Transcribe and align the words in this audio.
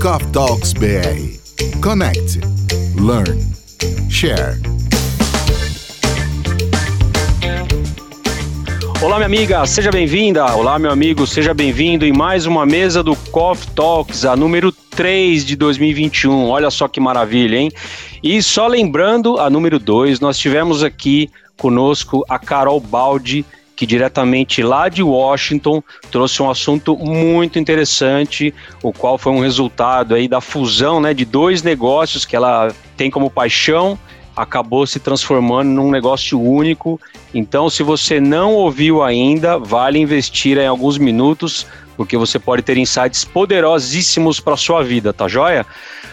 Coffee 0.00 0.32
Talks 0.32 0.72
BR. 0.72 1.78
Connect, 1.82 2.38
learn, 2.98 3.38
share. 4.08 4.58
Olá, 9.02 9.16
minha 9.16 9.26
amiga, 9.26 9.66
seja 9.66 9.90
bem-vinda. 9.90 10.46
Olá, 10.56 10.78
meu 10.78 10.90
amigo, 10.90 11.26
seja 11.26 11.52
bem-vindo 11.52 12.06
em 12.06 12.14
mais 12.14 12.46
uma 12.46 12.64
mesa 12.64 13.02
do 13.02 13.14
Coffee 13.14 13.70
Talks, 13.74 14.24
a 14.24 14.34
número 14.34 14.72
3 14.72 15.44
de 15.44 15.54
2021. 15.54 16.48
Olha 16.48 16.70
só 16.70 16.88
que 16.88 16.98
maravilha, 16.98 17.58
hein? 17.58 17.70
E 18.22 18.42
só 18.42 18.66
lembrando, 18.68 19.38
a 19.38 19.50
número 19.50 19.78
2, 19.78 20.18
nós 20.18 20.38
tivemos 20.38 20.82
aqui 20.82 21.28
conosco 21.58 22.24
a 22.26 22.38
Carol 22.38 22.80
Baldi, 22.80 23.44
que 23.80 23.86
diretamente 23.86 24.62
lá 24.62 24.90
de 24.90 25.02
Washington 25.02 25.82
trouxe 26.10 26.42
um 26.42 26.50
assunto 26.50 26.98
muito 26.98 27.58
interessante, 27.58 28.52
o 28.82 28.92
qual 28.92 29.16
foi 29.16 29.32
um 29.32 29.40
resultado 29.40 30.14
aí 30.14 30.28
da 30.28 30.38
fusão 30.38 31.00
né, 31.00 31.14
de 31.14 31.24
dois 31.24 31.62
negócios 31.62 32.26
que 32.26 32.36
ela 32.36 32.74
tem 32.94 33.10
como 33.10 33.30
paixão 33.30 33.98
acabou 34.36 34.86
se 34.86 35.00
transformando 35.00 35.70
num 35.70 35.90
negócio 35.90 36.38
único. 36.38 37.00
Então, 37.32 37.70
se 37.70 37.82
você 37.82 38.20
não 38.20 38.52
ouviu 38.52 39.02
ainda, 39.02 39.58
vale 39.58 39.98
investir 39.98 40.58
em 40.58 40.66
alguns 40.66 40.98
minutos, 40.98 41.66
porque 41.96 42.18
você 42.18 42.38
pode 42.38 42.60
ter 42.60 42.76
insights 42.76 43.24
poderosíssimos 43.24 44.40
para 44.40 44.58
sua 44.58 44.82
vida, 44.82 45.10
tá 45.10 45.26
joia? 45.26 45.64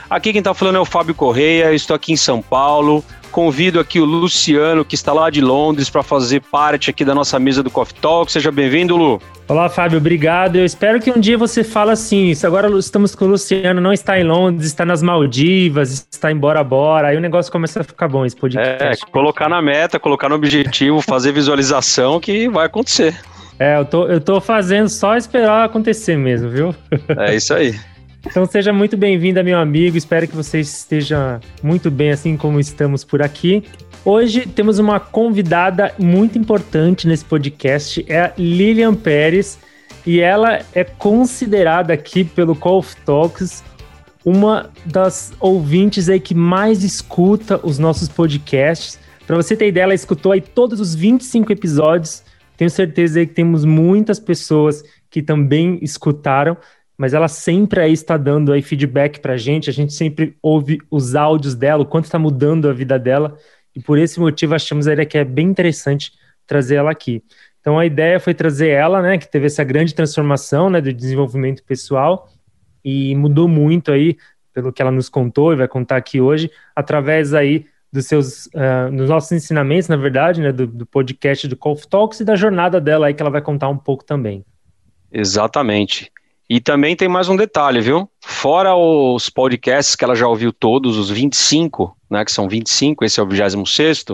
Aqui 0.10 0.32
quem 0.32 0.40
está 0.40 0.54
falando 0.54 0.78
é 0.78 0.80
o 0.80 0.86
Fábio 0.86 1.14
Correia, 1.14 1.74
estou 1.74 1.94
aqui 1.94 2.14
em 2.14 2.18
São 2.18 2.42
Paulo. 2.42 3.04
Convido 3.38 3.80
aqui 3.80 4.00
o 4.00 4.04
Luciano, 4.04 4.84
que 4.84 4.96
está 4.96 5.14
lá 5.14 5.30
de 5.30 5.42
Londres, 5.42 5.92
para 5.92 6.02
fazer 6.02 6.42
parte 6.42 6.90
aqui 6.90 7.06
da 7.06 7.14
nossa 7.14 7.38
mesa 7.38 7.62
do 7.62 7.70
Coffee 7.70 7.96
Talk. 8.02 8.32
Seja 8.32 8.52
bem-vindo, 8.52 8.98
Lu. 8.98 9.22
Olá, 9.48 9.70
Fábio, 9.70 10.00
obrigado. 10.00 10.56
Eu 10.56 10.66
espero 10.66 11.00
que 11.00 11.12
um 11.12 11.20
dia 11.20 11.38
você 11.38 11.64
fale 11.64 11.92
assim. 11.92 12.34
Agora 12.44 12.68
estamos 12.80 13.14
com 13.14 13.26
o 13.26 13.28
Luciano, 13.28 13.80
não 13.80 13.94
está 13.94 14.20
em 14.20 14.24
Londres, 14.24 14.66
está 14.66 14.84
nas 14.84 15.04
Maldivas, 15.04 16.08
está 16.12 16.32
em 16.32 16.36
Bora 16.36 16.64
Bora. 16.64 17.10
Aí 17.10 17.18
o 17.18 17.22
negócio 17.22 17.52
começa 17.52 17.82
a 17.82 17.84
ficar 17.84 18.08
bom, 18.08 18.26
esse 18.26 18.36
podcast. 18.36 19.04
É, 19.04 19.12
colocar 19.12 19.48
na 19.48 19.62
meta, 19.62 20.00
colocar 20.00 20.30
no 20.30 20.34
objetivo, 20.34 21.00
fazer 21.00 21.32
visualização 21.32 22.20
que 22.20 22.50
vai 22.50 22.66
acontecer. 22.66 23.16
É, 23.60 23.78
eu 23.78 23.86
tô, 23.86 24.08
eu 24.08 24.20
tô 24.20 24.42
fazendo 24.42 24.90
só 24.90 25.16
esperar 25.16 25.64
acontecer 25.64 26.18
mesmo, 26.18 26.50
viu? 26.50 26.76
É 27.16 27.36
isso 27.36 27.54
aí. 27.54 27.76
Então 28.30 28.46
seja 28.46 28.72
muito 28.74 28.96
bem-vinda, 28.98 29.42
meu 29.42 29.58
amigo. 29.58 29.98
Espero 29.98 30.28
que 30.28 30.36
você 30.36 30.60
esteja 30.60 31.40
muito 31.64 31.90
bem, 31.90 32.12
assim 32.12 32.36
como 32.36 32.60
estamos 32.60 33.04
por 33.04 33.22
aqui. 33.22 33.64
Hoje 34.06 34.46
temos 34.46 34.80
uma 34.80 35.00
convidada 35.00 35.94
muito 35.98 36.38
importante 36.38 37.08
nesse 37.08 37.26
podcast, 37.26 38.06
é 38.08 38.20
a 38.22 38.34
Lilian 38.38 38.94
Pérez, 38.94 39.58
e 40.06 40.20
ela 40.20 40.60
é 40.74 40.84
considerada 40.84 41.94
aqui 41.94 42.24
pelo 42.24 42.56
Call 42.56 42.80
of 42.80 42.96
Talks 43.06 43.64
uma 44.24 44.70
das 44.86 45.34
ouvintes 45.40 46.10
aí 46.10 46.20
que 46.20 46.36
mais 46.36 46.84
escuta 46.84 47.66
os 47.66 47.80
nossos 47.80 48.10
podcasts. 48.10 49.00
Para 49.26 49.38
você 49.38 49.56
ter 49.56 49.70
ideia, 49.70 49.86
ela 49.86 49.94
escutou 49.94 50.34
aí 50.34 50.42
todos 50.42 50.82
os 50.82 50.94
25 50.94 51.50
episódios. 51.54 52.24
Tenho 52.58 52.70
certeza 52.70 53.20
aí 53.20 53.26
que 53.26 53.34
temos 53.34 53.64
muitas 53.64 54.20
pessoas 54.20 54.84
que 55.10 55.22
também 55.22 55.80
escutaram 55.82 56.58
mas 56.98 57.14
ela 57.14 57.28
sempre 57.28 57.80
aí 57.80 57.94
está 57.94 58.18
dando 58.18 58.52
aí 58.52 58.62
feedback 58.62 59.20
para 59.20 59.34
a 59.34 59.38
gente, 59.38 59.70
a 59.70 59.74
gente 59.74 59.94
sempre 59.94 60.36
ouve 60.42 60.80
os 60.90 61.16
áudios 61.16 61.54
dela, 61.54 61.84
o 61.84 61.86
quanto 61.86 62.06
está 62.06 62.18
mudando 62.18 62.68
a 62.68 62.74
vida 62.74 62.98
dela, 62.98 63.38
e 63.76 63.80
por 63.80 64.00
esse 64.00 64.20
motivo 64.20 64.56
achamos 64.56 64.88
aí 64.88 65.06
que 65.06 65.18
é 65.18 65.24
bem 65.24 65.48
interessante 65.48 66.12
trazer 66.48 66.76
ela 66.76 66.90
aqui. 66.90 67.22
Então 67.62 67.78
a 67.78 67.86
ideia 67.86 68.20
foi 68.20 68.34
trazer 68.34 68.70
ela, 68.70 69.02
né, 69.02 69.18
que 69.18 69.30
teve 69.30 69.46
essa 69.46 69.64
grande 69.64 69.94
transformação, 69.94 70.70
né, 70.70 70.82
do 70.82 70.92
desenvolvimento 70.92 71.64
pessoal, 71.64 72.30
e 72.84 73.14
mudou 73.16 73.48
muito 73.48 73.92
aí, 73.92 74.18
pelo 74.54 74.74
que 74.74 74.82
ela 74.82 74.92
nos 74.92 75.10
contou 75.10 75.54
e 75.54 75.56
vai 75.56 75.68
contar 75.68 75.98
aqui 75.98 76.20
hoje, 76.20 76.50
através 76.76 77.34
aí 77.34 77.66
dos 77.92 78.06
seus, 78.06 78.48
uh, 78.48 78.92
dos 78.96 79.10
nossos 79.10 79.32
ensinamentos, 79.32 79.88
na 79.88 79.96
verdade, 79.96 80.42
né, 80.42 80.52
do, 80.52 80.66
do 80.66 80.86
podcast 80.86 81.48
do 81.48 81.56
Golf 81.56 81.86
Talks 81.86 82.20
e 82.20 82.26
da 82.26 82.36
jornada 82.36 82.82
dela 82.82 83.08
aí 83.08 83.14
que 83.14 83.22
ela 83.22 83.30
vai 83.30 83.42
contar 83.42 83.70
um 83.70 83.78
pouco 83.78 84.04
também. 84.04 84.44
Exatamente. 85.12 86.12
E 86.50 86.60
também 86.62 86.96
tem 86.96 87.08
mais 87.08 87.28
um 87.28 87.36
detalhe, 87.36 87.82
viu? 87.82 88.10
Fora 88.22 88.76
os 88.76 89.30
podcasts 89.30 89.96
que 89.96 90.04
ela 90.04 90.16
já 90.16 90.28
ouviu 90.28 90.54
todos, 90.54 90.98
os 90.98 91.10
25, 91.10 91.96
né, 92.10 92.24
que 92.24 92.32
são 92.32 92.48
25, 92.48 93.04
esse 93.04 93.20
é 93.20 93.24
o 93.24 93.28
26 93.28 94.06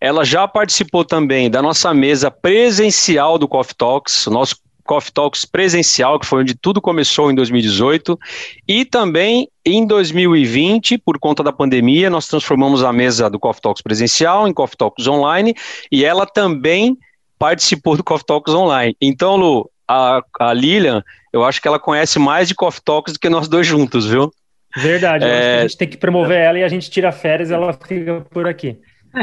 ela 0.00 0.24
já 0.24 0.48
participou 0.48 1.04
também 1.04 1.48
da 1.48 1.62
nossa 1.62 1.94
mesa 1.94 2.28
presencial 2.28 3.38
do 3.38 3.46
Coffee 3.46 3.76
Talks, 3.76 4.26
nosso 4.26 4.56
Coffee 4.84 5.12
Talks 5.12 5.44
presencial, 5.44 6.18
que 6.18 6.26
foi 6.26 6.40
onde 6.40 6.56
tudo 6.56 6.80
começou 6.80 7.30
em 7.30 7.36
2018, 7.36 8.18
e 8.66 8.84
também 8.84 9.48
em 9.64 9.86
2020, 9.86 10.98
por 10.98 11.20
conta 11.20 11.44
da 11.44 11.52
pandemia, 11.52 12.10
nós 12.10 12.26
transformamos 12.26 12.82
a 12.82 12.92
mesa 12.92 13.30
do 13.30 13.38
Coffee 13.38 13.62
Talks 13.62 13.80
presencial 13.80 14.48
em 14.48 14.52
Coffee 14.52 14.76
Talks 14.76 15.06
online, 15.06 15.54
e 15.90 16.04
ela 16.04 16.26
também 16.26 16.98
participou 17.38 17.96
do 17.96 18.02
Coffee 18.02 18.26
Talks 18.26 18.52
online. 18.52 18.96
Então, 19.00 19.36
Lu, 19.36 19.70
a, 19.92 20.22
a 20.40 20.52
Lilian 20.52 21.02
eu 21.32 21.44
acho 21.44 21.62
que 21.62 21.66
ela 21.66 21.78
conhece 21.78 22.18
mais 22.18 22.46
de 22.46 22.54
Coffee 22.54 22.82
Talks 22.84 23.14
do 23.14 23.18
que 23.18 23.30
nós 23.30 23.48
dois 23.48 23.66
juntos, 23.66 24.06
viu? 24.06 24.30
Verdade, 24.76 25.24
é... 25.24 25.58
a 25.58 25.62
gente 25.62 25.76
tem 25.76 25.88
que 25.88 25.96
promover 25.96 26.38
ela 26.38 26.58
e 26.58 26.64
a 26.64 26.68
gente 26.68 26.90
tira 26.90 27.10
férias 27.10 27.50
e 27.50 27.54
ela 27.54 27.72
fica 27.72 28.20
por 28.30 28.46
aqui. 28.46 28.78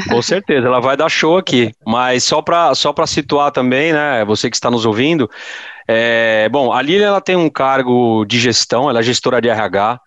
Com 0.07 0.21
certeza, 0.21 0.67
ela 0.67 0.79
vai 0.79 0.95
dar 0.95 1.09
show 1.09 1.37
aqui. 1.37 1.71
Mas 1.85 2.23
só 2.23 2.41
para 2.41 2.73
só 2.75 2.93
situar 3.05 3.51
também, 3.51 3.91
né? 3.91 4.23
Você 4.25 4.49
que 4.49 4.55
está 4.55 4.69
nos 4.69 4.85
ouvindo, 4.85 5.29
é, 5.87 6.47
bom, 6.49 6.71
a 6.71 6.81
Lilian 6.81 7.07
ela 7.07 7.21
tem 7.21 7.35
um 7.35 7.49
cargo 7.49 8.23
de 8.25 8.39
gestão, 8.39 8.89
ela 8.89 8.99
é 8.99 9.03
gestora 9.03 9.41
de 9.41 9.49
RH, 9.49 9.99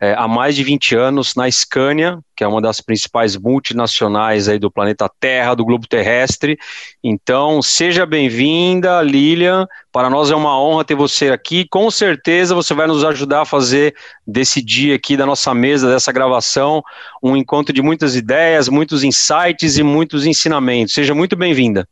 é, 0.00 0.14
há 0.16 0.26
mais 0.26 0.56
de 0.56 0.64
20 0.64 0.96
anos 0.96 1.34
na 1.34 1.50
Scania, 1.50 2.18
que 2.34 2.42
é 2.42 2.48
uma 2.48 2.62
das 2.62 2.80
principais 2.80 3.36
multinacionais 3.36 4.48
aí 4.48 4.58
do 4.58 4.70
planeta 4.70 5.10
Terra, 5.20 5.54
do 5.54 5.62
globo 5.62 5.86
terrestre. 5.86 6.58
Então, 7.04 7.60
seja 7.60 8.06
bem-vinda, 8.06 9.02
Lilian. 9.02 9.66
Para 9.92 10.08
nós 10.08 10.30
é 10.30 10.34
uma 10.34 10.58
honra 10.58 10.86
ter 10.86 10.94
você 10.94 11.28
aqui. 11.28 11.66
Com 11.68 11.90
certeza 11.90 12.54
você 12.54 12.72
vai 12.72 12.86
nos 12.86 13.04
ajudar 13.04 13.42
a 13.42 13.44
fazer 13.44 13.94
desse 14.26 14.62
dia 14.62 14.94
aqui, 14.94 15.18
da 15.18 15.26
nossa 15.26 15.52
mesa, 15.52 15.90
dessa 15.90 16.10
gravação, 16.10 16.82
um 17.22 17.36
encontro 17.36 17.74
de 17.74 17.82
muitas 17.82 18.16
ideias, 18.16 18.70
muitos 18.70 19.04
insights 19.04 19.76
e 19.76 19.82
muitos 19.82 20.24
ensinamentos. 20.24 20.94
Seja 20.94 21.14
muito 21.14 21.36
bem-vinda. 21.36 21.86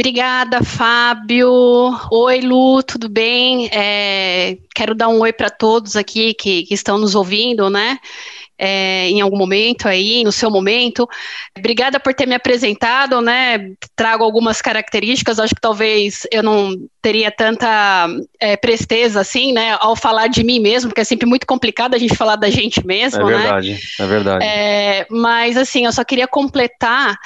Obrigada, 0.00 0.64
Fábio. 0.64 1.50
Oi, 2.10 2.40
Lu, 2.40 2.82
tudo 2.82 3.06
bem? 3.06 3.68
É, 3.70 4.56
quero 4.74 4.94
dar 4.94 5.08
um 5.08 5.20
oi 5.20 5.30
para 5.30 5.50
todos 5.50 5.94
aqui 5.94 6.32
que, 6.32 6.62
que, 6.62 6.72
estão 6.72 6.96
nos 6.96 7.14
ouvindo, 7.14 7.68
né? 7.68 7.98
É, 8.58 9.10
em 9.10 9.20
algum 9.20 9.36
momento 9.36 9.86
aí, 9.86 10.24
no 10.24 10.32
seu 10.32 10.50
momento. 10.50 11.06
Obrigada 11.56 12.00
por 12.00 12.14
ter 12.14 12.24
me 12.24 12.34
apresentado, 12.34 13.20
né? 13.20 13.72
Trago 13.94 14.24
algumas 14.24 14.62
características, 14.62 15.38
acho 15.38 15.54
que 15.54 15.60
talvez 15.60 16.26
eu 16.32 16.42
não 16.42 16.74
teria 17.02 17.30
tanta 17.30 18.08
é, 18.40 18.56
presteza 18.56 19.20
assim, 19.20 19.52
né? 19.52 19.76
Ao 19.80 19.94
falar 19.94 20.28
de 20.28 20.42
mim 20.42 20.60
mesmo, 20.60 20.88
porque 20.88 21.02
é 21.02 21.04
sempre 21.04 21.26
muito 21.26 21.46
complicado 21.46 21.94
a 21.94 21.98
gente 21.98 22.16
falar 22.16 22.36
da 22.36 22.48
gente 22.48 22.86
mesmo, 22.86 23.20
é 23.20 23.24
verdade, 23.24 23.72
né? 23.72 23.78
É 23.98 24.06
verdade, 24.06 24.42
é 24.42 24.48
verdade. 24.48 25.06
Mas 25.10 25.58
assim, 25.58 25.84
eu 25.84 25.92
só 25.92 26.02
queria 26.02 26.26
completar 26.26 27.18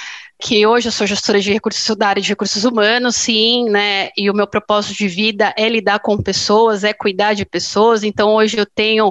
que 0.45 0.67
hoje 0.67 0.89
eu 0.89 0.93
sou 0.93 1.07
gestora 1.07 1.41
de 1.41 1.51
recursos 1.51 1.97
da 1.97 2.09
área 2.09 2.21
de 2.21 2.29
recursos 2.29 2.65
humanos, 2.65 3.17
sim, 3.17 3.65
né? 3.71 4.11
E 4.15 4.29
o 4.29 4.35
meu 4.35 4.47
propósito 4.47 4.95
de 4.95 5.09
vida 5.09 5.55
é 5.57 5.67
lidar 5.71 6.01
com 6.01 6.19
pessoas, 6.19 6.85
é 6.85 6.93
cuidar 6.93 7.33
de 7.33 7.47
pessoas. 7.47 8.03
Então 8.03 8.35
hoje 8.35 8.59
eu 8.59 8.67
tenho 8.67 9.11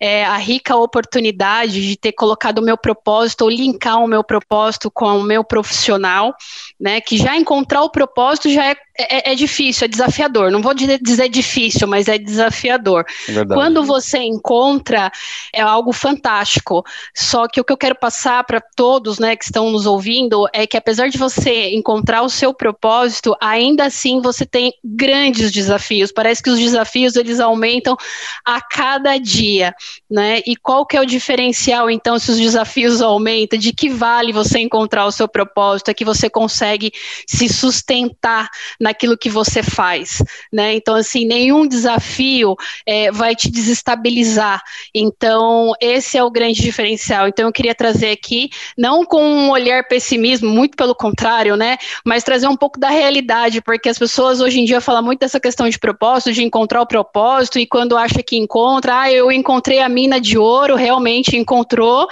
é, 0.00 0.24
a 0.24 0.36
rica 0.36 0.76
oportunidade 0.76 1.86
de 1.86 1.96
ter 1.96 2.12
colocado 2.12 2.58
o 2.58 2.62
meu 2.62 2.76
propósito 2.76 3.42
ou 3.42 3.50
linkar 3.50 3.98
o 3.98 4.06
meu 4.06 4.22
propósito 4.22 4.90
com 4.90 5.18
o 5.18 5.22
meu 5.22 5.42
profissional, 5.42 6.34
né? 6.78 7.00
Que 7.00 7.16
já 7.16 7.36
encontrar 7.36 7.82
o 7.82 7.90
propósito 7.90 8.48
já 8.48 8.70
é, 8.70 8.76
é, 8.98 9.32
é 9.32 9.34
difícil, 9.34 9.84
é 9.84 9.88
desafiador. 9.88 10.50
Não 10.50 10.62
vou 10.62 10.74
dizer 10.74 11.28
difícil, 11.28 11.88
mas 11.88 12.06
é 12.06 12.16
desafiador. 12.16 13.04
É 13.28 13.44
Quando 13.44 13.84
você 13.84 14.18
encontra, 14.18 15.10
é 15.52 15.60
algo 15.60 15.92
fantástico. 15.92 16.84
Só 17.14 17.48
que 17.48 17.60
o 17.60 17.64
que 17.64 17.72
eu 17.72 17.76
quero 17.76 17.96
passar 17.96 18.44
para 18.44 18.60
todos, 18.60 19.18
né, 19.18 19.34
que 19.34 19.44
estão 19.44 19.70
nos 19.70 19.86
ouvindo, 19.86 20.46
é 20.52 20.66
que 20.66 20.76
apesar 20.76 21.08
de 21.08 21.18
você 21.18 21.70
encontrar 21.70 22.22
o 22.22 22.28
seu 22.28 22.54
propósito, 22.54 23.36
ainda 23.40 23.86
assim 23.86 24.20
você 24.20 24.46
tem 24.46 24.72
grandes 24.84 25.50
desafios. 25.50 26.12
Parece 26.12 26.42
que 26.42 26.50
os 26.50 26.58
desafios 26.58 27.16
eles 27.16 27.40
aumentam 27.40 27.96
a 28.44 28.60
cada 28.60 29.18
dia 29.18 29.74
né? 30.10 30.40
E 30.46 30.56
qual 30.56 30.86
que 30.86 30.96
é 30.96 31.00
o 31.00 31.06
diferencial, 31.06 31.90
então, 31.90 32.18
se 32.18 32.30
os 32.30 32.38
desafios 32.38 33.00
aumentam? 33.00 33.58
De 33.58 33.72
que 33.72 33.88
vale 33.88 34.32
você 34.32 34.58
encontrar 34.58 35.06
o 35.06 35.12
seu 35.12 35.28
propósito? 35.28 35.90
É 35.90 35.94
que 35.94 36.04
você 36.04 36.30
consegue 36.30 36.92
se 37.26 37.48
sustentar 37.48 38.48
naquilo 38.80 39.18
que 39.18 39.28
você 39.28 39.62
faz, 39.62 40.22
né? 40.52 40.74
Então, 40.74 40.94
assim, 40.94 41.26
nenhum 41.26 41.66
desafio 41.66 42.56
é, 42.86 43.10
vai 43.10 43.34
te 43.34 43.50
desestabilizar. 43.50 44.62
Então, 44.94 45.72
esse 45.80 46.16
é 46.16 46.24
o 46.24 46.30
grande 46.30 46.60
diferencial. 46.60 47.28
Então, 47.28 47.46
eu 47.46 47.52
queria 47.52 47.74
trazer 47.74 48.10
aqui, 48.10 48.50
não 48.76 49.04
com 49.04 49.22
um 49.22 49.50
olhar 49.50 49.86
pessimismo, 49.86 50.48
muito 50.48 50.76
pelo 50.76 50.94
contrário, 50.94 51.56
né? 51.56 51.76
Mas 52.04 52.24
trazer 52.24 52.48
um 52.48 52.56
pouco 52.56 52.78
da 52.78 52.88
realidade, 52.88 53.60
porque 53.60 53.88
as 53.88 53.98
pessoas 53.98 54.40
hoje 54.40 54.60
em 54.60 54.64
dia 54.64 54.80
falam 54.80 55.02
muito 55.02 55.20
dessa 55.20 55.40
questão 55.40 55.68
de 55.68 55.78
propósito, 55.78 56.32
de 56.32 56.42
encontrar 56.42 56.80
o 56.80 56.86
propósito, 56.86 57.58
e 57.58 57.66
quando 57.66 57.96
acha 57.96 58.22
que 58.22 58.36
encontra, 58.36 59.00
ah, 59.00 59.12
eu 59.12 59.30
encontrei 59.30 59.77
a 59.80 59.88
mina 59.88 60.20
de 60.20 60.38
ouro, 60.38 60.74
realmente 60.74 61.36
encontrou, 61.36 62.06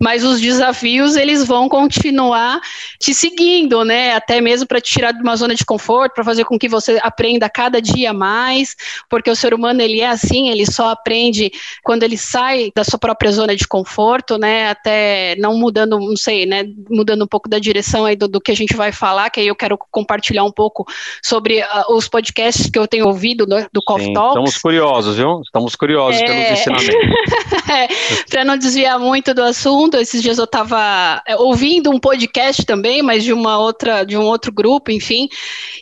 mas 0.00 0.24
os 0.24 0.40
desafios 0.40 1.16
eles 1.16 1.46
vão 1.46 1.68
continuar 1.68 2.60
te 2.98 3.14
seguindo, 3.14 3.84
né? 3.84 4.14
Até 4.14 4.40
mesmo 4.40 4.66
para 4.66 4.80
te 4.80 4.92
tirar 4.92 5.12
de 5.12 5.22
uma 5.22 5.36
zona 5.36 5.54
de 5.54 5.64
conforto, 5.64 6.14
para 6.14 6.24
fazer 6.24 6.44
com 6.44 6.58
que 6.58 6.68
você 6.68 6.98
aprenda 7.02 7.48
cada 7.48 7.80
dia 7.80 8.12
mais, 8.12 8.76
porque 9.08 9.30
o 9.30 9.36
ser 9.36 9.54
humano 9.54 9.80
ele 9.80 10.00
é 10.00 10.08
assim, 10.08 10.50
ele 10.50 10.66
só 10.66 10.90
aprende 10.90 11.50
quando 11.82 12.02
ele 12.02 12.16
sai 12.16 12.70
da 12.74 12.84
sua 12.84 12.98
própria 12.98 13.32
zona 13.32 13.56
de 13.56 13.66
conforto, 13.66 14.38
né? 14.38 14.70
Até 14.70 15.36
não 15.38 15.56
mudando, 15.56 15.98
não 15.98 16.16
sei, 16.16 16.46
né? 16.46 16.64
Mudando 16.90 17.24
um 17.24 17.28
pouco 17.28 17.48
da 17.48 17.58
direção 17.58 18.04
aí 18.04 18.16
do, 18.16 18.28
do 18.28 18.40
que 18.40 18.50
a 18.50 18.56
gente 18.56 18.76
vai 18.76 18.92
falar, 18.92 19.30
que 19.30 19.40
aí 19.40 19.46
eu 19.46 19.56
quero 19.56 19.78
compartilhar 19.90 20.44
um 20.44 20.52
pouco 20.52 20.86
sobre 21.22 21.60
uh, 21.60 21.94
os 21.94 22.08
podcasts 22.08 22.70
que 22.70 22.78
eu 22.78 22.86
tenho 22.86 23.06
ouvido 23.06 23.46
do, 23.46 23.66
do 23.72 23.82
Coffee 23.82 24.12
Talks. 24.12 24.30
Estamos 24.30 24.58
curiosos, 24.58 25.16
viu? 25.16 25.40
Estamos 25.40 25.74
curiosos 25.74 26.20
é... 26.20 26.24
pelos 26.24 26.60
ensinamentos. 26.60 27.11
para 28.28 28.44
não 28.44 28.56
desviar 28.56 28.98
muito 28.98 29.34
do 29.34 29.42
assunto, 29.42 29.96
esses 29.96 30.22
dias 30.22 30.38
eu 30.38 30.44
estava 30.44 31.22
é, 31.26 31.36
ouvindo 31.36 31.90
um 31.90 31.98
podcast 31.98 32.64
também, 32.64 33.02
mas 33.02 33.24
de 33.24 33.32
uma 33.32 33.58
outra, 33.58 34.04
de 34.04 34.16
um 34.16 34.22
outro 34.22 34.52
grupo, 34.52 34.90
enfim, 34.90 35.28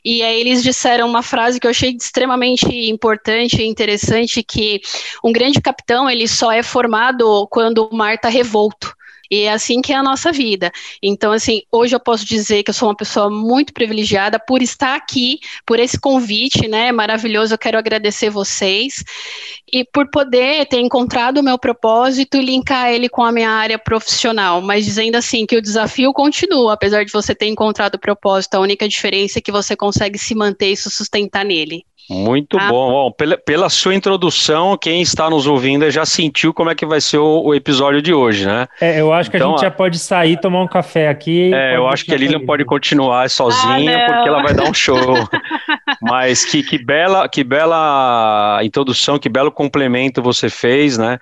e 0.05 0.23
aí 0.23 0.41
eles 0.41 0.63
disseram 0.63 1.09
uma 1.09 1.23
frase 1.23 1.61
que 1.61 1.67
eu 1.67 1.71
achei 1.71 1.91
extremamente 1.91 2.67
importante 2.91 3.61
e 3.61 3.67
interessante, 3.67 4.43
que 4.43 4.81
um 5.25 5.33
grande 5.33 5.61
capitão, 5.61 6.09
ele 6.09 6.27
só 6.27 6.51
é 6.51 6.63
formado 6.63 7.47
quando 7.51 7.87
o 7.87 7.97
mar 7.97 8.15
está 8.15 8.29
revolto. 8.29 8.95
E 9.31 9.43
é 9.43 9.53
assim 9.53 9.81
que 9.81 9.93
é 9.93 9.97
a 9.97 10.03
nossa 10.03 10.33
vida. 10.33 10.73
Então, 11.03 11.31
assim, 11.33 11.63
hoje 11.71 11.95
eu 11.95 12.01
posso 12.01 12.25
dizer 12.25 12.63
que 12.63 12.71
eu 12.71 12.75
sou 12.75 12.89
uma 12.89 12.97
pessoa 12.97 13.31
muito 13.31 13.73
privilegiada 13.73 14.39
por 14.39 14.61
estar 14.61 14.97
aqui, 14.97 15.39
por 15.65 15.79
esse 15.79 15.99
convite, 15.99 16.67
né? 16.67 16.91
Maravilhoso. 16.91 17.55
Eu 17.55 17.59
quero 17.59 17.79
agradecer 17.79 18.29
vocês 18.29 19.05
e 19.73 19.85
por 19.85 20.11
poder 20.11 20.67
ter 20.67 20.81
encontrado 20.81 21.39
o 21.39 21.43
meu 21.43 21.59
propósito 21.59 22.37
e 22.37 22.43
linkar 22.43 22.91
ele 22.91 23.09
com 23.09 23.23
a 23.23 23.31
minha 23.31 23.51
área 23.51 23.79
profissional. 23.79 24.61
Mas 24.61 24.85
dizendo 24.85 25.15
assim 25.15 25.47
que 25.47 25.57
o 25.57 25.63
desafio 25.63 26.13
continua, 26.13 26.73
apesar 26.73 27.05
de 27.05 27.13
você 27.13 27.35
ter 27.35 27.47
encontrado 27.47 27.95
o 27.95 28.01
propósito, 28.01 28.55
a 28.55 28.61
única 28.61 28.89
diferença 28.89 29.39
é 29.39 29.43
que 29.43 29.53
você 29.53 29.77
consegue 29.77 30.19
se 30.19 30.35
manter 30.35 30.73
e 30.73 30.77
se 30.77 30.91
sustentar 30.91 31.45
nele. 31.45 31.85
Muito 32.09 32.59
ah. 32.59 32.69
bom. 32.69 32.91
bom 32.91 33.13
pela, 33.13 33.37
pela, 33.37 33.69
sua 33.69 33.95
introdução, 33.95 34.77
quem 34.77 35.01
está 35.01 35.31
nos 35.31 35.47
ouvindo 35.47 35.89
já 35.91 36.05
sentiu 36.05 36.53
como 36.53 36.71
é 36.71 36.75
que 36.75 36.85
vai 36.85 37.01
ser 37.01 37.19
o, 37.19 37.43
o 37.45 37.55
episódio 37.55 38.03
de 38.03 38.13
hoje, 38.13 38.47
né? 38.47 38.67
É, 38.81 39.01
eu 39.01 39.13
acho 39.13 39.31
que 39.31 39.37
então, 39.37 39.51
a 39.51 39.53
gente 39.53 39.63
já 39.63 39.71
pode 39.71 39.99
sair, 39.99 40.41
tomar 40.41 40.63
um 40.63 40.67
café 40.67 41.09
aqui. 41.09 41.53
É, 41.55 41.77
eu 41.77 41.87
acho 41.87 42.05
que 42.05 42.13
a 42.13 42.17
Lilian 42.17 42.45
pode 42.45 42.65
continuar 42.65 43.31
sozinha, 43.31 44.07
ah, 44.07 44.07
porque 44.07 44.29
ela 44.29 44.43
vai 44.43 44.55
dar 44.55 44.65
um 44.65 44.75
show. 44.75 44.97
Mas 46.03 46.45
que, 46.45 46.63
que, 46.63 46.83
bela, 46.83 47.29
que 47.29 47.45
bela 47.45 48.61
introdução, 48.63 49.19
que 49.19 49.29
belo 49.29 49.53
complemento 49.53 50.23
você 50.23 50.49
fez, 50.49 50.99
né? 50.99 51.19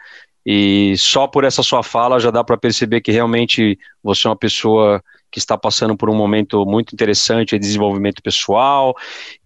E 0.47 0.95
só 0.97 1.27
por 1.27 1.45
essa 1.45 1.63
sua 1.63 1.83
fala 1.83 2.19
já 2.19 2.31
dá 2.31 2.43
para 2.43 2.57
perceber 2.57 3.03
que 3.03 3.13
realmente 3.13 3.79
você 4.03 4.27
é 4.27 4.31
uma 4.31 4.37
pessoa 4.37 5.03
que 5.31 5.39
está 5.39 5.57
passando 5.59 5.97
por 5.97 6.09
um 6.09 6.15
momento 6.15 6.65
muito 6.65 6.93
interessante 6.93 7.51
de 7.51 7.59
desenvolvimento 7.59 8.23
pessoal, 8.23 8.95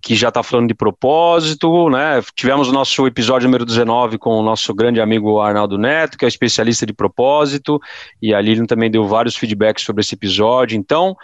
que 0.00 0.14
já 0.14 0.28
está 0.28 0.42
falando 0.42 0.68
de 0.68 0.74
propósito, 0.74 1.88
né? 1.88 2.22
Tivemos 2.34 2.68
o 2.68 2.72
nosso 2.72 3.06
episódio 3.06 3.48
número 3.48 3.64
19 3.64 4.18
com 4.18 4.30
o 4.38 4.42
nosso 4.42 4.74
grande 4.74 5.00
amigo 5.00 5.40
Arnaldo 5.40 5.76
Neto, 5.76 6.16
que 6.16 6.24
é 6.24 6.28
especialista 6.28 6.86
de 6.86 6.92
propósito, 6.92 7.80
e 8.20 8.32
a 8.34 8.40
Lilian 8.40 8.66
também 8.66 8.90
deu 8.90 9.06
vários 9.06 9.36
feedbacks 9.36 9.84
sobre 9.84 10.00
esse 10.00 10.14
episódio. 10.14 10.76
Então, 10.76 11.16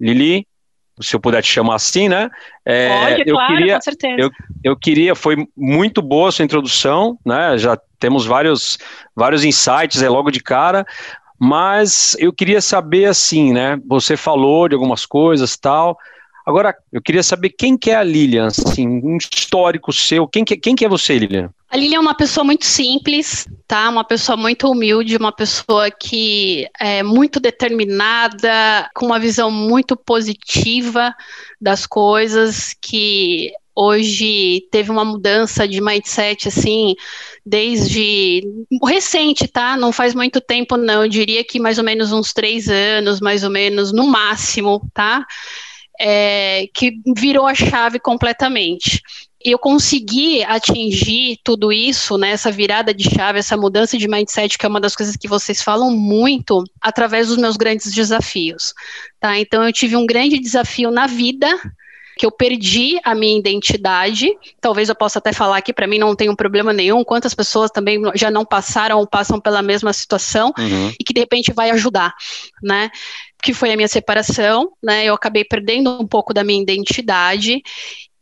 Lili, 0.00 0.46
se 1.00 1.14
eu 1.14 1.20
puder 1.20 1.42
te 1.42 1.52
chamar 1.52 1.74
assim, 1.74 2.08
né? 2.08 2.30
É, 2.64 2.88
Pode, 2.88 3.22
eu 3.26 3.34
claro, 3.34 3.54
queria, 3.54 3.74
com 3.74 3.82
certeza. 3.82 4.16
Eu, 4.18 4.30
eu 4.64 4.76
queria, 4.76 5.14
foi 5.14 5.46
muito 5.56 6.00
boa 6.00 6.30
a 6.30 6.32
sua 6.32 6.44
introdução, 6.44 7.18
né? 7.24 7.58
Já 7.58 7.78
temos 7.98 8.24
vários, 8.24 8.78
vários 9.14 9.44
insights 9.44 10.02
é 10.02 10.08
logo 10.08 10.30
de 10.30 10.40
cara, 10.40 10.86
mas 11.38 12.16
eu 12.18 12.32
queria 12.32 12.60
saber 12.60 13.06
assim, 13.06 13.52
né? 13.52 13.78
Você 13.86 14.16
falou 14.16 14.68
de 14.68 14.74
algumas 14.74 15.04
coisas 15.04 15.56
tal. 15.56 15.98
Agora, 16.46 16.76
eu 16.92 17.02
queria 17.02 17.24
saber 17.24 17.50
quem 17.50 17.76
que 17.76 17.90
é 17.90 17.96
a 17.96 18.04
Lilian, 18.04 18.46
assim, 18.46 18.86
um 18.86 19.16
histórico 19.16 19.92
seu. 19.92 20.28
Quem 20.28 20.44
que, 20.44 20.56
quem 20.56 20.76
que 20.76 20.84
é 20.84 20.88
você, 20.88 21.18
Lilian? 21.18 21.50
A 21.68 21.76
Lilian 21.76 21.96
é 21.96 22.00
uma 22.00 22.14
pessoa 22.14 22.44
muito 22.44 22.64
simples, 22.64 23.48
tá? 23.66 23.88
Uma 23.88 24.04
pessoa 24.04 24.36
muito 24.36 24.70
humilde, 24.70 25.16
uma 25.16 25.32
pessoa 25.32 25.90
que 25.90 26.68
é 26.78 27.02
muito 27.02 27.40
determinada, 27.40 28.88
com 28.94 29.06
uma 29.06 29.18
visão 29.18 29.50
muito 29.50 29.96
positiva 29.96 31.12
das 31.60 31.84
coisas, 31.84 32.76
que 32.80 33.52
hoje 33.76 34.66
teve 34.70 34.90
uma 34.90 35.04
mudança 35.04 35.68
de 35.68 35.82
mindset, 35.82 36.48
assim, 36.48 36.94
desde 37.44 38.42
recente, 38.82 39.46
tá? 39.46 39.76
Não 39.76 39.92
faz 39.92 40.14
muito 40.14 40.40
tempo, 40.40 40.78
não. 40.78 41.04
Eu 41.04 41.08
diria 41.08 41.44
que 41.44 41.60
mais 41.60 41.76
ou 41.76 41.84
menos 41.84 42.10
uns 42.10 42.32
três 42.32 42.68
anos, 42.68 43.20
mais 43.20 43.44
ou 43.44 43.50
menos, 43.50 43.92
no 43.92 44.06
máximo, 44.06 44.80
tá? 44.94 45.24
É, 46.00 46.68
que 46.74 46.94
virou 47.14 47.46
a 47.46 47.54
chave 47.54 47.98
completamente. 47.98 49.02
Eu 49.44 49.58
consegui 49.58 50.42
atingir 50.42 51.38
tudo 51.44 51.70
isso, 51.70 52.18
né, 52.18 52.30
essa 52.30 52.50
virada 52.50 52.92
de 52.92 53.08
chave, 53.08 53.38
essa 53.38 53.56
mudança 53.56 53.96
de 53.96 54.08
mindset, 54.08 54.58
que 54.58 54.66
é 54.66 54.68
uma 54.68 54.80
das 54.80 54.96
coisas 54.96 55.16
que 55.16 55.28
vocês 55.28 55.62
falam 55.62 55.90
muito, 55.90 56.64
através 56.80 57.28
dos 57.28 57.36
meus 57.36 57.56
grandes 57.56 57.92
desafios. 57.92 58.74
Tá? 59.20 59.38
Então, 59.38 59.62
eu 59.62 59.72
tive 59.72 59.94
um 59.94 60.04
grande 60.04 60.38
desafio 60.40 60.90
na 60.90 61.06
vida, 61.06 61.48
que 62.16 62.24
eu 62.24 62.30
perdi 62.30 62.98
a 63.04 63.14
minha 63.14 63.38
identidade. 63.38 64.32
Talvez 64.60 64.88
eu 64.88 64.94
possa 64.94 65.18
até 65.18 65.32
falar 65.32 65.60
que 65.60 65.72
para 65.72 65.86
mim 65.86 65.98
não 65.98 66.16
tem 66.16 66.30
um 66.30 66.34
problema 66.34 66.72
nenhum. 66.72 67.04
Quantas 67.04 67.34
pessoas 67.34 67.70
também 67.70 68.00
já 68.14 68.30
não 68.30 68.44
passaram 68.44 68.98
ou 68.98 69.06
passam 69.06 69.38
pela 69.38 69.60
mesma 69.60 69.92
situação 69.92 70.52
uhum. 70.58 70.88
e 70.98 71.04
que 71.04 71.12
de 71.12 71.20
repente 71.20 71.52
vai 71.52 71.70
ajudar, 71.70 72.14
né? 72.62 72.90
Que 73.42 73.52
foi 73.52 73.70
a 73.70 73.76
minha 73.76 73.88
separação, 73.88 74.72
né? 74.82 75.04
Eu 75.04 75.14
acabei 75.14 75.44
perdendo 75.44 75.90
um 76.00 76.06
pouco 76.06 76.32
da 76.32 76.42
minha 76.42 76.62
identidade 76.62 77.62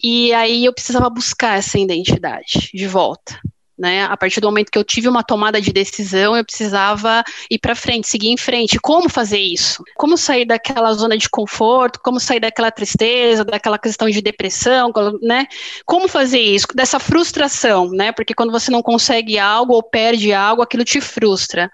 e 0.03 0.33
aí 0.35 0.65
eu 0.65 0.73
precisava 0.73 1.09
buscar 1.09 1.59
essa 1.59 1.79
identidade 1.79 2.71
de 2.75 2.87
volta. 2.89 3.39
Né? 3.77 4.05
A 4.05 4.17
partir 4.17 4.41
do 4.41 4.47
momento 4.47 4.71
que 4.71 4.79
eu 4.79 4.85
tive 4.85 5.09
uma 5.09 5.25
tomada 5.25 5.61
de 5.61 5.73
decisão, 5.73 6.37
eu 6.37 6.45
precisava 6.45 7.25
ir 7.51 7.59
para 7.59 7.75
frente, 7.75 8.09
seguir 8.09 8.29
em 8.29 8.37
frente. 8.37 8.79
Como 8.79 9.09
fazer 9.09 9.39
isso? 9.39 9.83
Como 9.97 10.17
sair 10.17 10.45
daquela 10.45 10.93
zona 10.93 11.17
de 11.17 11.29
conforto? 11.29 12.01
Como 12.03 12.21
sair 12.21 12.39
daquela 12.39 12.71
tristeza, 12.71 13.45
daquela 13.45 13.79
questão 13.79 14.09
de 14.09 14.23
depressão, 14.23 14.93
né? 15.21 15.47
Como 15.85 16.07
fazer 16.07 16.41
isso? 16.41 16.69
Dessa 16.75 17.01
frustração, 17.01 17.91
né? 17.91 18.13
Porque 18.13 18.35
quando 18.35 18.53
você 18.53 18.71
não 18.71 18.83
consegue 18.83 19.39
algo 19.39 19.75
ou 19.75 19.83
perde 19.83 20.33
algo, 20.33 20.63
aquilo 20.63 20.85
te 20.85 21.01
frustra. 21.01 21.71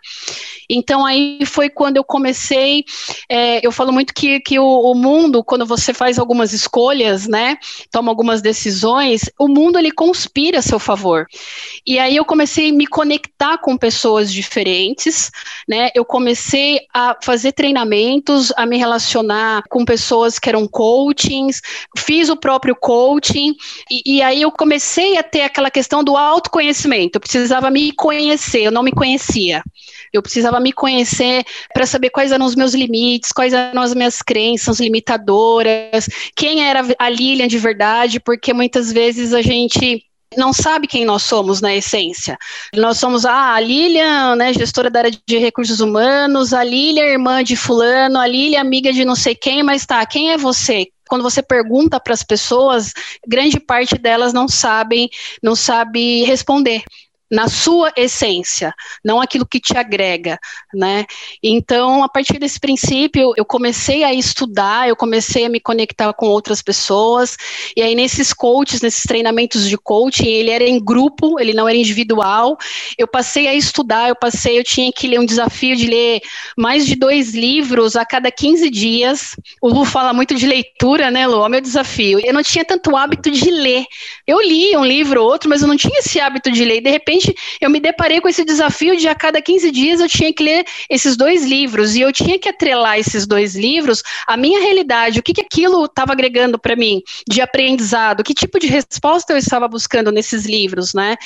Então 0.70 1.04
aí 1.04 1.40
foi 1.44 1.68
quando 1.68 1.96
eu 1.96 2.04
comecei. 2.04 2.84
É, 3.28 3.64
eu 3.66 3.72
falo 3.72 3.92
muito 3.92 4.14
que, 4.14 4.38
que 4.40 4.58
o, 4.58 4.92
o, 4.92 4.94
mundo, 4.94 5.42
quando 5.42 5.66
você 5.66 5.92
faz 5.92 6.18
algumas 6.18 6.52
escolhas, 6.52 7.26
né, 7.26 7.56
toma 7.90 8.10
algumas 8.10 8.40
decisões, 8.40 9.28
o 9.38 9.48
mundo 9.48 9.78
ele 9.78 9.90
conspira 9.90 10.60
a 10.60 10.62
seu 10.62 10.78
favor. 10.78 11.26
E 11.84 11.98
aí 12.00 12.16
eu 12.16 12.24
comecei 12.24 12.70
a 12.70 12.72
me 12.72 12.86
conectar 12.86 13.58
com 13.58 13.76
pessoas 13.76 14.32
diferentes, 14.32 15.30
né? 15.68 15.90
Eu 15.94 16.04
comecei 16.04 16.80
a 16.92 17.16
fazer 17.22 17.52
treinamentos, 17.52 18.52
a 18.56 18.66
me 18.66 18.76
relacionar 18.76 19.62
com 19.68 19.84
pessoas 19.84 20.38
que 20.38 20.48
eram 20.48 20.66
coachings, 20.66 21.60
fiz 21.96 22.28
o 22.28 22.36
próprio 22.36 22.74
coaching, 22.74 23.54
e, 23.90 24.16
e 24.16 24.22
aí 24.22 24.42
eu 24.42 24.50
comecei 24.50 25.16
a 25.16 25.22
ter 25.22 25.42
aquela 25.42 25.70
questão 25.70 26.02
do 26.02 26.16
autoconhecimento. 26.16 27.16
Eu 27.16 27.20
precisava 27.20 27.70
me 27.70 27.92
conhecer, 27.92 28.62
eu 28.62 28.72
não 28.72 28.82
me 28.82 28.92
conhecia. 28.92 29.62
Eu 30.12 30.22
precisava 30.22 30.58
me 30.58 30.72
conhecer 30.72 31.44
para 31.72 31.86
saber 31.86 32.10
quais 32.10 32.32
eram 32.32 32.44
os 32.44 32.56
meus 32.56 32.74
limites, 32.74 33.32
quais 33.32 33.52
eram 33.52 33.80
as 33.82 33.94
minhas 33.94 34.22
crenças 34.22 34.80
limitadoras, 34.80 36.08
quem 36.34 36.64
era 36.64 36.82
a 36.98 37.08
Lilian 37.08 37.46
de 37.46 37.58
verdade, 37.58 38.18
porque 38.18 38.52
muitas 38.52 38.92
vezes 38.92 39.32
a 39.32 39.42
gente 39.42 40.04
não 40.36 40.52
sabe 40.52 40.86
quem 40.86 41.04
nós 41.04 41.22
somos 41.22 41.60
na 41.60 41.74
essência. 41.74 42.38
Nós 42.74 42.98
somos 42.98 43.24
ah, 43.24 43.54
a 43.54 43.60
Lilian, 43.60 44.36
né, 44.36 44.52
gestora 44.52 44.88
da 44.88 45.00
área 45.00 45.10
de 45.10 45.38
recursos 45.38 45.80
humanos, 45.80 46.52
a 46.52 46.62
Lilian, 46.62 47.04
irmã 47.04 47.42
de 47.42 47.56
fulano, 47.56 48.18
a 48.18 48.26
Lilian, 48.26 48.60
amiga 48.60 48.92
de 48.92 49.04
não 49.04 49.16
sei 49.16 49.34
quem, 49.34 49.62
mas 49.62 49.84
tá, 49.84 50.04
quem 50.06 50.32
é 50.32 50.36
você? 50.38 50.86
Quando 51.08 51.22
você 51.22 51.42
pergunta 51.42 51.98
para 51.98 52.14
as 52.14 52.22
pessoas, 52.22 52.92
grande 53.26 53.58
parte 53.58 53.96
delas 53.98 54.32
não 54.32 54.46
sabem, 54.46 55.10
não 55.42 55.56
sabe 55.56 56.22
responder 56.22 56.84
na 57.30 57.48
sua 57.48 57.92
essência, 57.96 58.74
não 59.04 59.20
aquilo 59.20 59.46
que 59.46 59.60
te 59.60 59.76
agrega, 59.76 60.38
né? 60.74 61.06
Então, 61.42 62.02
a 62.02 62.08
partir 62.08 62.38
desse 62.38 62.58
princípio, 62.58 63.32
eu 63.36 63.44
comecei 63.44 64.02
a 64.02 64.12
estudar, 64.12 64.88
eu 64.88 64.96
comecei 64.96 65.44
a 65.44 65.48
me 65.48 65.60
conectar 65.60 66.12
com 66.12 66.26
outras 66.26 66.60
pessoas, 66.60 67.36
e 67.76 67.82
aí 67.82 67.94
nesses 67.94 68.32
coaches, 68.32 68.80
nesses 68.80 69.02
treinamentos 69.04 69.68
de 69.68 69.76
coaching, 69.76 70.26
ele 70.26 70.50
era 70.50 70.64
em 70.64 70.82
grupo, 70.82 71.38
ele 71.38 71.52
não 71.54 71.68
era 71.68 71.76
individual. 71.76 72.56
Eu 72.98 73.06
passei 73.06 73.46
a 73.46 73.54
estudar, 73.54 74.08
eu 74.08 74.16
passei, 74.16 74.58
eu 74.58 74.64
tinha 74.64 74.92
que 74.92 75.06
ler 75.06 75.20
um 75.20 75.24
desafio 75.24 75.76
de 75.76 75.86
ler 75.86 76.20
mais 76.56 76.86
de 76.86 76.94
dois 76.96 77.34
livros 77.34 77.96
a 77.96 78.04
cada 78.04 78.30
15 78.30 78.70
dias. 78.70 79.36
O 79.60 79.68
Lu 79.68 79.84
fala 79.84 80.12
muito 80.12 80.34
de 80.34 80.46
leitura, 80.46 81.10
né, 81.10 81.26
Lu? 81.26 81.42
É 81.42 81.46
o 81.46 81.48
meu 81.48 81.60
desafio. 81.60 82.20
Eu 82.24 82.32
não 82.32 82.42
tinha 82.42 82.64
tanto 82.64 82.96
hábito 82.96 83.30
de 83.30 83.50
ler. 83.50 83.84
Eu 84.26 84.40
li 84.40 84.76
um 84.76 84.84
livro 84.84 85.22
ou 85.22 85.30
outro, 85.30 85.48
mas 85.48 85.62
eu 85.62 85.68
não 85.68 85.76
tinha 85.76 85.98
esse 85.98 86.20
hábito 86.20 86.50
de 86.50 86.64
ler. 86.64 86.78
E 86.78 86.80
de 86.80 86.90
repente, 86.90 87.19
eu 87.60 87.70
me 87.70 87.80
deparei 87.80 88.20
com 88.20 88.28
esse 88.28 88.44
desafio 88.44 88.96
de 88.96 89.08
a 89.08 89.14
cada 89.14 89.40
15 89.40 89.70
dias 89.70 90.00
eu 90.00 90.08
tinha 90.08 90.32
que 90.32 90.42
ler 90.42 90.64
esses 90.88 91.16
dois 91.16 91.44
livros. 91.44 91.94
E 91.94 92.00
eu 92.00 92.12
tinha 92.12 92.38
que 92.38 92.48
atrelar 92.48 92.98
esses 92.98 93.26
dois 93.26 93.54
livros 93.54 94.02
à 94.26 94.36
minha 94.36 94.60
realidade, 94.60 95.18
o 95.18 95.22
que, 95.22 95.32
que 95.32 95.40
aquilo 95.40 95.84
estava 95.84 96.12
agregando 96.12 96.58
para 96.58 96.76
mim 96.76 97.02
de 97.28 97.40
aprendizado, 97.40 98.22
que 98.22 98.34
tipo 98.34 98.58
de 98.58 98.66
resposta 98.66 99.32
eu 99.32 99.36
estava 99.36 99.68
buscando 99.68 100.12
nesses 100.12 100.44
livros, 100.44 100.94
né? 100.94 101.16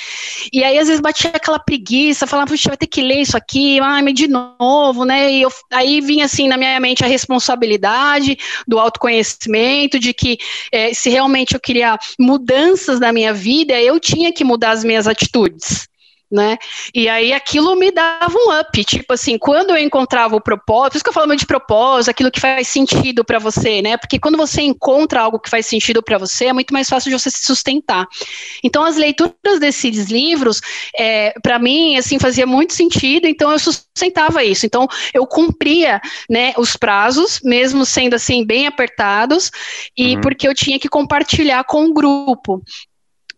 E 0.51 0.63
aí 0.63 0.77
às 0.77 0.87
vezes 0.87 1.01
batia 1.01 1.31
aquela 1.31 1.59
preguiça, 1.59 2.27
falava, 2.27 2.49
puxa, 2.49 2.69
vai 2.69 2.77
ter 2.77 2.87
que 2.87 3.01
ler 3.01 3.21
isso 3.21 3.37
aqui, 3.37 3.79
ai, 3.79 4.03
de 4.13 4.27
novo, 4.27 5.03
né? 5.05 5.31
E 5.31 5.41
eu, 5.41 5.51
aí 5.71 6.01
vinha 6.01 6.25
assim 6.25 6.47
na 6.47 6.57
minha 6.57 6.79
mente 6.79 7.03
a 7.03 7.07
responsabilidade 7.07 8.37
do 8.67 8.79
autoconhecimento, 8.79 9.99
de 9.99 10.13
que 10.13 10.37
é, 10.71 10.93
se 10.93 11.09
realmente 11.09 11.53
eu 11.53 11.59
queria 11.59 11.97
mudanças 12.19 12.99
na 12.99 13.11
minha 13.11 13.33
vida, 13.33 13.79
eu 13.81 13.99
tinha 13.99 14.31
que 14.31 14.43
mudar 14.43 14.71
as 14.71 14.83
minhas 14.83 15.07
atitudes 15.07 15.84
né? 16.31 16.57
E 16.93 17.07
aí 17.07 17.33
aquilo 17.33 17.75
me 17.75 17.91
dava 17.91 18.35
um 18.35 18.59
up, 18.59 18.83
tipo 18.83 19.13
assim, 19.13 19.37
quando 19.37 19.71
eu 19.71 19.77
encontrava 19.77 20.35
o 20.35 20.41
propósito, 20.41 20.91
por 20.91 20.97
isso 20.97 21.03
que 21.03 21.09
eu 21.09 21.13
falo 21.13 21.27
muito 21.27 21.41
de 21.41 21.45
propósito, 21.45 22.09
aquilo 22.09 22.31
que 22.31 22.39
faz 22.39 22.67
sentido 22.67 23.23
para 23.23 23.39
você, 23.39 23.81
né? 23.81 23.97
Porque 23.97 24.19
quando 24.19 24.37
você 24.37 24.61
encontra 24.61 25.21
algo 25.21 25.39
que 25.39 25.49
faz 25.49 25.65
sentido 25.65 26.01
para 26.01 26.17
você, 26.17 26.45
é 26.45 26.53
muito 26.53 26.73
mais 26.73 26.89
fácil 26.89 27.09
de 27.09 27.17
você 27.17 27.29
se 27.29 27.45
sustentar. 27.45 28.05
Então 28.63 28.83
as 28.83 28.95
leituras 28.95 29.59
desses 29.59 30.09
livros, 30.09 30.61
é, 30.97 31.33
para 31.41 31.59
mim, 31.59 31.97
assim, 31.97 32.19
fazia 32.19 32.45
muito 32.45 32.73
sentido, 32.73 33.27
então 33.27 33.51
eu 33.51 33.59
sustentava 33.59 34.43
isso. 34.43 34.65
Então 34.65 34.87
eu 35.13 35.25
cumpria, 35.27 36.01
né, 36.29 36.53
os 36.57 36.75
prazos, 36.75 37.39
mesmo 37.43 37.85
sendo 37.85 38.15
assim 38.15 38.45
bem 38.45 38.67
apertados, 38.67 39.51
e 39.95 40.15
uhum. 40.15 40.21
porque 40.21 40.47
eu 40.47 40.55
tinha 40.55 40.79
que 40.79 40.89
compartilhar 40.89 41.63
com 41.63 41.85
o 41.85 41.93
grupo. 41.93 42.61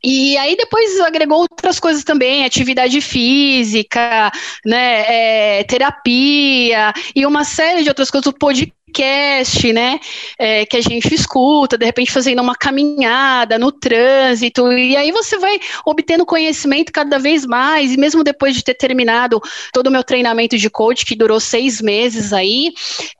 E 0.03 0.37
aí 0.37 0.55
depois 0.55 0.99
agregou 1.01 1.39
outras 1.39 1.79
coisas 1.79 2.03
também, 2.03 2.45
atividade 2.45 3.01
física, 3.01 4.31
né, 4.65 5.59
é, 5.59 5.63
terapia 5.63 6.93
e 7.15 7.25
uma 7.25 7.43
série 7.43 7.83
de 7.83 7.89
outras 7.89 8.11
coisas, 8.11 8.27
o 8.27 8.33
podcast, 8.33 9.73
né, 9.73 9.99
é, 10.39 10.65
que 10.65 10.77
a 10.77 10.81
gente 10.81 11.13
escuta, 11.13 11.77
de 11.77 11.85
repente 11.85 12.11
fazendo 12.11 12.41
uma 12.41 12.55
caminhada 12.55 13.57
no 13.57 13.71
trânsito, 13.71 14.71
e 14.71 14.95
aí 14.95 15.11
você 15.11 15.37
vai 15.37 15.59
obtendo 15.85 16.25
conhecimento 16.25 16.91
cada 16.91 17.19
vez 17.19 17.45
mais, 17.45 17.93
e 17.93 17.97
mesmo 17.97 18.23
depois 18.23 18.55
de 18.55 18.63
ter 18.63 18.75
terminado 18.75 19.41
todo 19.73 19.87
o 19.87 19.91
meu 19.91 20.03
treinamento 20.03 20.57
de 20.57 20.69
coach, 20.69 21.05
que 21.05 21.15
durou 21.15 21.39
seis 21.39 21.81
meses 21.81 22.33
aí, 22.33 22.71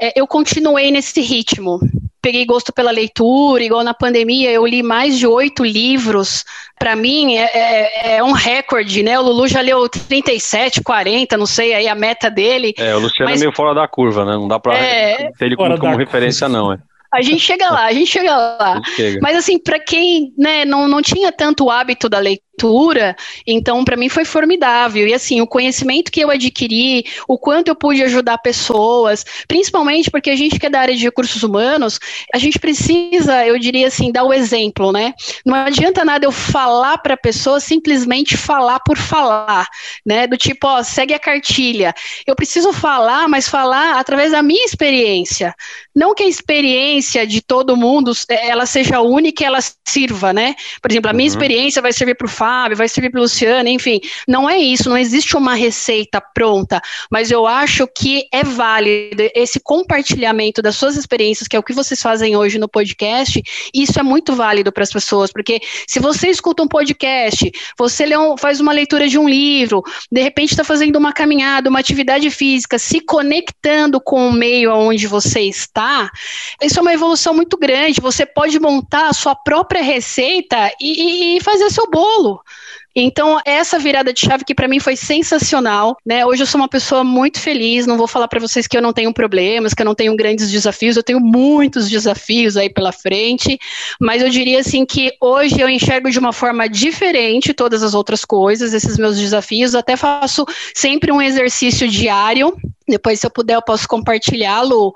é, 0.01 0.19
eu 0.19 0.27
continuei 0.27 0.91
nesse 0.91 1.22
ritmo, 1.22 1.79
peguei 2.22 2.46
gosto 2.46 2.74
pela 2.74 2.92
leitura, 2.92 3.64
igual 3.64 3.84
na 3.84 3.94
pandemia, 3.94 4.52
eu 4.52 4.66
li 4.66 4.84
mais 4.84 5.18
de 5.18 5.28
oito 5.28 5.64
livros. 5.64 6.44
Para 6.78 6.96
mim 6.96 7.36
é, 7.36 7.50
é, 7.54 8.18
é, 8.18 8.24
um 8.24 8.32
recorde, 8.32 9.04
né? 9.04 9.20
O 9.20 9.24
Lulu 9.24 9.48
já 9.48 9.62
leu 9.62 9.88
37, 9.88 10.82
40, 10.82 11.38
não 11.38 11.46
sei 11.46 11.74
aí 11.74 11.88
a 11.88 11.96
meta 11.96 12.30
dele. 12.30 12.74
É, 12.78 12.96
o 12.96 13.00
Luciano 13.00 13.30
é 13.30 13.34
mas... 13.34 13.42
é 13.42 13.46
meio 13.46 13.56
fora 13.56 13.74
da 13.74 13.88
curva, 13.88 14.26
né? 14.26 14.34
Não 14.34 14.48
dá 14.48 14.60
para 14.60 14.78
é... 14.78 15.32
ter 15.38 15.46
ele 15.46 15.56
como, 15.56 15.78
como 15.78 15.98
referência, 15.98 16.48
não. 16.50 16.74
É. 16.74 16.78
A 17.14 17.22
gente 17.22 17.40
chega 17.40 17.70
lá, 17.70 17.86
a 17.86 17.94
gente 17.94 18.12
chega 18.12 18.36
lá. 18.36 18.76
Gente 18.76 18.92
chega. 18.96 19.20
Mas 19.22 19.38
assim, 19.38 19.58
para 19.58 19.80
quem 19.80 20.34
né, 20.38 20.66
não, 20.66 20.88
não 20.88 21.02
tinha 21.02 21.32
tanto 21.32 21.70
hábito 21.70 22.10
da 22.10 22.20
leitura, 22.20 23.16
então 23.46 23.84
para 23.86 23.96
mim 23.96 24.10
foi 24.10 24.26
formidável. 24.26 25.08
E 25.08 25.14
assim, 25.14 25.42
o 25.42 25.48
conhecimento 25.48 26.12
que 26.12 26.20
eu 26.20 26.30
adquiri, 26.30 27.06
o 27.28 27.38
quanto 27.38 27.70
eu 27.70 27.76
pude 27.76 28.04
ajudar 28.04 28.38
pessoas, 28.40 29.24
principalmente 29.48 30.12
porque 30.12 30.30
a 30.30 30.36
gente 30.36 30.60
que 30.60 30.66
é 30.66 30.70
da 30.70 30.82
área 30.82 30.96
de 30.96 31.04
recursos 31.04 31.44
humanos, 31.44 32.00
a 32.34 32.38
gente 32.38 32.60
precisa, 32.60 33.46
eu 33.46 33.58
diria 33.60 33.88
assim, 33.88 34.12
dar 34.12 34.24
o 34.24 34.34
exemplo, 34.34 34.92
né? 34.92 35.14
Não 35.46 35.56
adianta 35.56 36.04
nada 36.04 36.26
eu 36.26 36.32
falar 36.32 36.98
para 36.98 37.14
a 37.14 37.18
pessoa 37.18 37.60
simplesmente 37.60 38.36
falar 38.36 38.80
por 38.80 38.98
falar, 38.98 39.68
né? 40.06 40.28
Do 40.28 40.38
tipo, 40.38 40.68
ó, 40.68 40.84
segue 40.84 41.14
a 41.14 41.20
cartilha. 41.20 41.94
Eu 42.26 42.36
preciso 42.36 42.74
falar, 42.74 43.28
mas 43.28 43.48
falar 43.48 44.00
através 44.00 44.32
da 44.32 44.42
minha 44.42 44.66
experiência. 44.66 45.54
Não 45.96 46.14
que 46.14 46.24
a 46.24 46.28
experiência 46.28 46.97
de 47.00 47.42
todo 47.42 47.77
mundo 47.77 48.12
ela 48.30 48.66
seja 48.66 49.01
única 49.01 49.44
e 49.44 49.46
ela 49.46 49.60
sirva, 49.88 50.34
né? 50.34 50.56
Por 50.82 50.92
exemplo, 50.92 51.10
a 51.10 51.13
minha 51.13 51.27
uhum. 51.27 51.34
experiência 51.34 51.82
vai 51.82 51.94
servir 51.94 52.16
para 52.16 52.25
o 52.25 52.30
Fábio, 52.30 52.77
vai 52.77 52.88
servir 52.88 53.10
para 53.10 53.20
o 53.20 53.24
Luciano, 53.24 53.70
enfim. 53.70 54.00
Não 54.27 54.50
é 54.50 54.58
isso, 54.58 54.89
não 54.89 54.98
existe 54.98 55.36
uma 55.36 55.54
receita 55.54 56.22
pronta, 56.22 56.82
mas 57.12 57.32
eu 57.32 57.48
acho 57.48 57.88
que 57.88 58.27
é 58.32 58.44
válido 58.44 59.24
esse 59.34 59.60
compartilhamento 59.60 60.62
das 60.62 60.75
suas 60.75 60.96
experiências, 60.96 61.48
que 61.48 61.56
é 61.56 61.60
o 61.60 61.63
que 61.63 61.74
vocês 61.74 62.01
fazem 62.01 62.36
hoje 62.36 62.58
no 62.58 62.68
podcast, 62.68 63.42
isso 63.74 64.00
é 64.00 64.04
muito 64.04 64.36
válido 64.36 64.72
para 64.72 64.84
as 64.84 64.92
pessoas, 64.92 65.32
porque 65.32 65.60
se 65.88 66.00
você 66.00 66.30
escuta 66.30 66.63
um 66.63 66.68
podcast, 66.68 67.51
você 67.77 68.06
um, 68.18 68.38
faz 68.38 68.60
uma 68.60 68.72
leitura 68.72 69.08
de 69.08 69.18
um 69.18 69.27
livro, 69.27 69.84
de 70.12 70.22
repente 70.22 70.51
está 70.51 70.63
fazendo 70.63 70.98
uma 70.98 71.13
caminhada, 71.13 71.70
uma 71.70 71.80
atividade 71.80 72.30
física, 72.30 72.77
se 72.80 73.00
conectando 73.01 74.00
com 74.00 74.27
o 74.27 74.32
meio 74.32 74.74
onde 74.74 75.08
você 75.08 75.42
está, 75.42 76.10
isso 76.62 76.80
é 76.80 76.82
uma 76.88 76.94
evolução 76.94 77.34
muito 77.34 77.58
grande. 77.58 78.01
Você 78.01 78.25
pode 78.25 78.60
montar 78.60 79.10
a 79.10 79.13
sua 79.13 79.36
própria 79.36 79.82
receita 79.82 80.72
e, 80.82 81.38
e 81.38 81.41
fazer 81.41 81.70
seu 81.70 81.89
bolo. 81.89 82.41
Então, 83.00 83.39
essa 83.46 83.77
virada 83.77 84.12
de 84.12 84.20
chave 84.22 84.44
que 84.44 84.56
para 84.56 84.67
mim 84.67 84.79
foi 84.79 84.96
sensacional, 84.96 85.96
né? 86.03 86.25
Hoje 86.25 86.41
eu 86.41 86.48
sou 86.48 86.60
uma 86.60 86.67
pessoa 86.67 87.03
muito 87.03 87.39
feliz, 87.39 87.86
não 87.86 87.96
vou 87.96 88.08
falar 88.08 88.27
para 88.27 88.39
vocês 88.39 88.65
que 88.65 88.75
eu 88.75 88.82
não 88.82 88.91
tenho 88.91 89.13
problemas, 89.13 89.75
que 89.75 89.84
eu 89.84 89.86
não 89.86 89.94
tenho 89.94 90.15
grandes 90.15 90.50
desafios, 90.50 90.98
eu 90.98 91.03
tenho 91.03 91.20
muitos 91.20 91.88
desafios 91.88 92.58
aí 92.58 92.72
pela 92.72 92.91
frente, 92.91 93.60
mas 94.01 94.24
eu 94.24 94.29
diria 94.29 94.62
assim 94.62 94.84
que 94.84 95.12
hoje 95.22 95.60
eu 95.60 95.70
enxergo 95.70 96.10
de 96.10 96.17
uma 96.17 96.34
forma 96.34 96.67
diferente 96.67 97.53
todas 97.53 97.84
as 97.84 97.94
outras 97.94 98.25
coisas, 98.25 98.74
esses 98.74 98.98
meus 98.98 99.20
desafios, 99.20 99.75
até 99.75 99.96
faço 99.96 100.44
sempre 100.74 101.12
um 101.12 101.22
exercício 101.22 101.88
diário 101.88 102.58
depois, 102.88 103.20
se 103.20 103.25
eu 103.25 103.32
puder, 103.32 103.56
eu 103.56 103.62
posso 103.62 103.88
compartilhá-lo, 103.88 104.94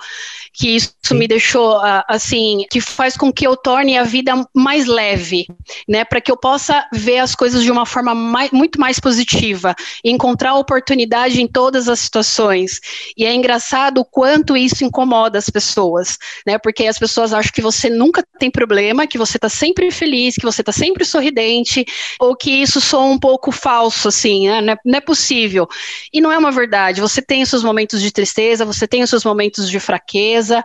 que 0.54 0.76
isso 0.76 0.94
Sim. 1.04 1.16
me 1.16 1.28
deixou, 1.28 1.78
ah, 1.78 2.06
assim, 2.08 2.66
que 2.70 2.80
faz 2.80 3.18
com 3.18 3.32
que 3.32 3.46
eu 3.46 3.58
torne 3.58 3.98
a 3.98 4.04
vida 4.04 4.34
mais 4.54 4.86
leve, 4.86 5.48
né? 5.88 6.06
Para 6.06 6.22
que 6.22 6.32
eu 6.32 6.38
possa 6.38 6.86
ver 6.94 7.20
as 7.20 7.36
coisas 7.36 7.64
de 7.64 7.72
uma 7.72 7.86
forma 7.86 8.16
mais, 8.16 8.52
muito 8.52 8.80
mais 8.80 9.00
positiva, 9.00 9.76
encontrar 10.04 10.56
oportunidade 10.56 11.42
em 11.42 11.48
todas 11.48 11.90
as 11.90 12.00
situações. 12.00 12.80
E 13.18 13.26
é 13.26 13.34
engraçado 13.34 14.00
o 14.00 14.06
quanto 14.06 14.56
isso 14.56 14.86
incomoda 14.86 15.38
as 15.38 15.50
pessoas, 15.50 16.18
né? 16.46 16.58
Porque 16.58 16.86
as 16.88 16.98
pessoas 16.98 17.34
acham 17.34 17.52
que 17.54 17.62
você 17.62 17.90
nunca 17.90 18.24
tem 18.40 18.50
problema, 18.50 19.08
que 19.08 19.18
você 19.18 19.38
está 19.38 19.50
sempre 19.50 19.92
feliz, 19.92 20.36
que 20.36 20.46
você 20.46 20.62
está 20.62 20.72
sempre 20.72 21.04
sorridente, 21.04 21.86
ou 22.20 22.36
que 22.36 22.52
isso 22.52 22.80
soa 22.80 23.04
um 23.04 23.20
pouco 23.20 23.52
falso, 23.52 24.08
assim, 24.08 24.48
né? 24.48 24.62
Não 24.62 24.74
é, 24.74 24.78
não 24.86 24.98
é 24.98 25.02
possível. 25.02 25.68
E 26.14 26.22
não 26.22 26.32
é 26.32 26.38
uma 26.38 26.52
verdade. 26.52 27.02
Você 27.02 27.22
tem 27.22 27.44
os 27.44 27.50
seus 27.50 27.64
momentos 27.64 27.81
momentos 27.82 28.02
de 28.02 28.12
tristeza, 28.12 28.64
você 28.64 28.88
tem 28.88 29.02
os 29.02 29.10
seus 29.10 29.26
momentos 29.26 29.68
de 29.70 29.80
fraqueza, 29.80 30.64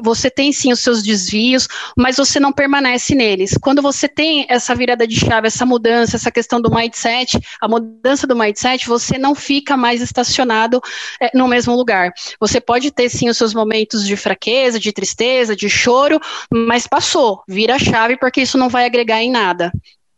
você 0.00 0.30
tem 0.30 0.52
sim 0.52 0.72
os 0.72 0.80
seus 0.80 1.02
desvios, 1.02 1.66
mas 1.96 2.16
você 2.16 2.38
não 2.38 2.52
permanece 2.52 3.14
neles. 3.14 3.58
Quando 3.60 3.82
você 3.82 4.08
tem 4.08 4.46
essa 4.48 4.74
virada 4.74 5.06
de 5.06 5.18
chave, 5.18 5.48
essa 5.48 5.66
mudança, 5.66 6.16
essa 6.16 6.30
questão 6.30 6.60
do 6.60 6.72
mindset, 6.72 7.40
a 7.60 7.68
mudança 7.68 8.26
do 8.26 8.36
mindset, 8.36 8.86
você 8.86 9.18
não 9.18 9.34
fica 9.34 9.76
mais 9.76 10.00
estacionado 10.00 10.80
é, 11.20 11.36
no 11.36 11.48
mesmo 11.48 11.74
lugar. 11.74 12.12
Você 12.38 12.60
pode 12.60 12.92
ter 12.92 13.08
sim 13.08 13.28
os 13.28 13.36
seus 13.36 13.52
momentos 13.52 14.06
de 14.06 14.16
fraqueza, 14.16 14.78
de 14.78 14.92
tristeza, 14.92 15.56
de 15.56 15.68
choro, 15.68 16.20
mas 16.52 16.86
passou, 16.86 17.42
vira 17.48 17.74
a 17.74 17.78
chave 17.78 18.16
porque 18.16 18.42
isso 18.42 18.56
não 18.56 18.68
vai 18.68 18.86
agregar 18.86 19.20
em 19.20 19.30
nada. 19.30 19.72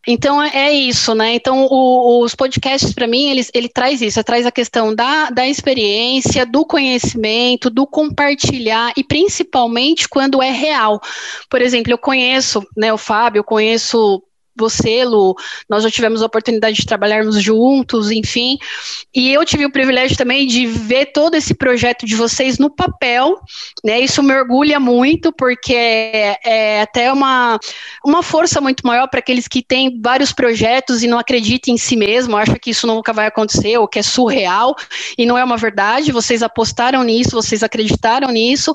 Então 0.06 0.42
é, 0.42 0.50
é 0.54 0.72
isso, 0.72 1.14
né? 1.14 1.34
Então 1.34 1.66
o, 1.70 2.22
os 2.22 2.34
podcasts 2.34 2.92
para 2.92 3.06
mim 3.06 3.30
eles, 3.30 3.50
ele 3.54 3.68
traz 3.68 4.02
isso, 4.02 4.18
ele 4.18 4.24
traz 4.24 4.46
a 4.46 4.52
questão 4.52 4.94
da, 4.94 5.30
da 5.30 5.46
experiência, 5.46 6.44
do 6.44 6.64
conhecimento, 6.64 7.70
do 7.70 7.86
compartilhar 7.86 8.92
e 8.96 9.02
principalmente 9.02 10.08
quando 10.08 10.42
é 10.42 10.50
real. 10.50 11.00
Por 11.48 11.62
exemplo, 11.62 11.92
eu 11.92 11.98
conheço, 11.98 12.66
né, 12.76 12.92
o 12.92 12.98
Fábio, 12.98 13.40
eu 13.40 13.44
conheço 13.44 14.22
você, 14.56 15.04
Lu, 15.04 15.34
nós 15.68 15.82
já 15.82 15.90
tivemos 15.90 16.22
a 16.22 16.26
oportunidade 16.26 16.76
de 16.76 16.86
trabalharmos 16.86 17.40
juntos, 17.42 18.10
enfim. 18.10 18.58
E 19.14 19.32
eu 19.32 19.44
tive 19.44 19.66
o 19.66 19.72
privilégio 19.72 20.16
também 20.16 20.46
de 20.46 20.66
ver 20.66 21.06
todo 21.06 21.34
esse 21.34 21.54
projeto 21.54 22.06
de 22.06 22.14
vocês 22.14 22.58
no 22.58 22.70
papel, 22.70 23.38
né? 23.82 24.00
Isso 24.00 24.22
me 24.22 24.34
orgulha 24.34 24.78
muito, 24.78 25.32
porque 25.32 25.74
é, 25.74 26.38
é 26.44 26.82
até 26.82 27.12
uma, 27.12 27.58
uma 28.04 28.22
força 28.22 28.60
muito 28.60 28.86
maior 28.86 29.08
para 29.08 29.20
aqueles 29.20 29.48
que 29.48 29.62
têm 29.62 30.00
vários 30.00 30.32
projetos 30.32 31.02
e 31.02 31.06
não 31.06 31.18
acreditam 31.18 31.74
em 31.74 31.78
si 31.78 31.96
mesmo, 31.96 32.36
acham 32.36 32.56
que 32.60 32.70
isso 32.70 32.86
nunca 32.86 33.12
vai 33.12 33.26
acontecer 33.26 33.78
ou 33.78 33.88
que 33.88 33.98
é 33.98 34.02
surreal, 34.02 34.74
e 35.16 35.26
não 35.26 35.36
é 35.36 35.44
uma 35.44 35.56
verdade. 35.56 36.12
Vocês 36.12 36.42
apostaram 36.42 37.02
nisso, 37.02 37.30
vocês 37.30 37.62
acreditaram 37.62 38.30
nisso, 38.30 38.74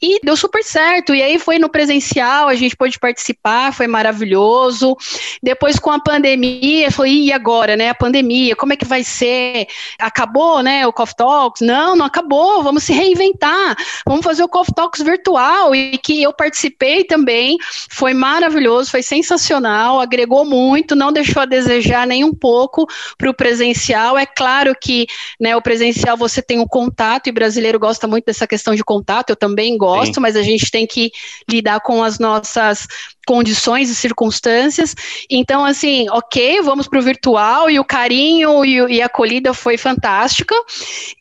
e 0.00 0.18
deu 0.24 0.36
super 0.36 0.62
certo. 0.64 1.14
E 1.14 1.22
aí 1.22 1.38
foi 1.38 1.58
no 1.58 1.68
presencial, 1.68 2.48
a 2.48 2.54
gente 2.54 2.76
pôde 2.76 2.98
participar, 2.98 3.72
foi 3.72 3.86
maravilhoso. 3.86 4.96
Depois, 5.42 5.78
com 5.78 5.90
a 5.90 6.00
pandemia, 6.00 6.90
foi, 6.90 7.10
e 7.10 7.32
agora, 7.32 7.76
né? 7.76 7.88
A 7.88 7.94
pandemia, 7.94 8.56
como 8.56 8.72
é 8.72 8.76
que 8.76 8.84
vai 8.84 9.02
ser? 9.04 9.66
Acabou, 9.98 10.62
né? 10.62 10.86
O 10.86 10.92
Coffee 10.92 11.16
Talks? 11.16 11.60
Não, 11.60 11.96
não 11.96 12.06
acabou, 12.06 12.62
vamos 12.62 12.84
se 12.84 12.92
reinventar, 12.92 13.76
vamos 14.06 14.24
fazer 14.24 14.42
o 14.42 14.48
Coffee 14.48 14.74
Talks 14.74 15.02
virtual, 15.02 15.74
e 15.74 15.98
que 15.98 16.22
eu 16.22 16.32
participei 16.32 17.04
também, 17.04 17.58
foi 17.90 18.14
maravilhoso, 18.14 18.90
foi 18.90 19.02
sensacional, 19.02 20.00
agregou 20.00 20.44
muito, 20.44 20.94
não 20.94 21.12
deixou 21.12 21.42
a 21.42 21.46
desejar 21.46 22.06
nem 22.06 22.24
um 22.24 22.34
pouco 22.34 22.86
para 23.16 23.30
o 23.30 23.34
presencial. 23.34 24.18
É 24.18 24.26
claro 24.26 24.74
que 24.80 25.06
né, 25.40 25.56
o 25.56 25.62
presencial 25.62 26.16
você 26.16 26.42
tem 26.42 26.58
o 26.58 26.62
um 26.62 26.66
contato, 26.66 27.28
e 27.28 27.32
brasileiro 27.32 27.78
gosta 27.78 28.06
muito 28.06 28.24
dessa 28.26 28.46
questão 28.46 28.74
de 28.74 28.84
contato, 28.84 29.30
eu 29.30 29.36
também 29.36 29.76
gosto, 29.76 30.14
Sim. 30.14 30.20
mas 30.20 30.36
a 30.36 30.42
gente 30.42 30.70
tem 30.70 30.86
que 30.86 31.10
lidar 31.48 31.80
com 31.80 32.02
as 32.02 32.18
nossas 32.18 32.86
condições 33.26 33.88
e 33.90 33.94
circunstâncias. 33.94 34.94
Então, 35.30 35.64
assim, 35.64 36.08
ok, 36.10 36.60
vamos 36.62 36.88
para 36.88 36.98
o 36.98 37.02
virtual 37.02 37.70
e 37.70 37.78
o 37.78 37.84
carinho 37.84 38.64
e, 38.64 38.96
e, 38.96 39.02
a 39.02 39.06
acolhida 39.06 39.54
foi 39.54 39.76
fantástica. 39.76 40.54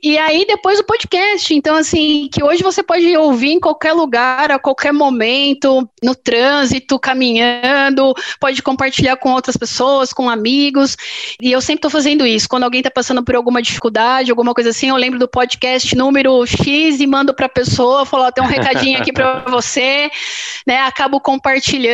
E 0.01 0.17
aí, 0.17 0.45
depois 0.45 0.79
o 0.79 0.83
podcast. 0.83 1.53
Então, 1.53 1.75
assim, 1.75 2.29
que 2.31 2.43
hoje 2.43 2.63
você 2.63 2.81
pode 2.81 3.15
ouvir 3.17 3.51
em 3.51 3.59
qualquer 3.59 3.93
lugar, 3.93 4.51
a 4.51 4.59
qualquer 4.59 4.91
momento, 4.91 5.87
no 6.03 6.15
trânsito, 6.15 6.99
caminhando, 6.99 8.13
pode 8.39 8.61
compartilhar 8.63 9.17
com 9.17 9.31
outras 9.31 9.57
pessoas, 9.57 10.11
com 10.11 10.29
amigos. 10.29 10.97
E 11.41 11.51
eu 11.51 11.61
sempre 11.61 11.79
estou 11.79 11.91
fazendo 11.91 12.25
isso. 12.25 12.49
Quando 12.49 12.63
alguém 12.63 12.79
está 12.79 12.91
passando 12.91 13.23
por 13.23 13.35
alguma 13.35 13.61
dificuldade, 13.61 14.31
alguma 14.31 14.53
coisa 14.53 14.71
assim, 14.71 14.89
eu 14.89 14.95
lembro 14.95 15.19
do 15.19 15.27
podcast 15.27 15.95
número 15.95 16.45
X 16.45 16.99
e 16.99 17.07
mando 17.07 17.33
para 17.33 17.45
a 17.45 17.49
pessoa, 17.49 18.05
falo, 18.05 18.25
oh, 18.25 18.31
tem 18.31 18.43
um 18.43 18.47
recadinho 18.47 18.99
aqui 18.99 19.13
para 19.13 19.43
você, 19.49 20.09
né? 20.65 20.79
Acabo 20.79 21.19
compartilhando 21.19 21.90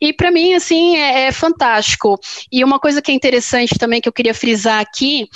e 0.00 0.12
para 0.12 0.30
mim, 0.30 0.54
assim, 0.54 0.96
é, 0.96 1.26
é, 1.26 1.32
fantástico. 1.32 2.18
E 2.50 2.62
uma 2.64 2.78
coisa 2.78 3.02
que 3.02 3.10
é 3.10 3.14
interessante 3.14 3.78
também 3.78 4.00
que 4.00 4.08
eu 4.08 4.12
queria 4.12 4.34
frisar 4.34 4.80
aqui 4.80 5.28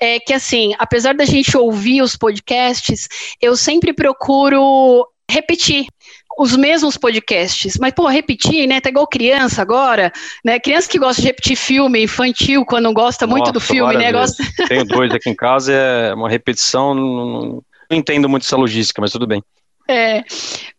é 0.00 0.18
que, 0.20 0.32
assim, 0.32 0.74
apesar 0.78 1.14
da 1.14 1.24
gente 1.24 1.56
ouvir 1.56 2.02
os 2.02 2.16
podcasts, 2.16 3.08
eu 3.40 3.56
sempre 3.56 3.92
procuro 3.92 5.06
repetir 5.30 5.86
os 6.38 6.54
mesmos 6.54 6.96
podcasts. 6.96 7.78
Mas, 7.80 7.94
pô, 7.94 8.06
repetir, 8.06 8.66
né? 8.66 8.80
Tá 8.80 8.90
igual 8.90 9.06
criança 9.06 9.62
agora, 9.62 10.12
né? 10.44 10.60
Criança 10.60 10.88
que 10.88 10.98
gosta 10.98 11.22
de 11.22 11.28
repetir 11.28 11.56
filme 11.56 12.02
infantil 12.02 12.64
quando 12.64 12.92
gosta 12.92 13.26
Nossa, 13.26 13.38
muito 13.38 13.52
do 13.52 13.60
filme, 13.60 13.96
né? 13.96 14.12
Gosta... 14.12 14.44
Tenho 14.68 14.84
dois 14.84 15.12
aqui 15.12 15.30
em 15.30 15.34
casa, 15.34 15.72
é 15.72 16.14
uma 16.14 16.28
repetição. 16.28 16.94
Não 16.94 17.62
entendo 17.90 18.28
muito 18.28 18.42
essa 18.42 18.56
logística, 18.56 19.00
mas 19.00 19.12
tudo 19.12 19.26
bem. 19.26 19.42
É, 19.88 20.24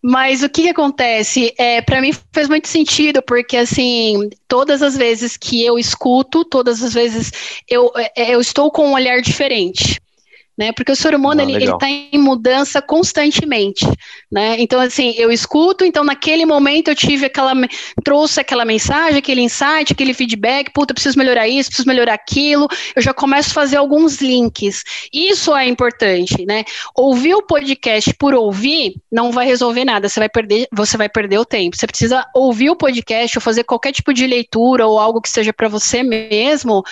mas 0.03 0.43
o 0.43 0.49
que, 0.49 0.63
que 0.63 0.69
acontece? 0.69 1.53
É, 1.57 1.81
para 1.81 2.01
mim 2.01 2.11
faz 2.33 2.49
muito 2.49 2.67
sentido, 2.67 3.21
porque 3.21 3.55
assim, 3.55 4.29
todas 4.47 4.81
as 4.81 4.97
vezes 4.97 5.37
que 5.37 5.63
eu 5.63 5.79
escuto, 5.79 6.43
todas 6.43 6.83
as 6.83 6.93
vezes 6.93 7.31
eu, 7.69 7.91
é, 7.95 8.33
eu 8.33 8.41
estou 8.41 8.69
com 8.69 8.89
um 8.89 8.93
olhar 8.93 9.21
diferente 9.21 9.99
né? 10.57 10.71
Porque 10.71 10.91
o 10.91 10.95
ser 10.95 11.13
humano 11.13 11.41
ah, 11.41 11.43
ele 11.43 11.65
está 11.65 11.87
em 11.87 12.17
mudança 12.17 12.81
constantemente, 12.81 13.85
né? 14.31 14.55
Então 14.59 14.79
assim, 14.79 15.13
eu 15.17 15.31
escuto, 15.31 15.85
então 15.85 16.03
naquele 16.03 16.45
momento 16.45 16.87
eu 16.87 16.95
tive 16.95 17.25
aquela 17.25 17.53
trouxe 18.03 18.39
aquela 18.39 18.65
mensagem, 18.65 19.19
aquele 19.19 19.41
insight, 19.41 19.93
aquele 19.93 20.13
feedback, 20.13 20.71
puta, 20.73 20.93
preciso 20.93 21.17
melhorar 21.17 21.47
isso, 21.47 21.69
preciso 21.69 21.87
melhorar 21.87 22.13
aquilo. 22.13 22.67
Eu 22.95 23.01
já 23.01 23.13
começo 23.13 23.51
a 23.51 23.53
fazer 23.53 23.77
alguns 23.77 24.21
links. 24.21 24.83
Isso 25.13 25.55
é 25.55 25.67
importante, 25.67 26.45
né? 26.45 26.63
Ouvir 26.95 27.35
o 27.35 27.43
podcast 27.43 28.13
por 28.15 28.33
ouvir 28.33 28.95
não 29.11 29.31
vai 29.31 29.45
resolver 29.45 29.85
nada, 29.85 30.09
você 30.09 30.19
vai 30.19 30.29
perder, 30.29 30.67
você 30.71 30.97
vai 30.97 31.09
perder 31.09 31.37
o 31.37 31.45
tempo. 31.45 31.77
Você 31.77 31.85
precisa 31.85 32.25
ouvir 32.33 32.69
o 32.69 32.75
podcast 32.75 33.37
ou 33.37 33.41
fazer 33.41 33.63
qualquer 33.63 33.91
tipo 33.91 34.13
de 34.13 34.25
leitura 34.25 34.87
ou 34.87 34.99
algo 34.99 35.21
que 35.21 35.29
seja 35.29 35.53
para 35.53 35.67
você 35.67 36.01
mesmo 36.01 36.83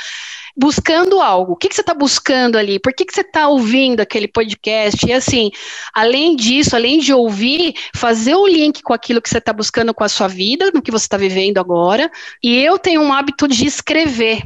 buscando 0.55 1.21
algo. 1.21 1.53
O 1.53 1.55
que, 1.55 1.67
que 1.67 1.75
você 1.75 1.81
está 1.81 1.93
buscando 1.93 2.57
ali? 2.57 2.79
Por 2.79 2.93
que, 2.93 3.05
que 3.05 3.13
você 3.13 3.21
está 3.21 3.47
ouvindo 3.47 3.99
aquele 3.99 4.27
podcast? 4.27 5.05
E 5.05 5.11
assim, 5.11 5.51
além 5.93 6.35
disso, 6.35 6.75
além 6.75 6.99
de 6.99 7.13
ouvir, 7.13 7.73
fazer 7.95 8.35
o 8.35 8.47
link 8.47 8.81
com 8.81 8.93
aquilo 8.93 9.21
que 9.21 9.29
você 9.29 9.39
está 9.39 9.51
buscando 9.51 9.93
com 9.93 10.03
a 10.03 10.09
sua 10.09 10.27
vida, 10.27 10.71
no 10.73 10.81
que 10.81 10.91
você 10.91 11.05
está 11.05 11.17
vivendo 11.17 11.57
agora. 11.57 12.09
E 12.41 12.57
eu 12.57 12.79
tenho 12.79 13.01
um 13.01 13.11
hábito 13.11 13.47
de 13.47 13.65
escrever 13.65 14.41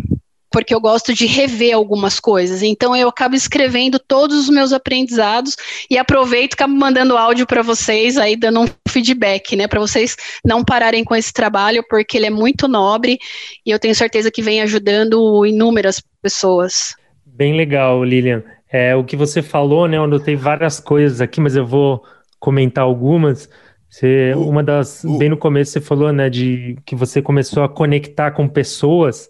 porque 0.51 0.73
eu 0.73 0.81
gosto 0.81 1.13
de 1.13 1.25
rever 1.25 1.75
algumas 1.75 2.19
coisas. 2.19 2.63
Então 2.63 2.95
eu 2.95 3.07
acabo 3.07 3.35
escrevendo 3.35 3.99
todos 3.99 4.37
os 4.37 4.49
meus 4.49 4.73
aprendizados 4.73 5.55
e 5.89 5.97
aproveito 5.97 6.53
e 6.53 6.55
acabo 6.55 6.73
mandando 6.73 7.17
áudio 7.17 7.45
para 7.45 7.61
vocês 7.61 8.17
aí 8.17 8.35
dando 8.35 8.61
um 8.61 8.67
feedback, 8.87 9.55
né, 9.55 9.67
para 9.67 9.79
vocês 9.79 10.15
não 10.43 10.63
pararem 10.63 11.03
com 11.03 11.15
esse 11.15 11.31
trabalho 11.31 11.83
porque 11.89 12.17
ele 12.17 12.25
é 12.25 12.31
muito 12.31 12.67
nobre 12.67 13.19
e 13.65 13.71
eu 13.71 13.79
tenho 13.79 13.93
certeza 13.93 14.31
que 14.31 14.41
vem 14.41 14.61
ajudando 14.61 15.45
inúmeras 15.45 16.01
pessoas. 16.21 16.95
Bem 17.25 17.55
legal, 17.55 18.03
Lilian. 18.03 18.43
É, 18.71 18.95
o 18.95 19.03
que 19.03 19.15
você 19.15 19.41
falou, 19.41 19.87
né, 19.87 19.97
eu 19.97 20.03
anotei 20.03 20.35
várias 20.35 20.79
coisas 20.79 21.21
aqui, 21.21 21.41
mas 21.41 21.55
eu 21.55 21.65
vou 21.65 22.03
comentar 22.39 22.83
algumas. 22.83 23.49
Você, 23.89 24.33
uma 24.35 24.63
das, 24.63 25.03
bem 25.17 25.29
no 25.29 25.37
começo 25.37 25.71
você 25.71 25.81
falou, 25.81 26.13
né, 26.13 26.29
de 26.29 26.77
que 26.85 26.95
você 26.95 27.21
começou 27.21 27.63
a 27.63 27.69
conectar 27.69 28.31
com 28.31 28.47
pessoas 28.47 29.29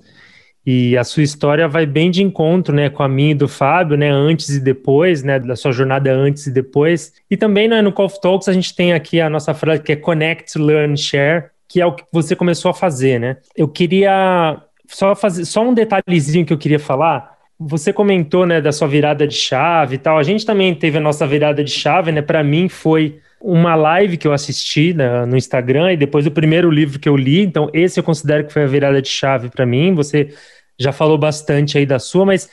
e 0.66 0.98
a 0.98 1.04
sua 1.04 1.24
história 1.24 1.68
vai 1.68 1.86
bem 1.86 2.12
de 2.12 2.22
encontro, 2.22 2.76
né, 2.76 2.90
com 2.90 3.02
a 3.02 3.08
minha 3.08 3.32
e 3.32 3.36
do 3.36 3.48
Fábio, 3.48 3.98
né, 3.98 4.10
antes 4.10 4.50
e 4.50 4.60
depois, 4.60 5.24
né, 5.24 5.40
da 5.40 5.56
sua 5.56 5.72
jornada 5.72 6.12
antes 6.14 6.48
e 6.48 6.52
depois. 6.52 7.14
E 7.30 7.38
também, 7.38 7.68
né, 7.68 7.82
no 7.82 7.92
Call 7.92 8.10
Talks 8.10 8.48
a 8.48 8.54
gente 8.54 8.76
tem 8.76 8.94
aqui 8.94 9.20
a 9.22 9.30
nossa 9.30 9.54
frase 9.54 9.82
que 9.82 9.92
é 9.92 9.96
Connect, 9.96 10.58
Learn, 10.58 10.96
Share, 10.98 11.46
que 11.68 11.80
é 11.80 11.86
o 11.86 11.94
que 11.94 12.04
você 12.12 12.36
começou 12.36 12.72
a 12.72 12.74
fazer, 12.74 13.20
né? 13.20 13.38
Eu 13.56 13.68
queria 13.68 14.62
só 14.88 15.16
fazer 15.16 15.46
só 15.46 15.62
um 15.62 15.74
detalhezinho 15.74 16.46
que 16.46 16.52
eu 16.52 16.58
queria 16.58 16.80
falar. 16.80 17.38
Você 17.60 17.94
comentou, 17.94 18.46
né, 18.46 18.60
da 18.60 18.72
sua 18.72 18.88
virada 18.88 19.28
de 19.28 19.36
chave 19.36 19.96
e 19.96 19.98
tal. 20.00 20.18
A 20.18 20.24
gente 20.24 20.46
também 20.46 20.74
teve 20.74 20.98
a 20.98 21.02
nossa 21.02 21.28
virada 21.28 21.64
de 21.64 21.72
chave, 21.72 22.12
né? 22.12 22.22
Para 22.22 22.44
mim 22.44 22.68
foi 22.68 23.20
uma 23.42 23.76
live 23.76 24.18
que 24.18 24.28
eu 24.28 24.34
assisti 24.34 24.94
né, 24.94 25.26
no 25.26 25.38
Instagram 25.38 25.94
e 25.94 25.98
depois 25.98 26.26
o 26.26 26.32
primeiro 26.32 26.70
livro 26.70 27.00
que 27.00 27.08
eu 27.08 27.16
li. 27.16 27.42
Então, 27.42 27.70
esse 27.74 28.00
eu 28.00 28.04
considero 28.04 28.46
que 28.46 28.54
foi 28.54 28.64
a 28.64 28.68
virada 28.68 29.02
de 29.02 29.10
chave 29.10 29.50
para 29.50 29.66
mim. 29.66 29.94
Você 29.96 30.30
já 30.78 30.92
falou 30.92 31.18
bastante 31.18 31.78
aí 31.78 31.86
da 31.86 32.00
sua, 32.00 32.26
mas 32.26 32.50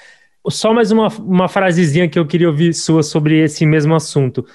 só 0.49 0.73
mais 0.73 0.91
uma, 0.91 1.09
uma 1.19 1.49
frasezinha 1.49 2.09
que 2.09 2.19
eu 2.19 2.27
queria 2.27 2.49
ouvir 2.49 2.73
sua 2.73 3.03
sobre 3.03 3.43
esse 3.43 3.67
mesmo 3.67 3.95
assunto. 3.95 4.47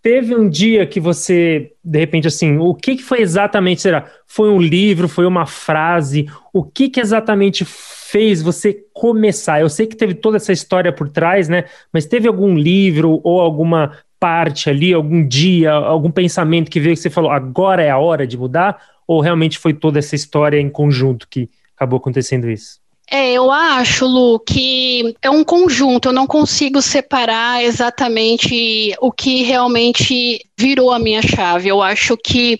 Teve 0.00 0.34
um 0.34 0.48
dia 0.48 0.86
que 0.86 1.00
você, 1.00 1.72
de 1.84 1.98
repente, 1.98 2.28
assim, 2.28 2.56
o 2.56 2.72
que, 2.72 2.96
que 2.96 3.02
foi 3.02 3.20
exatamente, 3.20 3.82
será? 3.82 4.06
Foi 4.26 4.48
um 4.48 4.60
livro, 4.60 5.08
foi 5.08 5.26
uma 5.26 5.44
frase? 5.44 6.26
O 6.52 6.62
que, 6.62 6.88
que 6.88 7.00
exatamente 7.00 7.64
fez 7.64 8.40
você 8.40 8.78
começar? 8.94 9.60
Eu 9.60 9.68
sei 9.68 9.86
que 9.86 9.96
teve 9.96 10.14
toda 10.14 10.36
essa 10.36 10.52
história 10.52 10.92
por 10.92 11.10
trás, 11.10 11.48
né? 11.48 11.64
Mas 11.92 12.06
teve 12.06 12.28
algum 12.28 12.54
livro 12.54 13.20
ou 13.24 13.40
alguma 13.40 13.98
parte 14.20 14.68
ali, 14.68 14.92
algum 14.92 15.26
dia, 15.26 15.72
algum 15.72 16.10
pensamento 16.10 16.70
que 16.70 16.80
veio 16.80 16.94
que 16.94 17.02
você 17.02 17.10
falou, 17.10 17.30
agora 17.30 17.82
é 17.82 17.90
a 17.90 17.98
hora 17.98 18.26
de 18.26 18.36
mudar? 18.36 18.80
Ou 19.06 19.20
realmente 19.20 19.58
foi 19.58 19.72
toda 19.72 19.98
essa 19.98 20.14
história 20.14 20.60
em 20.60 20.68
conjunto 20.68 21.26
que 21.28 21.48
acabou 21.74 21.98
acontecendo 21.98 22.50
isso? 22.50 22.78
É, 23.10 23.32
eu 23.32 23.50
acho, 23.50 24.06
Lu, 24.06 24.38
que 24.38 25.16
é 25.22 25.30
um 25.30 25.42
conjunto, 25.42 26.10
eu 26.10 26.12
não 26.12 26.26
consigo 26.26 26.82
separar 26.82 27.64
exatamente 27.64 28.94
o 29.00 29.10
que 29.10 29.42
realmente 29.42 30.44
virou 30.58 30.92
a 30.92 30.98
minha 30.98 31.22
chave. 31.22 31.68
Eu 31.68 31.80
acho 31.80 32.18
que 32.18 32.58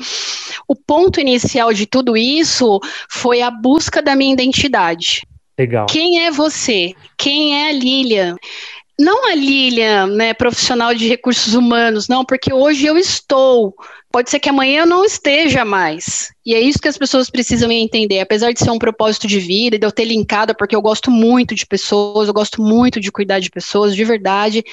o 0.66 0.74
ponto 0.74 1.20
inicial 1.20 1.74
de 1.74 1.84
tudo 1.84 2.16
isso 2.16 2.80
foi 3.10 3.42
a 3.42 3.50
busca 3.50 4.00
da 4.00 4.16
minha 4.16 4.32
identidade. 4.32 5.20
Legal. 5.58 5.86
Quem 5.86 6.24
é 6.24 6.30
você? 6.30 6.94
Quem 7.18 7.54
é 7.54 7.68
a 7.68 7.72
Lilian? 7.72 8.36
Não 8.98 9.30
a 9.30 9.34
Lilian, 9.34 10.08
né, 10.08 10.34
profissional 10.34 10.92
de 10.92 11.06
recursos 11.06 11.54
humanos, 11.54 12.08
não, 12.08 12.24
porque 12.24 12.52
hoje 12.52 12.86
eu 12.86 12.96
estou. 12.96 13.74
Pode 14.10 14.30
ser 14.30 14.40
que 14.40 14.48
amanhã 14.48 14.80
eu 14.80 14.86
não 14.86 15.04
esteja 15.04 15.64
mais. 15.64 16.32
E 16.48 16.54
é 16.54 16.60
isso 16.62 16.78
que 16.78 16.88
as 16.88 16.96
pessoas 16.96 17.28
precisam 17.28 17.70
entender. 17.70 18.20
Apesar 18.20 18.52
de 18.54 18.60
ser 18.60 18.70
um 18.70 18.78
propósito 18.78 19.26
de 19.26 19.38
vida, 19.38 19.78
de 19.78 19.84
eu 19.84 19.92
ter 19.92 20.06
linkado, 20.06 20.54
porque 20.54 20.74
eu 20.74 20.80
gosto 20.80 21.10
muito 21.10 21.54
de 21.54 21.66
pessoas, 21.66 22.26
eu 22.26 22.32
gosto 22.32 22.62
muito 22.62 22.98
de 22.98 23.12
cuidar 23.12 23.38
de 23.38 23.50
pessoas, 23.50 23.94
de 23.94 24.02
verdade. 24.02 24.64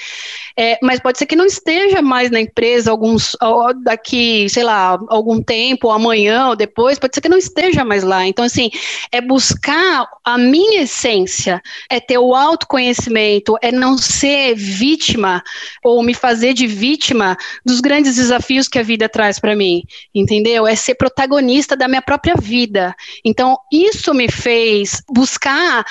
É, 0.57 0.79
mas 0.81 1.01
pode 1.01 1.17
ser 1.17 1.25
que 1.25 1.35
não 1.35 1.45
esteja 1.45 2.01
mais 2.01 2.31
na 2.31 2.39
empresa 2.39 2.89
alguns 2.89 3.35
daqui, 3.83 4.47
sei 4.47 4.63
lá, 4.63 4.97
algum 5.09 5.43
tempo, 5.43 5.91
amanhã 5.91 6.47
ou 6.47 6.55
depois, 6.55 6.97
pode 6.97 7.13
ser 7.13 7.19
que 7.19 7.27
não 7.27 7.37
esteja 7.37 7.83
mais 7.83 8.05
lá. 8.05 8.25
Então, 8.25 8.45
assim, 8.45 8.69
é 9.11 9.19
buscar 9.19 10.07
a 10.23 10.37
minha 10.37 10.83
essência, 10.83 11.61
é 11.89 11.99
ter 11.99 12.17
o 12.17 12.33
autoconhecimento, 12.33 13.57
é 13.61 13.69
não 13.69 13.97
ser 13.97 14.55
vítima 14.55 15.43
ou 15.83 16.01
me 16.01 16.13
fazer 16.13 16.53
de 16.53 16.67
vítima 16.67 17.35
dos 17.65 17.81
grandes 17.81 18.15
desafios 18.15 18.69
que 18.69 18.79
a 18.79 18.83
vida 18.83 19.09
traz 19.09 19.39
para 19.39 19.57
mim, 19.57 19.83
entendeu? 20.13 20.65
É 20.65 20.73
ser 20.73 20.95
protagonista 20.95 21.64
da 21.73 21.87
minha 21.87 22.01
própria 22.01 22.35
vida. 22.35 22.93
Então, 23.23 23.57
isso 23.71 24.13
me 24.13 24.29
fez 24.29 25.01
buscar 25.09 25.85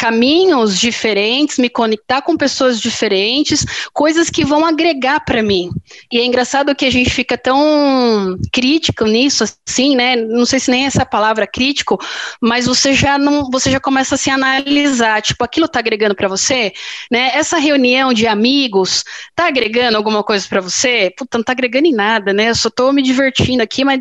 caminhos 0.00 0.80
diferentes, 0.80 1.58
me 1.58 1.68
conectar 1.68 2.22
com 2.22 2.34
pessoas 2.34 2.80
diferentes, 2.80 3.66
coisas 3.92 4.30
que 4.30 4.46
vão 4.46 4.64
agregar 4.64 5.20
para 5.26 5.42
mim. 5.42 5.70
E 6.10 6.18
é 6.18 6.24
engraçado 6.24 6.74
que 6.74 6.86
a 6.86 6.90
gente 6.90 7.10
fica 7.10 7.36
tão 7.36 8.38
crítico 8.50 9.04
nisso, 9.04 9.44
assim, 9.44 9.94
né? 9.94 10.16
Não 10.16 10.46
sei 10.46 10.58
se 10.58 10.70
nem 10.70 10.86
essa 10.86 11.04
palavra 11.04 11.46
crítico, 11.46 11.98
mas 12.40 12.64
você 12.64 12.94
já 12.94 13.18
não, 13.18 13.50
você 13.50 13.70
já 13.70 13.78
começa 13.78 14.14
a 14.14 14.18
se 14.18 14.30
analisar, 14.30 15.20
tipo, 15.20 15.44
aquilo 15.44 15.68
tá 15.68 15.80
agregando 15.80 16.14
para 16.14 16.28
você, 16.28 16.72
né? 17.12 17.32
Essa 17.34 17.58
reunião 17.58 18.14
de 18.14 18.26
amigos 18.26 19.04
tá 19.36 19.48
agregando 19.48 19.98
alguma 19.98 20.24
coisa 20.24 20.48
para 20.48 20.62
você? 20.62 21.12
Puta, 21.14 21.36
não 21.36 21.44
tá 21.44 21.52
agregando 21.52 21.88
em 21.88 21.92
nada, 21.92 22.32
né? 22.32 22.48
Eu 22.48 22.54
só 22.54 22.70
tô 22.70 22.90
me 22.90 23.02
divertindo 23.02 23.62
aqui, 23.62 23.84
mas 23.84 24.00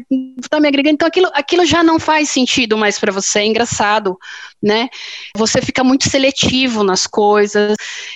tá 0.50 0.62
me 0.62 0.68
agregando. 0.70 0.94
Então 0.94 1.10
aquilo, 1.10 1.30
aquilo 1.34 1.66
já 1.66 1.84
não 1.84 2.00
faz 2.00 2.30
sentido 2.30 2.78
mais 2.78 2.98
para 2.98 3.12
você. 3.12 3.40
É 3.40 3.46
engraçado, 3.46 4.18
né? 4.62 4.90
Você 5.36 5.62
fica 5.62 5.84
muito 5.84 6.10
seletivo 6.10 6.84
nas 6.84 7.08
coisas. 7.08 7.76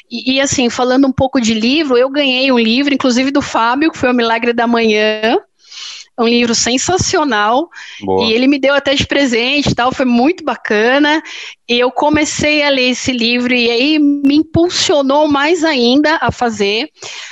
E, 0.09 0.33
e, 0.33 0.41
assim, 0.41 0.69
falando 0.69 1.07
um 1.07 1.11
pouco 1.11 1.39
de 1.39 1.53
livro, 1.53 1.97
eu 1.97 2.09
ganhei 2.09 2.51
um 2.51 2.59
livro, 2.59 2.93
inclusive 2.93 3.31
do 3.31 3.41
Fábio, 3.41 3.91
que 3.91 3.97
foi 3.97 4.09
O 4.09 4.13
Milagre 4.13 4.53
da 4.53 4.67
Manhã. 4.67 5.37
É 6.17 6.21
um 6.21 6.27
livro 6.27 6.53
sensacional. 6.53 7.69
Boa. 8.01 8.25
E 8.25 8.33
ele 8.33 8.47
me 8.47 8.59
deu 8.59 8.73
até 8.73 8.93
de 8.93 9.05
presente 9.05 9.73
tal, 9.73 9.91
foi 9.91 10.05
muito 10.05 10.43
bacana. 10.43 11.21
E 11.67 11.79
eu 11.79 11.91
comecei 11.91 12.61
a 12.61 12.69
ler 12.69 12.89
esse 12.89 13.11
livro 13.11 13.53
e 13.53 13.71
aí 13.71 13.99
me 13.99 14.35
impulsionou 14.35 15.27
mais 15.27 15.63
ainda 15.63 16.19
a 16.21 16.31
fazer. 16.31 16.89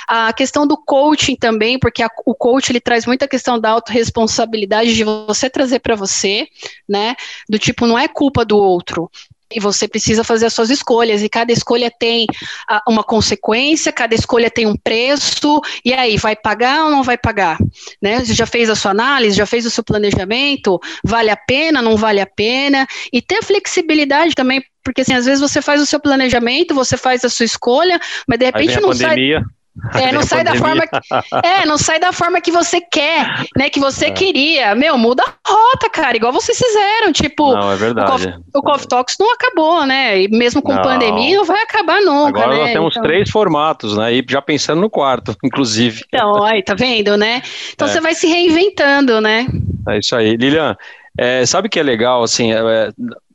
A 0.08 0.32
questão 0.32 0.66
do 0.66 0.76
coaching 0.76 1.36
também, 1.36 1.78
porque 1.78 2.02
a, 2.02 2.08
o 2.26 2.34
coach 2.34 2.70
ele 2.70 2.80
traz 2.80 3.06
muita 3.06 3.28
questão 3.28 3.58
da 3.58 3.70
autorresponsabilidade 3.70 4.94
de 4.94 5.04
você 5.04 5.48
trazer 5.48 5.78
para 5.78 5.94
você, 5.94 6.48
né? 6.88 7.14
Do 7.48 7.58
tipo, 7.58 7.86
não 7.86 7.98
é 7.98 8.08
culpa 8.08 8.44
do 8.44 8.56
outro 8.56 9.10
e 9.54 9.60
você 9.60 9.88
precisa 9.88 10.24
fazer 10.24 10.46
as 10.46 10.54
suas 10.54 10.70
escolhas, 10.70 11.22
e 11.22 11.28
cada 11.28 11.52
escolha 11.52 11.90
tem 11.90 12.26
uh, 12.70 12.90
uma 12.90 13.02
consequência, 13.02 13.92
cada 13.92 14.14
escolha 14.14 14.50
tem 14.50 14.66
um 14.66 14.76
preço, 14.76 15.60
e 15.84 15.92
aí, 15.92 16.16
vai 16.16 16.36
pagar 16.36 16.84
ou 16.84 16.90
não 16.90 17.02
vai 17.02 17.16
pagar? 17.16 17.58
Né? 18.00 18.20
Você 18.20 18.34
já 18.34 18.46
fez 18.46 18.68
a 18.70 18.74
sua 18.74 18.90
análise, 18.90 19.36
já 19.36 19.46
fez 19.46 19.66
o 19.66 19.70
seu 19.70 19.84
planejamento, 19.84 20.80
vale 21.04 21.30
a 21.30 21.36
pena, 21.36 21.82
não 21.82 21.96
vale 21.96 22.20
a 22.20 22.26
pena, 22.26 22.86
e 23.12 23.20
ter 23.20 23.42
flexibilidade 23.42 24.34
também, 24.34 24.62
porque 24.84 25.02
assim, 25.02 25.14
às 25.14 25.26
vezes 25.26 25.40
você 25.40 25.62
faz 25.62 25.80
o 25.80 25.86
seu 25.86 26.00
planejamento, 26.00 26.74
você 26.74 26.96
faz 26.96 27.24
a 27.24 27.28
sua 27.28 27.46
escolha, 27.46 28.00
mas 28.26 28.38
de 28.38 28.46
repente 28.46 28.80
não 28.80 28.90
pandemia. 28.90 29.40
sai 29.40 29.61
é, 29.94 30.12
não 30.12 30.22
sai 30.22 30.44
da 30.44 30.54
forma 30.54 30.86
que, 30.86 30.98
é, 31.46 31.64
não 31.64 31.78
sai 31.78 31.98
da 31.98 32.12
forma 32.12 32.40
que 32.40 32.50
você 32.50 32.80
quer, 32.80 33.26
né? 33.56 33.70
Que 33.70 33.80
você 33.80 34.06
é. 34.06 34.10
queria. 34.10 34.74
Meu, 34.74 34.98
muda 34.98 35.22
a 35.22 35.50
rota, 35.50 35.88
cara, 35.88 36.16
igual 36.16 36.32
vocês 36.32 36.58
fizeram. 36.58 37.10
Tipo, 37.10 37.54
não, 37.54 37.72
é 37.72 37.76
verdade. 37.76 38.38
o, 38.54 38.62
Coffee, 38.62 38.86
Talks 38.86 39.16
não 39.18 39.32
acabou, 39.32 39.86
né? 39.86 40.22
E 40.22 40.28
mesmo 40.28 40.60
com 40.60 40.74
não. 40.74 40.82
pandemia, 40.82 41.38
não 41.38 41.44
vai 41.44 41.62
acabar 41.62 42.02
nunca. 42.02 42.40
Agora 42.40 42.54
né? 42.54 42.62
nós 42.62 42.72
temos 42.72 42.92
então... 42.92 43.02
três 43.02 43.30
formatos, 43.30 43.96
né? 43.96 44.12
E 44.12 44.24
já 44.28 44.42
pensando 44.42 44.80
no 44.80 44.90
quarto, 44.90 45.34
inclusive. 45.42 46.04
Então, 46.08 46.44
aí, 46.44 46.62
tá 46.62 46.74
vendo, 46.74 47.16
né? 47.16 47.40
Então 47.72 47.88
é. 47.88 47.90
você 47.90 48.00
vai 48.00 48.14
se 48.14 48.26
reinventando, 48.26 49.20
né? 49.22 49.46
É 49.88 49.98
isso 49.98 50.14
aí. 50.14 50.36
Lilian, 50.36 50.76
é, 51.18 51.46
sabe 51.46 51.68
o 51.68 51.70
que 51.70 51.80
é 51.80 51.82
legal, 51.82 52.22
assim, 52.22 52.52
é, 52.52 52.90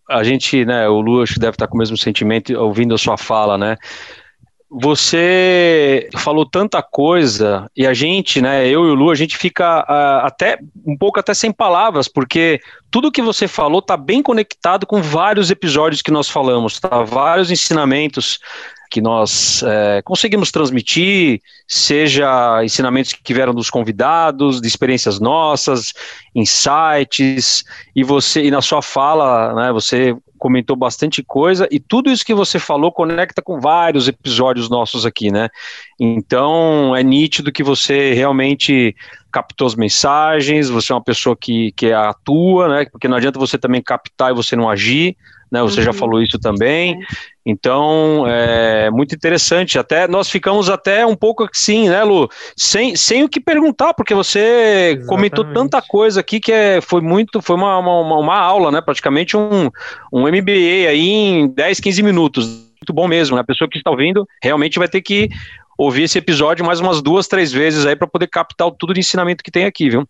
a 0.10 0.24
gente, 0.24 0.64
né, 0.66 0.88
o 0.88 1.02
Lu 1.02 1.24
deve 1.38 1.50
estar 1.50 1.68
com 1.68 1.76
o 1.76 1.78
mesmo 1.78 1.98
sentimento 1.98 2.54
ouvindo 2.58 2.96
a 2.96 2.98
sua 2.98 3.18
fala, 3.18 3.58
né? 3.58 3.76
Você 4.70 6.10
falou 6.18 6.46
tanta 6.46 6.82
coisa 6.82 7.70
e 7.76 7.88
a 7.88 7.94
gente, 7.94 8.42
né, 8.42 8.68
eu 8.68 8.86
e 8.86 8.90
o 8.92 8.94
Lu, 8.94 9.10
a 9.10 9.16
gente 9.16 9.38
fica 9.38 9.80
uh, 9.82 10.26
até 10.26 10.60
um 10.86 10.98
pouco 10.98 11.20
até 11.20 11.34
sem 11.34 11.52
palavras, 11.52 12.08
porque 12.08 12.60
tudo 12.92 13.12
que 13.12 13.22
você 13.22 13.48
falou 13.48 13.80
está 13.80 13.96
bem 13.96 14.22
conectado 14.22 14.86
com 14.86 15.02
vários 15.02 15.50
episódios 15.50 16.02
que 16.02 16.12
nós 16.12 16.30
falamos, 16.30 16.80
tá? 16.80 17.02
Vários 17.04 17.50
ensinamentos 17.50 18.40
que 18.90 19.02
nós 19.02 19.64
é, 19.64 20.02
conseguimos 20.02 20.52
transmitir, 20.52 21.42
seja 21.68 22.64
ensinamentos 22.64 23.14
que 23.14 23.34
vieram 23.34 23.54
dos 23.54 23.70
convidados, 23.70 24.62
de 24.62 24.68
experiências 24.68 25.20
nossas, 25.20 25.94
insights, 26.34 27.66
e 27.96 28.04
você, 28.04 28.44
e 28.44 28.52
na 28.52 28.62
sua 28.62 28.82
fala, 28.82 29.54
né, 29.54 29.72
você 29.72 30.16
comentou 30.48 30.78
bastante 30.78 31.22
coisa 31.22 31.68
e 31.70 31.78
tudo 31.78 32.10
isso 32.10 32.26
que 32.26 32.34
você 32.34 32.58
falou 32.58 32.90
conecta 32.90 33.42
com 33.42 33.60
vários 33.60 34.08
episódios 34.08 34.70
nossos 34.70 35.06
aqui, 35.06 35.30
né? 35.30 35.50
Então 36.00 36.96
é 36.96 37.04
nítido 37.04 37.52
que 37.52 37.62
você 37.62 38.14
realmente 38.14 38.96
captou 39.30 39.68
as 39.68 39.76
mensagens, 39.76 40.70
você 40.70 40.94
é 40.94 40.96
uma 40.96 41.04
pessoa 41.04 41.36
que, 41.36 41.74
que 41.74 41.92
atua, 41.92 42.70
né? 42.70 42.86
Porque 42.90 43.10
não 43.10 43.18
adianta 43.18 43.38
você 43.38 43.58
também 43.58 43.82
captar 43.82 44.32
e 44.32 44.36
você 44.36 44.56
não 44.56 44.70
agir, 44.70 45.18
né? 45.52 45.62
Você 45.62 45.80
uhum. 45.80 45.86
já 45.86 45.94
falou 45.94 46.22
isso 46.22 46.38
também. 46.40 47.00
Então, 47.46 48.26
é 48.28 48.90
muito 48.92 49.16
interessante. 49.16 49.80
Até 49.80 50.08
nós 50.08 50.30
ficamos 50.30 50.70
até 50.70 51.06
um 51.06 51.16
pouco 51.16 51.48
assim, 51.50 51.90
né, 51.90 52.04
Lu? 52.04 52.30
Sem, 52.56 52.96
sem 52.96 53.24
o 53.24 53.30
que 53.30 53.40
perguntar, 53.40 53.94
porque 53.94 54.14
você 54.14 54.40
Exatamente. 54.40 55.08
comentou 55.08 55.46
tanta 55.54 55.82
coisa 55.82 56.20
aqui 56.20 56.40
que 56.40 56.52
é, 56.52 56.82
foi 56.82 57.02
muito, 57.02 57.42
foi 57.42 57.56
uma, 57.56 57.78
uma, 57.78 58.20
uma 58.20 58.38
aula, 58.38 58.72
né? 58.72 58.82
Praticamente 58.82 59.38
um, 59.38 59.70
um 60.12 60.28
MBA 60.28 60.90
aí 60.90 61.10
em 61.10 61.48
10, 61.48 61.80
15 61.80 62.04
minutos. 62.04 62.46
Muito 62.48 62.94
bom 62.94 63.08
mesmo, 63.08 63.36
né? 63.36 63.42
A 63.42 63.46
pessoa 63.46 63.70
que 63.70 63.78
está 63.78 63.90
ouvindo 63.90 64.28
realmente 64.42 64.78
vai 64.78 64.88
ter 64.88 65.02
que 65.02 65.30
ouvir 65.78 66.04
esse 66.04 66.18
episódio 66.18 66.66
mais 66.66 66.80
umas 66.80 67.02
duas, 67.02 67.28
três 67.28 67.52
vezes 67.52 67.86
aí 67.86 67.96
para 67.96 68.08
poder 68.08 68.28
captar 68.28 68.72
tudo 68.72 68.94
de 68.94 69.00
ensinamento 69.00 69.44
que 69.44 69.52
tem 69.52 69.66
aqui, 69.66 69.90
viu? 69.90 70.08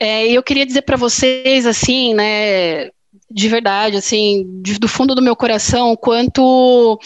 É, 0.00 0.28
eu 0.28 0.42
queria 0.42 0.64
dizer 0.64 0.82
para 0.82 0.96
vocês, 0.96 1.66
assim, 1.66 2.14
né, 2.14 2.88
de 3.30 3.48
verdade, 3.48 3.96
assim, 3.96 4.46
de, 4.62 4.78
do 4.78 4.88
fundo 4.88 5.14
do 5.14 5.22
meu 5.22 5.36
coração, 5.36 5.96
quanto 5.96 6.98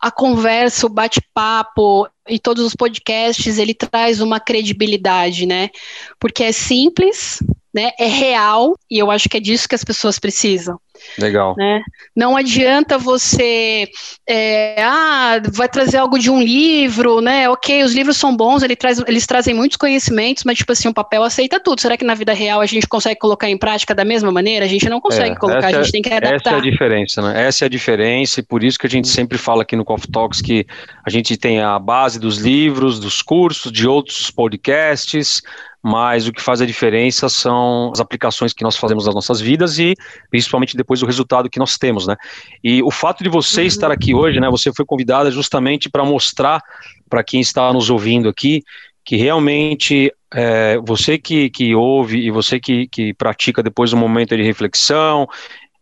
a 0.00 0.10
conversa, 0.10 0.86
o 0.86 0.90
bate-papo 0.90 2.08
e 2.28 2.38
todos 2.38 2.64
os 2.64 2.74
podcasts, 2.74 3.58
ele 3.58 3.74
traz 3.74 4.20
uma 4.20 4.40
credibilidade, 4.40 5.46
né? 5.46 5.70
Porque 6.18 6.42
é 6.42 6.52
simples, 6.52 7.40
né? 7.72 7.90
É 7.98 8.06
real 8.06 8.76
e 8.90 8.98
eu 8.98 9.10
acho 9.10 9.28
que 9.28 9.36
é 9.36 9.40
disso 9.40 9.68
que 9.68 9.74
as 9.74 9.84
pessoas 9.84 10.18
precisam. 10.18 10.78
Legal. 11.18 11.54
Né? 11.56 11.82
Não 12.14 12.36
adianta 12.36 12.96
você, 12.98 13.88
é, 14.28 14.82
ah, 14.82 15.40
vai 15.52 15.68
trazer 15.68 15.96
algo 15.96 16.18
de 16.18 16.30
um 16.30 16.40
livro, 16.40 17.20
né? 17.20 17.48
Ok, 17.48 17.82
os 17.82 17.94
livros 17.94 18.16
são 18.16 18.36
bons, 18.36 18.62
ele 18.62 18.76
traz, 18.76 19.02
eles 19.06 19.26
trazem 19.26 19.54
muitos 19.54 19.76
conhecimentos, 19.76 20.44
mas 20.44 20.58
tipo 20.58 20.72
assim, 20.72 20.88
o 20.88 20.94
papel 20.94 21.22
aceita 21.22 21.58
tudo. 21.58 21.80
Será 21.80 21.96
que 21.96 22.04
na 22.04 22.14
vida 22.14 22.32
real 22.32 22.60
a 22.60 22.66
gente 22.66 22.86
consegue 22.86 23.18
colocar 23.18 23.48
em 23.48 23.58
prática 23.58 23.94
da 23.94 24.04
mesma 24.04 24.30
maneira? 24.30 24.64
A 24.64 24.68
gente 24.68 24.88
não 24.88 25.00
consegue 25.00 25.34
é, 25.34 25.38
colocar, 25.38 25.66
a 25.66 25.72
gente 25.72 25.88
é, 25.88 25.92
tem 25.92 26.02
que 26.02 26.12
adaptar. 26.12 26.36
Essa 26.36 26.50
é 26.50 26.58
a 26.58 26.70
diferença, 26.70 27.22
né? 27.22 27.46
Essa 27.46 27.64
é 27.64 27.66
a 27.66 27.70
diferença 27.70 28.40
e 28.40 28.42
por 28.42 28.62
isso 28.62 28.78
que 28.78 28.86
a 28.86 28.90
gente 28.90 29.08
sempre 29.08 29.38
fala 29.38 29.62
aqui 29.62 29.76
no 29.76 29.84
Coffee 29.84 30.10
Talks 30.10 30.40
que 30.40 30.66
a 31.04 31.10
gente 31.10 31.36
tem 31.36 31.60
a 31.60 31.78
base 31.78 32.18
dos 32.18 32.38
livros, 32.38 33.00
dos 33.00 33.22
cursos, 33.22 33.72
de 33.72 33.88
outros 33.88 34.30
podcasts, 34.30 35.42
mas 35.82 36.28
o 36.28 36.32
que 36.32 36.40
faz 36.40 36.60
a 36.60 36.66
diferença 36.66 37.28
são 37.28 37.90
as 37.92 38.00
aplicações 38.00 38.52
que 38.52 38.62
nós 38.62 38.76
fazemos 38.76 39.06
nas 39.06 39.14
nossas 39.14 39.40
vidas 39.40 39.78
e 39.78 39.94
principalmente 40.30 40.76
depois 40.76 41.02
o 41.02 41.06
resultado 41.06 41.50
que 41.50 41.58
nós 41.58 41.76
temos, 41.76 42.06
né? 42.06 42.16
E 42.62 42.82
o 42.82 42.90
fato 42.90 43.24
de 43.24 43.28
você 43.28 43.62
uhum. 43.62 43.66
estar 43.66 43.90
aqui 43.90 44.14
hoje, 44.14 44.38
né? 44.38 44.48
Você 44.48 44.72
foi 44.72 44.84
convidada 44.84 45.30
justamente 45.30 45.90
para 45.90 46.04
mostrar 46.04 46.62
para 47.10 47.24
quem 47.24 47.40
está 47.40 47.72
nos 47.72 47.90
ouvindo 47.90 48.28
aqui 48.28 48.62
que 49.04 49.16
realmente 49.16 50.12
é, 50.32 50.78
você 50.78 51.18
que, 51.18 51.50
que 51.50 51.74
ouve 51.74 52.18
e 52.18 52.30
você 52.30 52.60
que, 52.60 52.86
que 52.86 53.12
pratica 53.14 53.62
depois 53.62 53.92
um 53.92 53.98
momento 53.98 54.36
de 54.36 54.42
reflexão, 54.42 55.26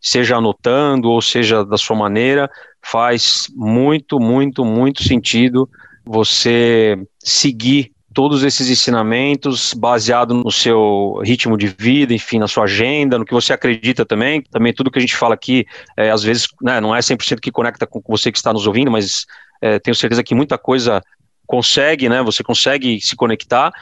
seja 0.00 0.36
anotando 0.36 1.10
ou 1.10 1.20
seja 1.20 1.64
da 1.64 1.76
sua 1.76 1.94
maneira, 1.94 2.50
faz 2.82 3.48
muito, 3.54 4.18
muito, 4.18 4.64
muito 4.64 5.02
sentido 5.02 5.68
você 6.04 6.98
seguir 7.18 7.92
todos 8.12 8.42
esses 8.42 8.68
ensinamentos 8.68 9.73
baseado 9.73 10.35
no 10.35 10.51
seu 10.51 11.20
ritmo 11.25 11.57
de 11.57 11.68
vida, 11.68 12.12
enfim, 12.12 12.38
na 12.38 12.49
sua 12.49 12.64
agenda, 12.64 13.18
no 13.18 13.25
que 13.25 13.33
você 13.33 13.53
acredita 13.53 14.05
também. 14.05 14.42
Também 14.42 14.73
tudo 14.73 14.90
que 14.90 14.99
a 14.99 15.01
gente 15.01 15.16
fala 15.16 15.35
aqui, 15.35 15.64
é, 15.96 16.11
às 16.11 16.23
vezes, 16.23 16.49
né, 16.61 16.81
não 16.81 16.94
é 16.94 17.01
100% 17.01 17.40
que 17.40 17.53
conecta 17.53 17.87
com 17.87 18.03
você 18.09 18.33
que 18.33 18.38
está 18.38 18.53
nos 18.53 18.66
ouvindo, 18.66 18.90
mas 18.90 19.27
é, 19.62 19.79
tenho 19.79 19.94
certeza 19.94 20.25
que 20.25 20.35
muita 20.35 20.59
coisa 20.59 21.03
consegue, 21.46 22.09
né, 22.09 22.23
você 22.23 22.42
consegue 22.42 23.01
se 23.01 23.14
conectar, 23.14 23.73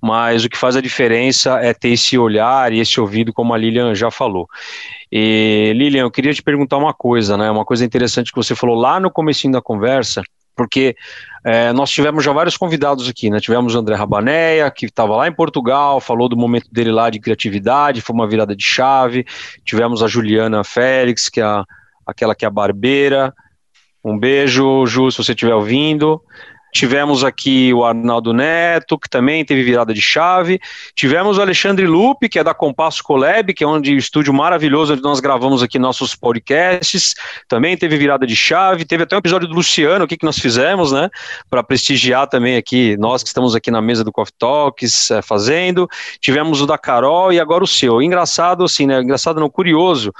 mas 0.00 0.44
o 0.44 0.48
que 0.48 0.56
faz 0.56 0.76
a 0.76 0.80
diferença 0.80 1.58
é 1.58 1.74
ter 1.74 1.88
esse 1.88 2.16
olhar 2.16 2.72
e 2.72 2.80
esse 2.80 3.00
ouvido, 3.00 3.32
como 3.32 3.52
a 3.52 3.58
Lilian 3.58 3.94
já 3.94 4.10
falou. 4.10 4.46
E, 5.10 5.72
Lilian, 5.74 6.02
eu 6.02 6.10
queria 6.10 6.32
te 6.32 6.42
perguntar 6.42 6.76
uma 6.76 6.94
coisa, 6.94 7.36
né? 7.36 7.50
Uma 7.50 7.64
coisa 7.64 7.84
interessante 7.84 8.30
que 8.30 8.36
você 8.36 8.54
falou 8.54 8.76
lá 8.76 9.00
no 9.00 9.10
comecinho 9.10 9.52
da 9.52 9.60
conversa, 9.60 10.22
porque 10.54 10.94
é, 11.44 11.72
nós 11.72 11.90
tivemos 11.90 12.24
já 12.24 12.32
vários 12.32 12.56
convidados 12.56 13.08
aqui, 13.08 13.30
né? 13.30 13.40
Tivemos 13.40 13.74
o 13.74 13.78
André 13.78 13.94
Rabaneia, 13.94 14.70
que 14.70 14.86
estava 14.86 15.16
lá 15.16 15.28
em 15.28 15.32
Portugal, 15.32 16.00
falou 16.00 16.28
do 16.28 16.36
momento 16.36 16.68
dele 16.70 16.90
lá 16.90 17.10
de 17.10 17.20
criatividade, 17.20 18.00
foi 18.00 18.14
uma 18.14 18.26
virada 18.26 18.54
de 18.54 18.64
chave. 18.64 19.24
Tivemos 19.64 20.02
a 20.02 20.08
Juliana 20.08 20.64
Félix, 20.64 21.28
que 21.28 21.40
é 21.40 21.44
a, 21.44 21.64
aquela 22.06 22.34
que 22.34 22.44
é 22.44 22.48
a 22.48 22.50
barbeira. 22.50 23.32
Um 24.04 24.18
beijo, 24.18 24.86
Ju, 24.86 25.10
se 25.10 25.18
você 25.18 25.32
estiver 25.32 25.54
ouvindo. 25.54 26.20
Tivemos 26.72 27.24
aqui 27.24 27.72
o 27.72 27.84
Arnaldo 27.84 28.32
Neto, 28.32 28.98
que 28.98 29.08
também 29.08 29.44
teve 29.44 29.62
virada 29.62 29.94
de 29.94 30.02
chave. 30.02 30.60
Tivemos 30.94 31.38
o 31.38 31.42
Alexandre 31.42 31.86
Lupe, 31.86 32.28
que 32.28 32.38
é 32.38 32.44
da 32.44 32.54
Compasso 32.54 33.02
Colab, 33.02 33.52
que 33.54 33.64
é 33.64 33.66
onde 33.66 33.94
o 33.94 33.98
estúdio 33.98 34.32
maravilhoso 34.32 34.92
onde 34.92 35.02
nós 35.02 35.20
gravamos 35.20 35.62
aqui 35.62 35.78
nossos 35.78 36.14
podcasts. 36.14 37.14
Também 37.48 37.76
teve 37.76 37.96
virada 37.96 38.26
de 38.26 38.36
chave. 38.36 38.84
Teve 38.84 39.04
até 39.04 39.16
um 39.16 39.18
episódio 39.18 39.48
do 39.48 39.54
Luciano, 39.54 40.04
o 40.04 40.08
que, 40.08 40.16
que 40.16 40.26
nós 40.26 40.38
fizemos, 40.38 40.92
né? 40.92 41.08
Para 41.48 41.62
prestigiar 41.62 42.26
também 42.26 42.56
aqui, 42.56 42.96
nós 42.98 43.22
que 43.22 43.28
estamos 43.28 43.54
aqui 43.54 43.70
na 43.70 43.80
mesa 43.80 44.04
do 44.04 44.12
Coffee 44.12 44.34
Talks 44.38 45.10
é, 45.10 45.22
fazendo. 45.22 45.88
Tivemos 46.20 46.60
o 46.60 46.66
da 46.66 46.78
Carol 46.78 47.32
e 47.32 47.40
agora 47.40 47.64
o 47.64 47.66
seu. 47.66 48.02
Engraçado, 48.02 48.64
assim, 48.64 48.86
né? 48.86 49.00
Engraçado, 49.00 49.40
não, 49.40 49.48
curioso, 49.48 50.12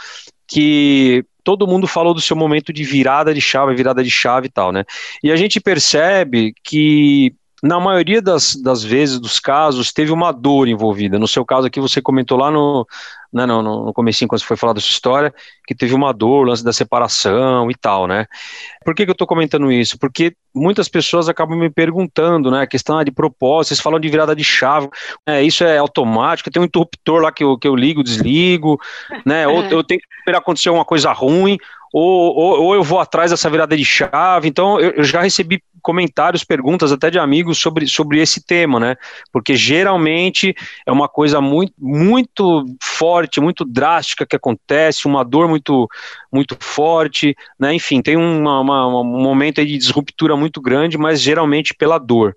que 0.48 1.24
todo 1.44 1.66
mundo 1.66 1.86
falou 1.86 2.14
do 2.14 2.20
seu 2.20 2.34
momento 2.34 2.72
de 2.72 2.82
virada 2.82 3.32
de 3.32 3.40
chave, 3.40 3.74
virada 3.74 4.02
de 4.02 4.10
chave 4.10 4.46
e 4.46 4.50
tal, 4.50 4.72
né? 4.72 4.84
E 5.22 5.30
a 5.30 5.36
gente 5.36 5.60
percebe 5.60 6.54
que 6.64 7.34
na 7.62 7.80
maioria 7.80 8.22
das, 8.22 8.54
das 8.54 8.84
vezes, 8.84 9.18
dos 9.18 9.40
casos, 9.40 9.92
teve 9.92 10.12
uma 10.12 10.32
dor 10.32 10.68
envolvida. 10.68 11.18
No 11.18 11.26
seu 11.26 11.44
caso 11.44 11.66
aqui, 11.66 11.80
você 11.80 12.00
comentou 12.00 12.38
lá 12.38 12.50
no, 12.50 12.86
né, 13.32 13.44
no, 13.46 13.62
no 13.62 13.92
comecinho, 13.92 14.28
quando 14.28 14.40
você 14.40 14.46
foi 14.46 14.56
falar 14.56 14.72
da 14.72 14.80
sua 14.80 14.90
história, 14.90 15.34
que 15.66 15.74
teve 15.74 15.94
uma 15.94 16.12
dor, 16.12 16.46
lance 16.46 16.64
da 16.64 16.72
separação 16.72 17.70
e 17.70 17.74
tal, 17.74 18.06
né? 18.06 18.26
Por 18.84 18.94
que, 18.94 19.04
que 19.04 19.10
eu 19.10 19.12
estou 19.12 19.26
comentando 19.26 19.70
isso? 19.72 19.98
Porque 19.98 20.34
muitas 20.54 20.88
pessoas 20.88 21.28
acabam 21.28 21.58
me 21.58 21.68
perguntando, 21.68 22.50
né, 22.50 22.62
a 22.62 22.66
questão 22.66 23.02
de 23.02 23.10
propósito, 23.10 23.68
vocês 23.68 23.80
falam 23.80 24.00
de 24.00 24.08
virada 24.08 24.34
de 24.34 24.44
chave, 24.44 24.88
né, 25.26 25.42
isso 25.42 25.64
é 25.64 25.78
automático, 25.78 26.50
tem 26.50 26.62
um 26.62 26.64
interruptor 26.64 27.20
lá 27.20 27.32
que 27.32 27.44
eu, 27.44 27.58
que 27.58 27.68
eu 27.68 27.76
ligo, 27.76 28.02
desligo, 28.02 28.80
né, 29.26 29.46
ou 29.46 29.62
é. 29.64 29.72
eu 29.72 29.84
tenho 29.84 30.00
que 30.00 30.06
esperar 30.18 30.38
acontecer 30.38 30.70
uma 30.70 30.84
coisa 30.84 31.12
ruim, 31.12 31.58
ou, 31.92 32.36
ou, 32.36 32.62
ou, 32.62 32.74
eu 32.74 32.82
vou 32.82 32.98
atrás 32.98 33.30
dessa 33.30 33.48
virada 33.48 33.76
de 33.76 33.84
chave. 33.84 34.48
Então, 34.48 34.78
eu, 34.80 34.90
eu, 34.90 35.04
já 35.04 35.22
recebi 35.22 35.62
comentários, 35.80 36.44
perguntas 36.44 36.92
até 36.92 37.10
de 37.10 37.18
amigos 37.18 37.58
sobre, 37.58 37.86
sobre 37.86 38.20
esse 38.20 38.44
tema, 38.44 38.78
né? 38.78 38.96
Porque 39.32 39.56
geralmente 39.56 40.54
é 40.84 40.92
uma 40.92 41.08
coisa 41.08 41.40
muito, 41.40 41.72
muito 41.78 42.64
forte, 42.82 43.40
muito 43.40 43.64
drástica 43.64 44.26
que 44.26 44.36
acontece, 44.36 45.06
uma 45.06 45.24
dor 45.24 45.48
muito, 45.48 45.88
muito 46.32 46.56
forte, 46.60 47.34
né? 47.58 47.74
Enfim, 47.74 48.02
tem 48.02 48.16
uma, 48.16 48.60
uma, 48.60 49.00
um 49.00 49.22
momento 49.22 49.64
de 49.64 49.78
disruptura 49.78 50.36
muito 50.36 50.60
grande, 50.60 50.98
mas 50.98 51.22
geralmente 51.22 51.74
pela 51.74 51.98
dor. 51.98 52.36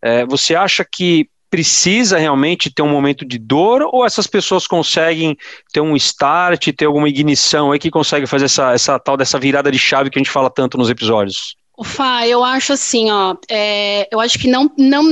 É, 0.00 0.24
você 0.26 0.54
acha 0.54 0.84
que 0.84 1.28
precisa 1.54 2.18
realmente 2.18 2.68
ter 2.68 2.82
um 2.82 2.88
momento 2.88 3.24
de 3.24 3.38
dor 3.38 3.88
ou 3.92 4.04
essas 4.04 4.26
pessoas 4.26 4.66
conseguem 4.66 5.36
ter 5.72 5.80
um 5.80 5.94
start, 5.94 6.72
ter 6.76 6.84
alguma 6.84 7.08
ignição 7.08 7.70
aí 7.70 7.78
que 7.78 7.92
consegue 7.92 8.26
fazer 8.26 8.46
essa, 8.46 8.72
essa 8.72 8.98
tal 8.98 9.16
dessa 9.16 9.38
virada 9.38 9.70
de 9.70 9.78
chave 9.78 10.10
que 10.10 10.18
a 10.18 10.20
gente 10.20 10.32
fala 10.32 10.50
tanto 10.50 10.76
nos 10.76 10.90
episódios? 10.90 11.54
Fá, 11.84 12.26
eu 12.26 12.42
acho 12.42 12.72
assim, 12.72 13.08
ó, 13.08 13.36
é, 13.48 14.08
eu 14.10 14.18
acho 14.18 14.36
que 14.36 14.48
não, 14.48 14.68
não, 14.76 15.08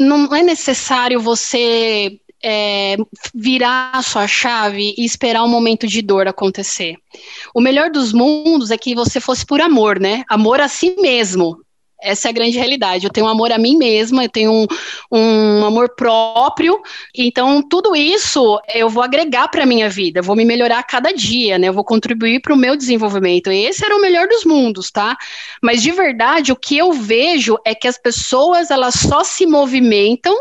não 0.00 0.34
é 0.34 0.42
necessário 0.42 1.20
você 1.20 2.18
é, 2.42 2.96
virar 3.34 3.90
a 3.92 4.02
sua 4.02 4.26
chave 4.26 4.94
e 4.96 5.04
esperar 5.04 5.42
um 5.42 5.48
momento 5.48 5.86
de 5.86 6.00
dor 6.00 6.26
acontecer. 6.26 6.94
O 7.54 7.60
melhor 7.60 7.90
dos 7.90 8.14
mundos 8.14 8.70
é 8.70 8.78
que 8.78 8.94
você 8.94 9.20
fosse 9.20 9.44
por 9.44 9.60
amor, 9.60 10.00
né? 10.00 10.24
Amor 10.30 10.58
a 10.58 10.68
si 10.68 10.96
mesmo. 10.98 11.58
Essa 12.00 12.28
é 12.28 12.30
a 12.30 12.32
grande 12.32 12.58
realidade. 12.58 13.04
Eu 13.04 13.10
tenho 13.10 13.26
um 13.26 13.28
amor 13.28 13.50
a 13.52 13.58
mim 13.58 13.76
mesma, 13.76 14.24
eu 14.24 14.28
tenho 14.28 14.52
um, 14.52 14.66
um 15.10 15.64
amor 15.64 15.94
próprio. 15.96 16.80
Então, 17.14 17.62
tudo 17.62 17.96
isso 17.96 18.60
eu 18.74 18.88
vou 18.88 19.02
agregar 19.02 19.48
para 19.48 19.62
a 19.62 19.66
minha 19.66 19.88
vida, 19.88 20.22
vou 20.22 20.36
me 20.36 20.44
melhorar 20.44 20.78
a 20.78 20.82
cada 20.82 21.12
dia, 21.12 21.58
né? 21.58 21.68
Eu 21.68 21.72
vou 21.72 21.84
contribuir 21.84 22.40
para 22.40 22.54
o 22.54 22.56
meu 22.56 22.76
desenvolvimento. 22.76 23.50
Esse 23.50 23.84
era 23.84 23.96
o 23.96 24.00
melhor 24.00 24.28
dos 24.28 24.44
mundos, 24.44 24.90
tá? 24.90 25.16
Mas 25.62 25.82
de 25.82 25.90
verdade, 25.90 26.52
o 26.52 26.56
que 26.56 26.76
eu 26.76 26.92
vejo 26.92 27.56
é 27.64 27.74
que 27.74 27.88
as 27.88 27.98
pessoas 27.98 28.70
elas 28.70 28.94
só 28.94 29.24
se 29.24 29.46
movimentam 29.46 30.34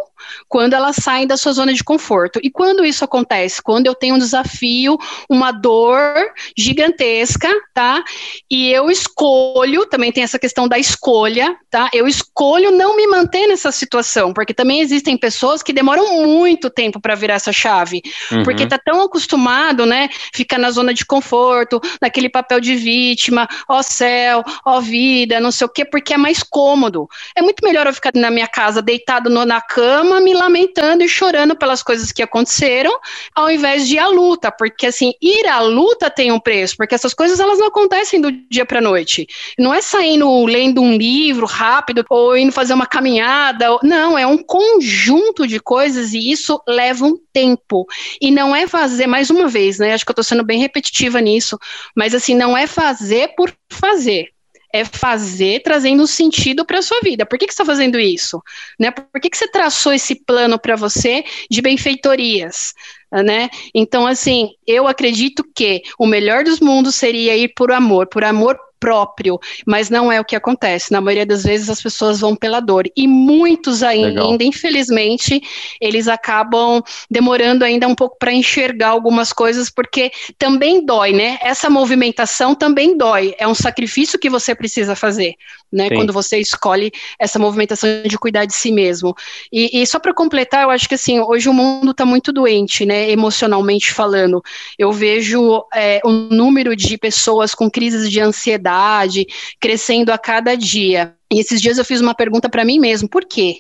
quando 0.47 0.73
elas 0.73 0.97
saem 0.97 1.27
da 1.27 1.37
sua 1.37 1.51
zona 1.51 1.73
de 1.73 1.83
conforto. 1.83 2.39
E 2.43 2.49
quando 2.49 2.85
isso 2.85 3.03
acontece? 3.03 3.61
Quando 3.61 3.87
eu 3.87 3.95
tenho 3.95 4.15
um 4.15 4.19
desafio, 4.19 4.97
uma 5.29 5.51
dor 5.51 6.13
gigantesca, 6.57 7.49
tá? 7.73 8.03
E 8.49 8.71
eu 8.71 8.89
escolho, 8.89 9.85
também 9.85 10.11
tem 10.11 10.23
essa 10.23 10.39
questão 10.39 10.67
da 10.67 10.77
escolha, 10.77 11.55
tá? 11.69 11.89
Eu 11.93 12.07
escolho 12.07 12.71
não 12.71 12.95
me 12.95 13.07
manter 13.07 13.47
nessa 13.47 13.71
situação, 13.71 14.33
porque 14.33 14.53
também 14.53 14.81
existem 14.81 15.17
pessoas 15.17 15.61
que 15.61 15.73
demoram 15.73 16.25
muito 16.25 16.69
tempo 16.69 16.99
para 16.99 17.15
virar 17.15 17.35
essa 17.35 17.51
chave, 17.51 18.01
uhum. 18.31 18.43
porque 18.43 18.67
tá 18.67 18.77
tão 18.77 19.01
acostumado, 19.01 19.85
né? 19.85 20.09
Ficar 20.33 20.57
na 20.57 20.71
zona 20.71 20.93
de 20.93 21.05
conforto, 21.05 21.81
naquele 22.01 22.29
papel 22.29 22.59
de 22.59 22.75
vítima, 22.75 23.47
ó 23.67 23.81
céu, 23.81 24.43
ó 24.65 24.79
vida, 24.79 25.39
não 25.39 25.51
sei 25.51 25.65
o 25.65 25.69
quê, 25.69 25.85
porque 25.85 26.13
é 26.13 26.17
mais 26.17 26.43
cômodo. 26.43 27.07
É 27.35 27.41
muito 27.41 27.63
melhor 27.63 27.87
eu 27.87 27.93
ficar 27.93 28.11
na 28.15 28.31
minha 28.31 28.47
casa 28.47 28.81
deitado 28.81 29.29
no, 29.29 29.45
na 29.45 29.61
cama 29.61 30.14
me 30.19 30.33
lamentando 30.33 31.03
e 31.03 31.09
chorando 31.09 31.55
pelas 31.55 31.81
coisas 31.81 32.11
que 32.11 32.21
aconteceram, 32.21 32.91
ao 33.33 33.49
invés 33.49 33.87
de 33.87 33.95
ir 33.95 33.99
à 33.99 34.07
luta, 34.07 34.51
porque 34.51 34.87
assim, 34.87 35.13
ir 35.21 35.47
à 35.47 35.59
luta 35.61 36.09
tem 36.09 36.31
um 36.31 36.39
preço, 36.39 36.75
porque 36.77 36.95
essas 36.95 37.13
coisas 37.13 37.39
elas 37.39 37.59
não 37.59 37.67
acontecem 37.67 38.19
do 38.19 38.31
dia 38.49 38.65
para 38.65 38.81
noite. 38.81 39.27
Não 39.57 39.73
é 39.73 39.81
saindo 39.81 40.45
lendo 40.45 40.81
um 40.81 40.97
livro 40.97 41.45
rápido 41.45 42.05
ou 42.09 42.37
indo 42.37 42.51
fazer 42.51 42.73
uma 42.73 42.85
caminhada, 42.85 43.67
não, 43.83 44.17
é 44.17 44.25
um 44.25 44.37
conjunto 44.37 45.47
de 45.47 45.59
coisas 45.59 46.13
e 46.13 46.31
isso 46.31 46.61
leva 46.67 47.05
um 47.05 47.17
tempo. 47.33 47.85
E 48.21 48.31
não 48.31 48.55
é 48.55 48.67
fazer 48.67 49.07
mais 49.07 49.29
uma 49.29 49.47
vez, 49.47 49.79
né? 49.79 49.93
Acho 49.93 50.05
que 50.05 50.11
eu 50.11 50.13
estou 50.13 50.23
sendo 50.23 50.43
bem 50.43 50.59
repetitiva 50.59 51.19
nisso, 51.19 51.57
mas 51.95 52.13
assim, 52.13 52.35
não 52.35 52.57
é 52.57 52.67
fazer 52.67 53.33
por 53.35 53.53
fazer 53.69 54.34
é 54.75 54.83
fazer 54.83 55.61
trazendo 55.63 56.05
sentido 56.05 56.65
para 56.65 56.79
a 56.79 56.81
sua 56.81 56.99
vida. 56.99 57.25
Por 57.25 57.39
que, 57.39 57.47
que 57.47 57.53
você 57.53 57.61
está 57.61 57.65
fazendo 57.65 57.97
isso? 57.97 58.43
Né? 58.77 58.91
Por 58.91 59.21
que, 59.21 59.29
que 59.29 59.37
você 59.37 59.47
traçou 59.47 59.93
esse 59.93 60.15
plano 60.15 60.59
para 60.59 60.75
você 60.75 61.23
de 61.49 61.61
benfeitorias? 61.61 62.73
Né? 63.09 63.49
Então, 63.73 64.05
assim, 64.05 64.49
eu 64.67 64.85
acredito 64.85 65.45
que 65.55 65.81
o 65.97 66.05
melhor 66.05 66.43
dos 66.43 66.59
mundos 66.59 66.95
seria 66.95 67.37
ir 67.37 67.53
por 67.55 67.71
amor, 67.71 68.07
por 68.07 68.25
amor 68.25 68.59
próprio, 68.85 69.39
mas 69.65 69.89
não 69.89 70.11
é 70.11 70.21
o 70.21 70.23
que 70.23 70.35
acontece. 70.35 70.91
Na 70.91 71.01
maioria 71.01 71.25
das 71.25 71.41
vezes 71.41 71.71
as 71.71 71.81
pessoas 71.81 72.19
vão 72.19 72.35
pela 72.35 72.59
dor 72.59 72.83
e 72.95 73.07
muitos 73.07 73.81
ainda, 73.81 74.27
Legal. 74.27 74.37
infelizmente, 74.39 75.41
eles 75.81 76.07
acabam 76.07 76.83
demorando 77.09 77.65
ainda 77.65 77.87
um 77.87 77.95
pouco 77.95 78.15
para 78.19 78.31
enxergar 78.31 78.89
algumas 78.89 79.33
coisas 79.33 79.71
porque 79.71 80.11
também 80.37 80.85
dói, 80.85 81.13
né? 81.13 81.39
Essa 81.41 81.67
movimentação 81.67 82.53
também 82.53 82.95
dói, 82.95 83.33
é 83.39 83.47
um 83.47 83.55
sacrifício 83.55 84.19
que 84.19 84.29
você 84.29 84.53
precisa 84.53 84.95
fazer 84.95 85.33
né? 85.75 85.89
Sim. 85.89 85.95
Quando 85.95 86.13
você 86.13 86.39
escolhe 86.39 86.91
essa 87.19 87.37
movimentação 87.37 87.89
de 88.03 88.17
cuidar 88.17 88.45
de 88.45 88.53
si 88.55 88.71
mesmo. 88.71 89.13
E, 89.51 89.81
e 89.81 89.85
só 89.85 89.99
para 89.99 90.13
completar, 90.13 90.63
eu 90.63 90.69
acho 90.69 90.87
que 90.87 90.95
assim, 90.95 91.19
hoje 91.19 91.49
o 91.49 91.53
mundo 91.53 91.91
está 91.91 92.05
muito 92.05 92.31
doente, 92.31 92.85
né? 92.85 93.11
Emocionalmente 93.11 93.91
falando. 93.91 94.41
Eu 94.79 94.91
vejo 94.91 95.63
é, 95.73 95.99
o 96.05 96.09
número 96.09 96.75
de 96.75 96.97
pessoas 96.97 97.53
com 97.53 97.69
crises 97.69 98.09
de 98.09 98.19
ansiedade 98.21 99.25
crescendo 99.59 100.11
a 100.11 100.17
cada 100.17 100.55
dia. 100.55 101.13
E 101.31 101.39
esses 101.39 101.61
dias 101.61 101.77
eu 101.77 101.85
fiz 101.85 101.99
uma 101.99 102.15
pergunta 102.15 102.49
para 102.49 102.63
mim 102.63 102.79
mesmo: 102.79 103.09
por 103.09 103.25
quê? 103.25 103.59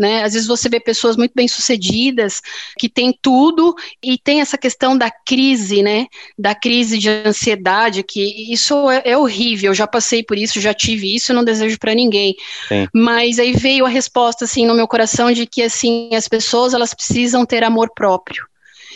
Né? 0.00 0.22
Às 0.22 0.32
vezes 0.32 0.48
você 0.48 0.66
vê 0.66 0.80
pessoas 0.80 1.14
muito 1.14 1.32
bem 1.34 1.46
sucedidas 1.46 2.40
que 2.78 2.88
têm 2.88 3.14
tudo 3.20 3.74
e 4.02 4.16
tem 4.16 4.40
essa 4.40 4.56
questão 4.56 4.96
da 4.96 5.10
crise, 5.10 5.82
né? 5.82 6.06
Da 6.38 6.54
crise 6.54 6.96
de 6.96 7.10
ansiedade, 7.10 8.02
que 8.02 8.50
isso 8.50 8.90
é, 8.90 9.02
é 9.04 9.18
horrível. 9.18 9.72
Eu 9.72 9.74
já 9.74 9.86
passei 9.86 10.22
por 10.22 10.38
isso, 10.38 10.58
já 10.58 10.72
tive 10.72 11.14
isso, 11.14 11.34
não 11.34 11.44
desejo 11.44 11.78
para 11.78 11.94
ninguém. 11.94 12.34
Sim. 12.66 12.88
Mas 12.94 13.38
aí 13.38 13.52
veio 13.52 13.84
a 13.84 13.90
resposta 13.90 14.46
assim 14.46 14.66
no 14.66 14.74
meu 14.74 14.88
coração 14.88 15.30
de 15.32 15.44
que 15.44 15.60
assim 15.60 16.08
as 16.14 16.26
pessoas 16.26 16.72
elas 16.72 16.94
precisam 16.94 17.44
ter 17.44 17.62
amor 17.62 17.92
próprio. 17.94 18.42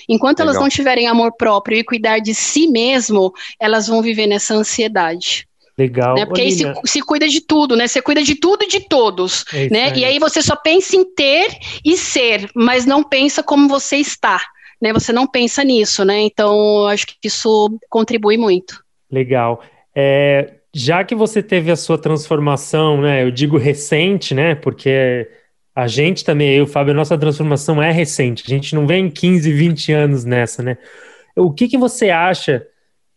Enquanto 0.09 0.39
Legal. 0.39 0.55
elas 0.55 0.63
não 0.63 0.71
tiverem 0.71 1.07
amor 1.07 1.37
próprio 1.37 1.77
e 1.77 1.85
cuidar 1.85 2.19
de 2.19 2.35
si 2.35 2.67
mesmo, 2.67 3.31
elas 3.61 3.87
vão 3.87 4.01
viver 4.01 4.27
nessa 4.27 4.55
ansiedade. 4.55 5.47
Legal. 5.77 6.15
Né? 6.15 6.25
Porque 6.25 6.41
aí 6.41 6.53
se, 6.53 6.65
se, 6.85 7.01
cuida 7.01 7.27
de 7.27 7.41
tudo, 7.41 7.75
né? 7.77 7.89
Você 7.89 8.01
cuida 8.01 8.23
de 8.23 8.37
tudo 8.37 8.63
e 8.63 8.69
de 8.69 8.81
todos, 8.81 9.45
é 9.53 9.69
né? 9.69 9.85
Aí. 9.87 9.99
E 9.99 10.05
aí 10.05 10.19
você 10.19 10.41
só 10.41 10.55
pensa 10.55 10.95
em 10.95 11.05
ter 11.05 11.49
e 11.85 11.97
ser, 11.97 12.49
mas 12.55 12.87
não 12.87 13.03
pensa 13.03 13.43
como 13.43 13.69
você 13.69 13.97
está, 13.97 14.41
né? 14.81 14.93
Você 14.93 15.13
não 15.13 15.27
pensa 15.27 15.65
nisso, 15.65 16.05
né? 16.05 16.21
Então, 16.21 16.87
acho 16.87 17.07
que 17.07 17.15
isso 17.25 17.77
contribui 17.91 18.37
muito. 18.37 18.83
Legal. 19.11 19.63
É, 19.95 20.55
já 20.73 21.03
que 21.03 21.15
você 21.15 21.43
teve 21.43 21.71
a 21.71 21.77
sua 21.77 21.99
transformação, 21.99 23.01
né? 23.01 23.25
Eu 23.25 23.31
digo 23.33 23.57
recente, 23.59 24.35
né? 24.35 24.55
Porque 24.55 25.29
A 25.77 25.89
gente 25.89 26.25
também, 26.25 26.55
eu, 26.55 26.67
Fábio, 26.69 26.93
a 26.93 26.97
nossa 26.97 27.19
transformação 27.19 27.83
é 27.83 27.91
recente. 27.91 28.45
A 28.47 28.49
gente 28.49 28.75
não 28.77 28.87
vem 28.87 29.11
15, 29.11 29.53
20 29.53 29.93
anos 29.93 30.25
nessa, 30.25 30.63
né? 30.63 30.79
O 31.35 31.53
que, 31.53 31.67
que 31.67 31.77
você 31.77 32.11
acha 32.11 32.65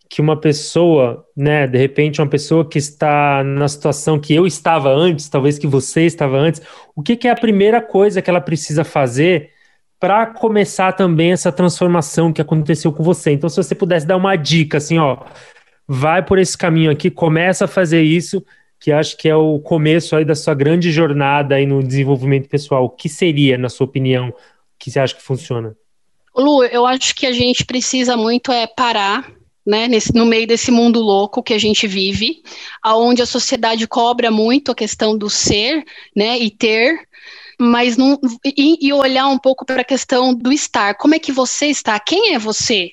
que 0.10 0.22
uma 0.22 0.40
pessoa, 0.40 1.26
né, 1.36 1.68
de 1.68 1.78
repente 1.78 2.22
uma 2.22 2.30
pessoa 2.30 2.68
que 2.68 2.78
está 2.78 3.44
na 3.44 3.68
situação 3.68 4.20
que 4.20 4.34
eu 4.34 4.48
estava 4.48 4.90
antes, 4.90 5.28
talvez 5.28 5.60
que 5.60 5.68
você 5.68 6.06
estava 6.06 6.38
antes, 6.38 6.62
o 6.96 7.04
que, 7.04 7.16
que 7.16 7.28
é 7.28 7.32
a 7.32 7.36
primeira 7.36 7.82
coisa 7.82 8.22
que 8.22 8.30
ela 8.30 8.42
precisa 8.42 8.84
fazer 8.84 9.52
para 10.00 10.26
começar 10.28 10.94
também 10.94 11.32
essa 11.32 11.52
transformação 11.52 12.32
que 12.32 12.42
aconteceu 12.42 12.92
com 12.94 13.04
você? 13.04 13.32
Então, 13.32 13.50
se 13.50 13.58
você 13.58 13.76
pudesse 13.76 14.06
dar 14.06 14.16
uma 14.16 14.36
dica, 14.36 14.78
assim, 14.78 14.98
ó, 14.98 15.18
vai 15.88 16.24
por 16.24 16.40
esse 16.40 16.58
caminho 16.58 16.92
aqui, 16.92 17.10
começa 17.10 17.66
a 17.66 17.68
fazer 17.68 18.02
isso, 18.02 18.46
que 18.80 18.92
acho 18.92 19.18
que 19.18 19.28
é 19.28 19.36
o 19.36 19.60
começo 19.60 20.16
aí 20.16 20.24
da 20.24 20.36
sua 20.36 20.54
grande 20.54 20.92
jornada 20.92 21.56
aí 21.56 21.66
no 21.66 21.84
desenvolvimento 21.84 22.48
pessoal. 22.48 22.86
O 22.86 22.90
que 22.90 23.10
seria, 23.10 23.58
na 23.58 23.70
sua 23.70 23.86
opinião, 23.86 24.34
que 24.78 24.92
você 24.92 25.00
acha 25.00 25.16
que 25.16 25.22
funciona? 25.22 25.76
Lu, 26.36 26.64
eu 26.66 26.86
acho 26.86 27.16
que 27.16 27.26
a 27.26 27.32
gente 27.32 27.66
precisa 27.66 28.16
muito 28.16 28.52
é 28.52 28.68
parar 28.68 29.37
né, 29.68 29.86
nesse, 29.86 30.16
no 30.16 30.26
meio 30.26 30.48
desse 30.48 30.72
mundo 30.72 31.02
louco 31.02 31.44
que 31.44 31.54
a 31.54 31.58
gente 31.58 31.86
vive, 31.86 32.42
aonde 32.82 33.22
a 33.22 33.26
sociedade 33.26 33.86
cobra 33.86 34.32
muito 34.32 34.72
a 34.72 34.76
questão 34.76 35.18
do 35.18 35.30
ser, 35.30 35.84
né, 36.16 36.40
e 36.40 36.50
ter, 36.50 37.06
mas 37.60 37.98
não 37.98 38.18
e, 38.46 38.88
e 38.88 38.94
olhar 38.94 39.28
um 39.28 39.38
pouco 39.38 39.66
para 39.66 39.82
a 39.82 39.86
questão 39.86 40.34
do 40.34 40.54
estar. 40.54 40.96
Como 40.96 41.16
é 41.16 41.20
que 41.20 41.34
você 41.34 41.66
está? 41.68 42.00
Quem 42.00 42.34
é 42.34 42.40
você? 42.40 42.92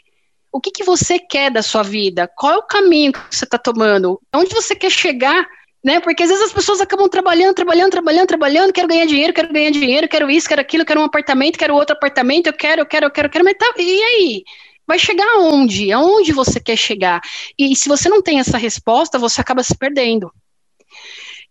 O 0.50 0.60
que, 0.60 0.72
que 0.72 0.82
você 0.82 1.16
quer 1.16 1.48
da 1.48 1.62
sua 1.62 1.84
vida? 1.84 2.28
Qual 2.36 2.52
é 2.52 2.56
o 2.56 2.62
caminho 2.62 3.12
que 3.12 3.20
você 3.30 3.44
está 3.44 3.58
tomando? 3.58 4.20
Onde 4.34 4.52
você 4.52 4.74
quer 4.74 4.90
chegar? 4.90 5.46
Né? 5.84 6.00
Porque 6.00 6.24
às 6.24 6.30
vezes 6.30 6.46
as 6.46 6.52
pessoas 6.52 6.80
acabam 6.80 7.08
trabalhando, 7.08 7.54
trabalhando, 7.54 7.90
trabalhando, 7.90 8.26
trabalhando, 8.26 8.72
quero 8.72 8.88
ganhar 8.88 9.06
dinheiro, 9.06 9.32
quero 9.32 9.52
ganhar 9.52 9.70
dinheiro, 9.70 10.08
quero 10.08 10.28
isso, 10.28 10.48
quero 10.48 10.60
aquilo, 10.60 10.84
quero 10.84 11.00
um 11.00 11.04
apartamento, 11.04 11.58
quero 11.58 11.74
outro 11.74 11.94
apartamento, 11.94 12.46
eu 12.48 12.52
quero, 12.52 12.80
eu 12.80 12.86
quero, 12.86 13.06
eu 13.06 13.10
quero, 13.10 13.26
eu 13.26 13.30
quero, 13.30 13.44
mas 13.44 13.54
tá, 13.58 13.72
e 13.78 14.02
aí? 14.02 14.44
Vai 14.86 14.98
chegar 14.98 15.26
aonde? 15.36 15.92
Aonde 15.92 16.32
você 16.32 16.60
quer 16.60 16.76
chegar? 16.76 17.20
E 17.58 17.74
se 17.74 17.88
você 17.88 18.08
não 18.08 18.22
tem 18.22 18.40
essa 18.40 18.58
resposta, 18.58 19.18
você 19.18 19.40
acaba 19.40 19.62
se 19.62 19.76
perdendo. 19.76 20.32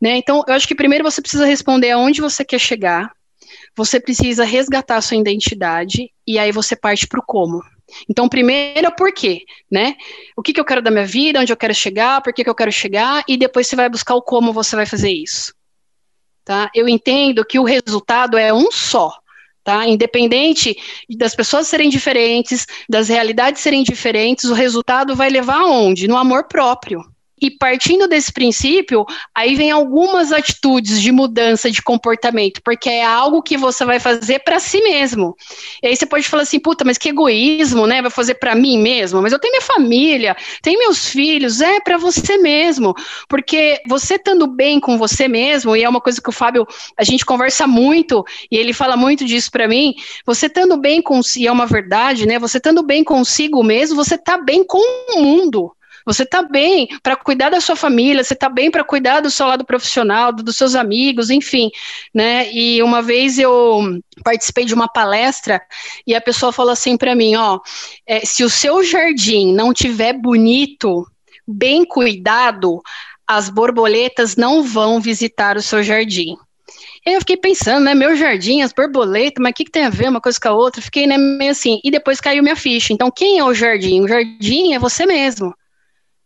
Né? 0.02 0.18
Então, 0.18 0.44
eu 0.48 0.54
acho 0.54 0.68
que 0.68 0.76
primeiro 0.76 1.04
você 1.04 1.22
precisa 1.22 1.46
responder 1.46 1.92
aonde 1.92 2.22
você 2.22 2.44
quer 2.44 2.60
chegar, 2.60 3.12
você 3.76 4.00
precisa 4.00 4.44
resgatar 4.44 4.98
a 4.98 5.02
sua 5.02 5.18
identidade, 5.18 6.12
e 6.28 6.38
aí 6.38 6.52
você 6.52 6.76
parte 6.76 7.08
para 7.08 7.20
o 7.20 7.26
como. 7.26 7.62
Então, 8.10 8.30
primeiro 8.30 8.86
é 8.86 8.90
o 8.90 8.96
porquê, 8.96 9.44
né? 9.70 9.96
O 10.36 10.42
que, 10.42 10.54
que 10.54 10.60
eu 10.60 10.66
quero 10.66 10.82
da 10.82 10.92
minha 10.92 11.06
vida, 11.06 11.40
onde 11.40 11.52
eu 11.52 11.58
quero 11.58 11.74
chegar, 11.74 12.22
por 12.22 12.34
que, 12.34 12.44
que 12.44 12.50
eu 12.50 12.56
quero 12.56 12.72
chegar, 12.72 13.24
e 13.28 13.38
depois 13.38 13.68
você 13.68 13.76
vai 13.76 13.90
buscar 13.90 14.16
o 14.16 14.22
como 14.22 14.54
você 14.54 14.76
vai 14.76 14.86
fazer 14.86 15.12
isso. 15.12 15.54
Tá? 16.44 16.70
Eu 16.76 16.90
entendo 16.90 17.46
que 17.46 17.60
o 17.60 17.64
resultado 17.64 18.38
é 18.38 18.54
um 18.54 18.72
só, 18.72 19.14
Tá? 19.64 19.88
Independente 19.88 20.76
das 21.18 21.36
pessoas 21.36 21.68
serem 21.68 21.90
diferentes, 21.90 22.66
das 22.90 23.08
realidades 23.08 23.62
serem 23.62 23.84
diferentes, 23.84 24.50
o 24.50 24.54
resultado 24.54 25.16
vai 25.16 25.30
levar 25.30 25.62
aonde? 25.62 26.08
No 26.08 26.18
amor 26.18 26.46
próprio. 26.46 27.13
E 27.44 27.52
partindo 27.52 28.08
desse 28.08 28.32
princípio, 28.32 29.06
aí 29.36 29.54
vem 29.54 29.70
algumas 29.70 30.32
atitudes 30.32 31.02
de 31.02 31.12
mudança 31.12 31.70
de 31.70 31.82
comportamento, 31.82 32.62
porque 32.64 32.90
é 32.90 33.04
algo 33.04 33.44
que 33.44 33.58
você 33.58 33.84
vai 33.84 34.00
fazer 34.00 34.40
para 34.46 34.62
si 34.62 34.82
mesmo. 34.82 35.36
E 35.84 35.88
aí 35.88 35.94
você 35.94 36.06
pode 36.06 36.26
falar 36.30 36.44
assim, 36.44 36.58
puta, 36.58 36.86
mas 36.86 36.98
que 36.98 37.10
egoísmo, 37.10 37.86
né? 37.86 38.02
Vai 38.02 38.10
fazer 38.10 38.36
para 38.36 38.56
mim 38.56 38.82
mesmo? 38.82 39.22
Mas 39.22 39.34
eu 39.34 39.40
tenho 39.40 39.52
minha 39.52 39.62
família, 39.62 40.38
tenho 40.62 40.80
meus 40.80 41.10
filhos, 41.10 41.60
é 41.60 41.82
para 41.82 41.98
você 41.98 42.38
mesmo. 42.38 42.94
Porque 43.28 43.82
você 43.90 44.16
estando 44.16 44.48
bem 44.48 44.80
com 44.80 44.98
você 44.98 45.28
mesmo, 45.28 45.76
e 45.76 45.84
é 45.84 45.90
uma 45.90 46.00
coisa 46.00 46.22
que 46.22 46.30
o 46.30 46.32
Fábio, 46.34 46.66
a 46.98 47.04
gente 47.04 47.26
conversa 47.26 47.68
muito, 47.68 48.24
e 48.50 48.56
ele 48.56 48.72
fala 48.72 48.96
muito 48.96 49.26
disso 49.26 49.52
para 49.52 49.68
mim, 49.68 49.94
você 50.26 50.46
estando 50.46 50.78
bem 50.78 51.02
com, 51.02 51.20
e 51.36 51.46
é 51.46 51.52
uma 51.52 51.66
verdade, 51.66 52.26
né? 52.26 52.40
Você 52.40 52.58
estando 52.58 52.82
bem 52.84 53.04
consigo 53.04 53.62
mesmo, 53.62 53.98
você 53.98 54.18
tá 54.18 54.38
bem 54.38 54.64
com 54.66 54.78
o 54.78 55.20
mundo. 55.22 55.76
Você 56.06 56.24
está 56.24 56.42
bem 56.42 56.88
para 57.02 57.16
cuidar 57.16 57.50
da 57.50 57.62
sua 57.62 57.76
família, 57.76 58.24
você 58.24 58.34
está 58.34 58.50
bem 58.50 58.70
para 58.70 58.84
cuidar 58.84 59.22
do 59.22 59.30
seu 59.30 59.48
lado 59.48 59.66
profissional, 59.66 60.34
dos 60.34 60.56
seus 60.56 60.76
amigos, 60.76 61.30
enfim, 61.30 61.70
né? 62.14 62.52
E 62.52 62.82
uma 62.84 63.02
vez 63.02 63.40
eu 63.40 64.00
participei 64.24 64.66
de 64.66 64.74
uma 64.74 64.88
palestra 64.88 65.62
e 66.06 66.14
a 66.14 66.22
pessoa 66.22 66.52
falou 66.52 66.72
assim 66.72 66.98
para 66.98 67.16
mim, 67.16 67.36
ó, 67.36 67.60
é, 68.06 68.26
se 68.26 68.44
o 68.44 68.50
seu 68.50 68.84
jardim 68.84 69.54
não 69.54 69.74
tiver 69.74 70.14
bonito, 70.14 71.08
bem 71.48 71.86
cuidado, 71.86 72.82
as 73.28 73.50
borboletas 73.50 74.36
não 74.36 74.64
vão 74.64 75.00
visitar 75.00 75.58
o 75.58 75.62
seu 75.62 75.82
jardim. 75.82 76.36
Eu 77.06 77.20
fiquei 77.20 77.36
pensando, 77.36 77.84
né, 77.84 77.94
meu 77.94 78.16
jardim, 78.16 78.62
as 78.62 78.72
borboletas, 78.72 79.42
mas 79.42 79.52
o 79.52 79.54
que, 79.54 79.66
que, 79.66 79.72
tem 79.72 79.84
a 79.84 79.90
ver 79.90 80.08
uma 80.08 80.22
coisa 80.22 80.40
com 80.40 80.48
a 80.48 80.54
outra? 80.54 80.82
Fiquei 80.82 81.06
né, 81.06 81.18
meio 81.18 81.52
assim, 81.52 81.82
e 81.84 81.92
depois 81.92 82.22
caiu 82.22 82.42
minha 82.42 82.56
ficha. 82.56 82.94
Então, 82.94 83.12
quem 83.12 83.40
é 83.40 83.44
o 83.44 83.54
jardim? 83.54 84.02
O 84.02 84.08
jardim 84.08 84.74
é 84.74 84.80
você 84.80 85.06
mesmo. 85.06 85.54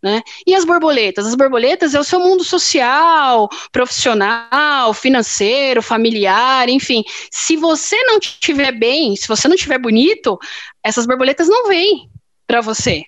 Né? 0.02 0.22
E 0.46 0.54
as 0.54 0.64
borboletas? 0.64 1.26
As 1.26 1.36
borboletas 1.36 1.96
é 1.96 2.00
o 2.00 2.04
seu 2.04 2.20
mundo 2.20 2.44
social, 2.44 3.50
profissional, 3.72 4.94
financeiro, 4.94 5.82
familiar, 5.82 6.70
enfim. 6.70 7.04
Se 7.32 7.58
você 7.58 7.96
não 8.04 8.20
estiver 8.20 8.72
bem, 8.72 9.16
se 9.16 9.28
você 9.28 9.48
não 9.48 9.56
estiver 9.56 9.80
bonito, 9.80 10.38
essas 10.84 11.08
borboletas 11.08 11.48
não 11.48 11.68
vêm 11.68 12.10
para 12.46 12.62
você. 12.62 13.04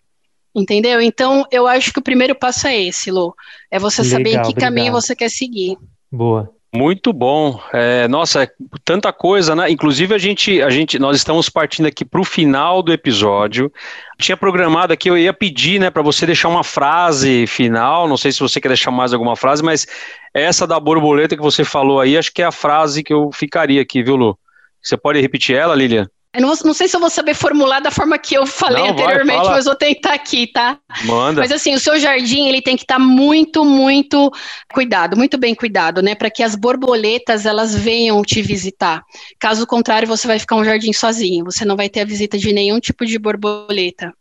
Entendeu? 0.54 1.00
Então, 1.00 1.46
eu 1.52 1.68
acho 1.68 1.94
que 1.94 2.00
o 2.00 2.04
primeiro 2.04 2.34
passo 2.34 2.68
é 2.68 2.82
esse, 2.82 3.12
Lu. 3.12 3.36
É 3.70 3.78
você 3.78 4.02
Legal, 4.02 4.18
saber 4.18 4.30
em 4.30 4.34
que 4.34 4.50
obrigado. 4.50 4.60
caminho 4.60 4.92
você 4.92 5.16
quer 5.16 5.30
seguir. 5.30 5.78
Boa. 6.12 6.52
Muito 6.72 7.12
bom. 7.12 7.60
É, 7.74 8.08
nossa, 8.08 8.44
é 8.44 8.52
tanta 8.86 9.12
coisa, 9.12 9.56
né? 9.56 9.72
Inclusive, 9.72 10.14
a 10.14 10.20
gente, 10.20 10.62
a 10.62 10.70
gente, 10.70 11.00
nós 11.00 11.18
estamos 11.18 11.50
partindo 11.50 11.88
aqui 11.88 12.06
para 12.06 12.22
o 12.22 12.24
final 12.24 12.84
do 12.84 12.94
episódio. 12.94 13.72
Tinha 14.20 14.38
programado 14.38 14.94
aqui, 14.94 15.10
eu 15.10 15.18
ia 15.18 15.34
pedir, 15.34 15.80
né, 15.80 15.90
para 15.90 16.04
você 16.04 16.28
deixar 16.28 16.48
uma 16.48 16.64
frase 16.64 17.48
final. 17.48 18.08
Não 18.08 18.18
sei 18.18 18.32
se 18.32 18.40
você 18.40 18.62
quer 18.62 18.68
deixar 18.68 18.92
mais 18.92 19.14
alguma 19.14 19.36
frase, 19.36 19.64
mas 19.64 19.88
essa 20.32 20.68
da 20.68 20.80
borboleta 20.80 21.36
que 21.36 21.42
você 21.42 21.64
falou 21.64 22.00
aí, 22.00 22.16
acho 22.16 22.32
que 22.32 22.44
é 22.44 22.46
a 22.46 22.52
frase 22.52 23.04
que 23.04 23.14
eu 23.14 23.32
ficaria 23.34 23.82
aqui, 23.82 24.04
viu, 24.04 24.16
Lu? 24.16 24.40
Você 24.82 24.96
pode 24.96 25.20
repetir 25.20 25.56
ela, 25.56 25.74
Lilian? 25.74 26.08
Eu 26.32 26.42
não, 26.42 26.54
não, 26.64 26.74
sei 26.76 26.88
se 26.88 26.96
eu 26.96 27.00
vou 27.00 27.10
saber 27.10 27.34
formular 27.34 27.80
da 27.80 27.90
forma 27.90 28.16
que 28.20 28.36
eu 28.36 28.46
falei 28.46 28.84
não, 28.84 28.92
anteriormente, 28.92 29.46
vai, 29.46 29.56
mas 29.56 29.66
vou 29.66 29.74
tentar 29.74 30.14
aqui, 30.14 30.46
tá? 30.46 30.78
Manda. 31.04 31.42
Mas 31.42 31.52
assim, 31.52 31.74
o 31.74 31.80
seu 31.80 32.00
jardim, 32.00 32.48
ele 32.48 32.62
tem 32.62 32.76
que 32.76 32.84
estar 32.84 32.98
tá 32.98 33.00
muito, 33.00 33.66
muito 33.66 34.32
cuidado, 34.72 35.18
muito 35.18 35.40
bem 35.40 35.56
cuidado, 35.56 36.04
né? 36.04 36.14
Para 36.14 36.30
que 36.30 36.44
as 36.44 36.54
borboletas, 36.54 37.48
elas 37.48 37.74
venham 37.74 38.22
te 38.22 38.44
visitar. 38.44 39.02
Caso 39.40 39.66
contrário, 39.66 40.08
você 40.08 40.28
vai 40.28 40.38
ficar 40.38 40.56
um 40.56 40.64
jardim 40.64 40.94
sozinho. 40.94 41.46
Você 41.46 41.66
não 41.66 41.76
vai 41.76 41.90
ter 41.90 42.02
a 42.02 42.06
visita 42.06 42.38
de 42.38 42.54
nenhum 42.54 42.80
tipo 42.80 43.08
de 43.08 43.18
borboleta. 43.18 44.14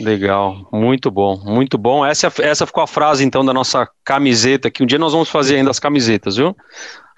Legal, 0.00 0.68
muito 0.72 1.12
bom, 1.12 1.40
muito 1.44 1.78
bom. 1.78 2.04
Essa, 2.04 2.30
essa 2.40 2.66
ficou 2.66 2.82
a 2.82 2.86
frase, 2.88 3.24
então, 3.24 3.44
da 3.44 3.54
nossa 3.54 3.88
camiseta, 4.04 4.70
que 4.70 4.82
um 4.82 4.86
dia 4.86 4.98
nós 4.98 5.12
vamos 5.12 5.30
fazer 5.30 5.56
ainda 5.56 5.70
as 5.70 5.78
camisetas, 5.78 6.36
viu? 6.36 6.54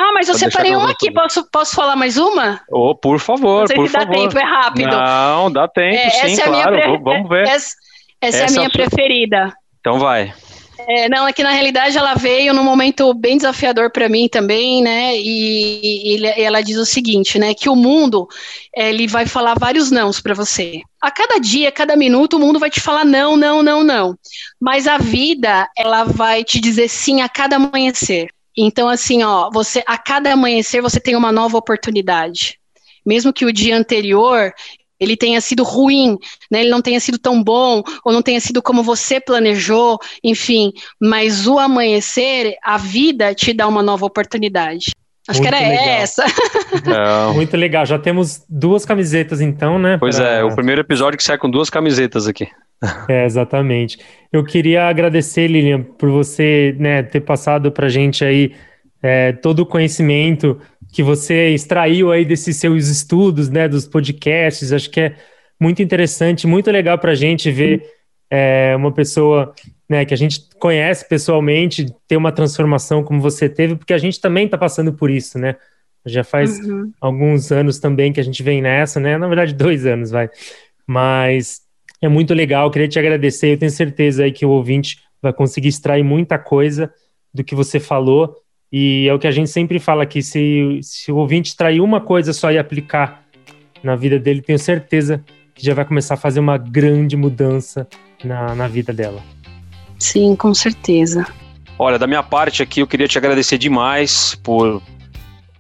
Ah, 0.01 0.13
mas 0.15 0.29
eu 0.29 0.35
separei 0.35 0.77
uma 0.77 0.93
aqui, 0.93 1.11
posso, 1.11 1.51
posso 1.51 1.75
falar 1.75 1.97
mais 1.97 2.17
uma? 2.17 2.61
Oh, 2.71 2.95
por 2.95 3.19
favor, 3.19 3.61
não 3.61 3.67
sei 3.67 3.77
por 3.77 3.89
se 3.89 3.93
dá 3.93 4.01
favor. 4.01 4.15
tempo, 4.15 4.39
é 4.39 4.45
rápido. 4.45 4.97
Não, 4.97 5.51
dá 5.51 5.67
tempo, 5.67 5.97
é, 5.97 6.11
sim, 6.11 6.41
é 6.41 6.45
claro, 6.45 6.77
pre... 6.77 6.99
vamos 6.99 7.29
ver. 7.29 7.49
Essa, 7.49 7.75
essa, 8.21 8.37
essa, 8.37 8.39
é 8.39 8.47
a 8.47 8.51
minha 8.51 8.71
preferida. 8.71 9.53
Então 9.81 9.99
vai. 9.99 10.33
É, 10.87 11.09
não, 11.09 11.27
é 11.27 11.33
que 11.33 11.43
na 11.43 11.51
realidade 11.51 11.99
ela 11.99 12.15
veio 12.15 12.55
num 12.55 12.63
momento 12.63 13.13
bem 13.13 13.37
desafiador 13.37 13.91
para 13.91 14.09
mim 14.09 14.29
também, 14.29 14.81
né? 14.81 15.17
E, 15.17 16.15
e, 16.15 16.17
e, 16.17 16.43
ela 16.43 16.63
diz 16.63 16.77
o 16.77 16.87
seguinte, 16.87 17.39
né? 17.39 17.53
Que 17.53 17.69
o 17.69 17.75
mundo 17.75 18.29
ele 18.75 19.09
vai 19.09 19.27
falar 19.27 19.59
vários 19.59 19.91
nãos 19.91 20.21
para 20.21 20.35
você. 20.35 20.81
A 21.03 21.11
cada 21.11 21.41
dia, 21.41 21.71
a 21.71 21.73
cada 21.73 21.97
minuto, 21.97 22.37
o 22.37 22.41
mundo 22.41 22.61
vai 22.61 22.71
te 22.71 22.81
falar 22.81 23.05
não, 23.05 23.37
não, 23.37 23.63
não, 23.63 23.83
não. 23.83 24.17
Mas 24.61 24.87
a 24.87 24.97
vida 24.97 25.69
ela 25.77 26.05
vai 26.05 26.45
te 26.45 26.61
dizer 26.61 26.89
sim 26.89 27.21
a 27.21 27.29
cada 27.29 27.57
amanhecer. 27.57 28.29
Então, 28.61 28.89
assim, 28.89 29.23
ó, 29.23 29.49
você 29.53 29.85
a 29.87 29.97
cada 29.97 30.33
amanhecer 30.33 30.83
você 30.83 30.99
tem 30.99 31.15
uma 31.15 31.31
nova 31.31 31.57
oportunidade. 31.57 32.59
Mesmo 33.07 33.33
que 33.33 33.45
o 33.45 33.53
dia 33.53 33.77
anterior 33.77 34.53
ele 34.99 35.17
tenha 35.17 35.41
sido 35.41 35.63
ruim, 35.63 36.19
né, 36.51 36.63
ele 36.63 36.71
não 36.71 36.83
tenha 36.83 36.99
sido 36.99 37.21
tão 37.21 37.41
bom, 37.41 37.85
ou 38.05 38.13
não 38.13 38.21
tenha 38.21 38.41
sido 38.41 38.61
como 38.61 38.83
você 38.83 39.21
planejou, 39.21 39.97
enfim, 40.25 40.73
mas 41.01 41.47
o 41.47 41.57
amanhecer, 41.57 42.57
a 42.65 42.77
vida 42.77 43.33
te 43.33 43.53
dá 43.53 43.69
uma 43.69 43.81
nova 43.81 44.05
oportunidade. 44.05 44.91
Acho 45.29 45.43
Muito 45.43 45.51
que 45.51 45.55
era 45.55 45.69
legal. 45.69 45.85
essa. 45.85 46.25
É. 46.89 47.33
Muito 47.35 47.57
legal. 47.57 47.85
Já 47.85 47.99
temos 47.99 48.45
duas 48.49 48.85
camisetas, 48.85 49.41
então, 49.41 49.79
né? 49.79 49.99
Pois 49.99 50.17
pra... 50.17 50.27
é, 50.27 50.45
o 50.45 50.55
primeiro 50.55 50.81
episódio 50.81 51.19
que 51.19 51.23
sai 51.23 51.37
com 51.37 51.51
duas 51.51 51.69
camisetas 51.69 52.27
aqui. 52.27 52.49
É, 53.09 53.25
exatamente. 53.25 53.99
Eu 54.33 54.45
queria 54.45 54.89
agradecer, 54.89 55.47
Lilian, 55.47 55.83
por 55.83 56.11
você 56.11 56.75
né, 56.79 57.03
ter 57.03 57.21
passado 57.21 57.71
para 57.71 57.87
a 57.87 57.91
gente 57.91 58.25
aí 58.25 58.55
é, 59.03 59.33
todo 59.33 59.61
o 59.61 59.67
conhecimento 59.67 60.59
que 60.93 61.03
você 61.03 61.51
extraiu 61.51 62.11
aí 62.11 62.25
desses 62.25 62.57
seus 62.57 62.89
estudos, 62.89 63.49
né, 63.49 63.69
dos 63.69 63.87
podcasts. 63.87 64.73
Acho 64.73 64.89
que 64.91 65.01
é 65.01 65.15
muito 65.61 65.83
interessante, 65.83 66.47
muito 66.47 66.71
legal 66.71 66.99
para 66.99 67.13
a 67.13 67.17
gente 67.17 67.51
ver 67.51 67.83
é, 68.31 68.75
uma 68.77 68.93
pessoa 68.93 69.55
né, 69.89 70.05
que 70.05 70.13
a 70.13 70.17
gente 70.17 70.43
conhece 70.59 71.09
pessoalmente 71.09 71.87
ter 72.07 72.17
uma 72.17 72.31
transformação 72.31 73.03
como 73.03 73.21
você 73.21 73.49
teve, 73.49 73.75
porque 73.77 73.95
a 73.95 73.99
gente 73.99 74.21
também 74.21 74.45
está 74.45 74.59
passando 74.59 74.93
por 74.93 75.11
isso, 75.11 75.39
né? 75.39 75.57
Já 76.05 76.23
faz 76.23 76.59
uhum. 76.61 76.93
alguns 77.01 77.51
anos 77.51 77.79
também 77.79 78.13
que 78.13 78.21
a 78.21 78.23
gente 78.23 78.43
vem 78.43 78.61
nessa, 78.61 79.01
né? 79.01 79.17
Na 79.17 79.27
verdade, 79.27 79.55
dois 79.55 79.87
anos, 79.87 80.11
vai. 80.11 80.29
Mas 80.87 81.63
é 82.01 82.09
muito 82.09 82.35
legal, 82.35 82.71
queria 82.71 82.89
te 82.89 82.99
agradecer. 82.99 83.53
Eu 83.53 83.59
tenho 83.59 83.71
certeza 83.71 84.25
aí 84.25 84.33
que 84.33 84.47
o 84.47 84.51
ouvinte 84.51 84.99
vai 85.21 85.33
conseguir 85.33 85.69
extrair 85.69 86.03
muita 86.03 86.39
coisa 86.39 86.93
do 87.33 87.43
que 87.43 87.55
você 87.55 87.81
falou. 87.81 88.37
E 88.71 89.07
é 89.09 89.15
o 89.15 89.19
que 89.19 89.27
a 89.27 89.31
gente 89.31 89.51
sempre 89.51 89.79
fala 89.79 90.03
aqui: 90.03 90.23
se, 90.23 90.81
se 90.83 91.11
o 91.11 91.17
ouvinte 91.17 91.51
extrair 91.51 91.81
uma 91.81 92.01
coisa 92.01 92.33
só 92.33 92.53
e 92.53 92.59
aplicar 92.59 93.25
na 93.83 93.97
vida 93.97 94.19
dele, 94.19 94.43
tenho 94.43 94.59
certeza 94.59 95.25
que 95.55 95.65
já 95.65 95.75
vai 95.75 95.85
começar 95.85 96.15
a 96.15 96.19
fazer 96.19 96.41
uma 96.41 96.57
grande 96.57 97.17
mudança 97.17 97.89
na, 98.23 98.55
na 98.55 98.69
vida 98.69 98.93
dela. 98.93 99.23
Sim, 99.99 100.37
com 100.37 100.55
certeza. 100.55 101.27
Olha, 101.79 101.99
da 101.99 102.07
minha 102.07 102.23
parte 102.23 102.63
aqui, 102.63 102.81
eu 102.81 102.87
queria 102.87 103.09
te 103.09 103.19
agradecer 103.19 103.59
demais 103.59 104.35
por. 104.43 104.83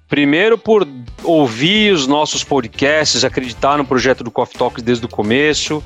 Primeiro, 0.09 0.57
por 0.57 0.89
ouvir 1.23 1.93
os 1.93 2.07
nossos 2.07 2.43
podcasts, 2.43 3.25
acreditar 3.25 3.77
no 3.77 3.85
projeto 3.85 4.25
do 4.25 4.31
Coffee 4.31 4.59
Talks 4.59 4.83
desde 4.83 5.05
o 5.05 5.09
começo. 5.09 5.85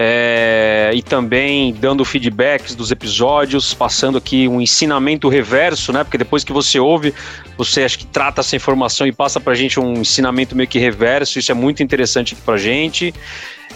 É, 0.00 0.92
e 0.94 1.02
também 1.02 1.74
dando 1.74 2.04
feedbacks 2.04 2.76
dos 2.76 2.92
episódios, 2.92 3.74
passando 3.74 4.16
aqui 4.16 4.46
um 4.46 4.60
ensinamento 4.60 5.28
reverso, 5.28 5.92
né? 5.92 6.04
Porque 6.04 6.16
depois 6.16 6.44
que 6.44 6.52
você 6.52 6.78
ouve, 6.78 7.12
você 7.56 7.82
acha 7.82 7.98
que 7.98 8.06
trata 8.06 8.40
essa 8.40 8.54
informação 8.54 9.08
e 9.08 9.12
passa 9.12 9.40
para 9.40 9.54
a 9.54 9.56
gente 9.56 9.80
um 9.80 9.94
ensinamento 9.94 10.54
meio 10.54 10.68
que 10.68 10.78
reverso. 10.78 11.40
Isso 11.40 11.50
é 11.50 11.54
muito 11.54 11.82
interessante 11.82 12.36
para 12.36 12.54
a 12.54 12.58
gente. 12.58 13.12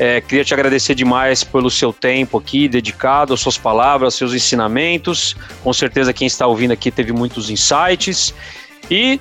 É, 0.04 0.20
queria 0.20 0.44
te 0.44 0.52
agradecer 0.52 0.96
demais 0.96 1.44
pelo 1.44 1.70
seu 1.70 1.92
tempo 1.92 2.36
aqui, 2.36 2.66
dedicado 2.66 3.32
às 3.32 3.38
suas 3.38 3.56
palavras, 3.56 4.16
seus 4.16 4.34
ensinamentos. 4.34 5.36
Com 5.62 5.72
certeza 5.72 6.12
quem 6.12 6.26
está 6.26 6.44
ouvindo 6.44 6.72
aqui 6.72 6.90
teve 6.90 7.12
muitos 7.12 7.48
insights. 7.50 8.34
E 8.90 9.20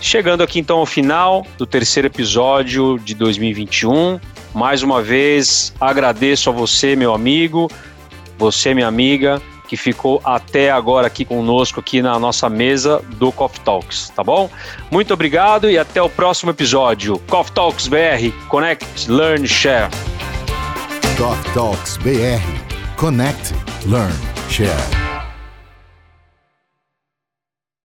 chegando 0.00 0.42
aqui 0.42 0.58
então 0.58 0.78
ao 0.78 0.86
final 0.86 1.46
do 1.58 1.66
terceiro 1.66 2.06
episódio 2.06 2.98
de 2.98 3.14
2021. 3.14 4.18
Mais 4.54 4.82
uma 4.82 5.02
vez, 5.02 5.74
agradeço 5.78 6.48
a 6.48 6.52
você, 6.54 6.96
meu 6.96 7.12
amigo, 7.12 7.70
você, 8.38 8.72
minha 8.72 8.88
amiga, 8.88 9.38
que 9.70 9.76
ficou 9.76 10.20
até 10.24 10.68
agora 10.68 11.06
aqui 11.06 11.24
conosco, 11.24 11.78
aqui 11.78 12.02
na 12.02 12.18
nossa 12.18 12.50
mesa 12.50 13.00
do 13.18 13.30
Coffee 13.30 13.60
Talks, 13.60 14.10
tá 14.16 14.24
bom? 14.24 14.50
Muito 14.90 15.14
obrigado 15.14 15.70
e 15.70 15.78
até 15.78 16.02
o 16.02 16.10
próximo 16.10 16.50
episódio. 16.50 17.20
Coffee 17.28 17.54
Talks 17.54 17.86
BR, 17.86 18.32
Connect, 18.48 19.08
Learn, 19.08 19.46
Share. 19.46 19.88
Coffee 21.16 21.52
Talks 21.54 21.96
BR, 21.98 22.96
Connect, 22.96 23.54
Learn, 23.86 24.12
Share. 24.48 25.19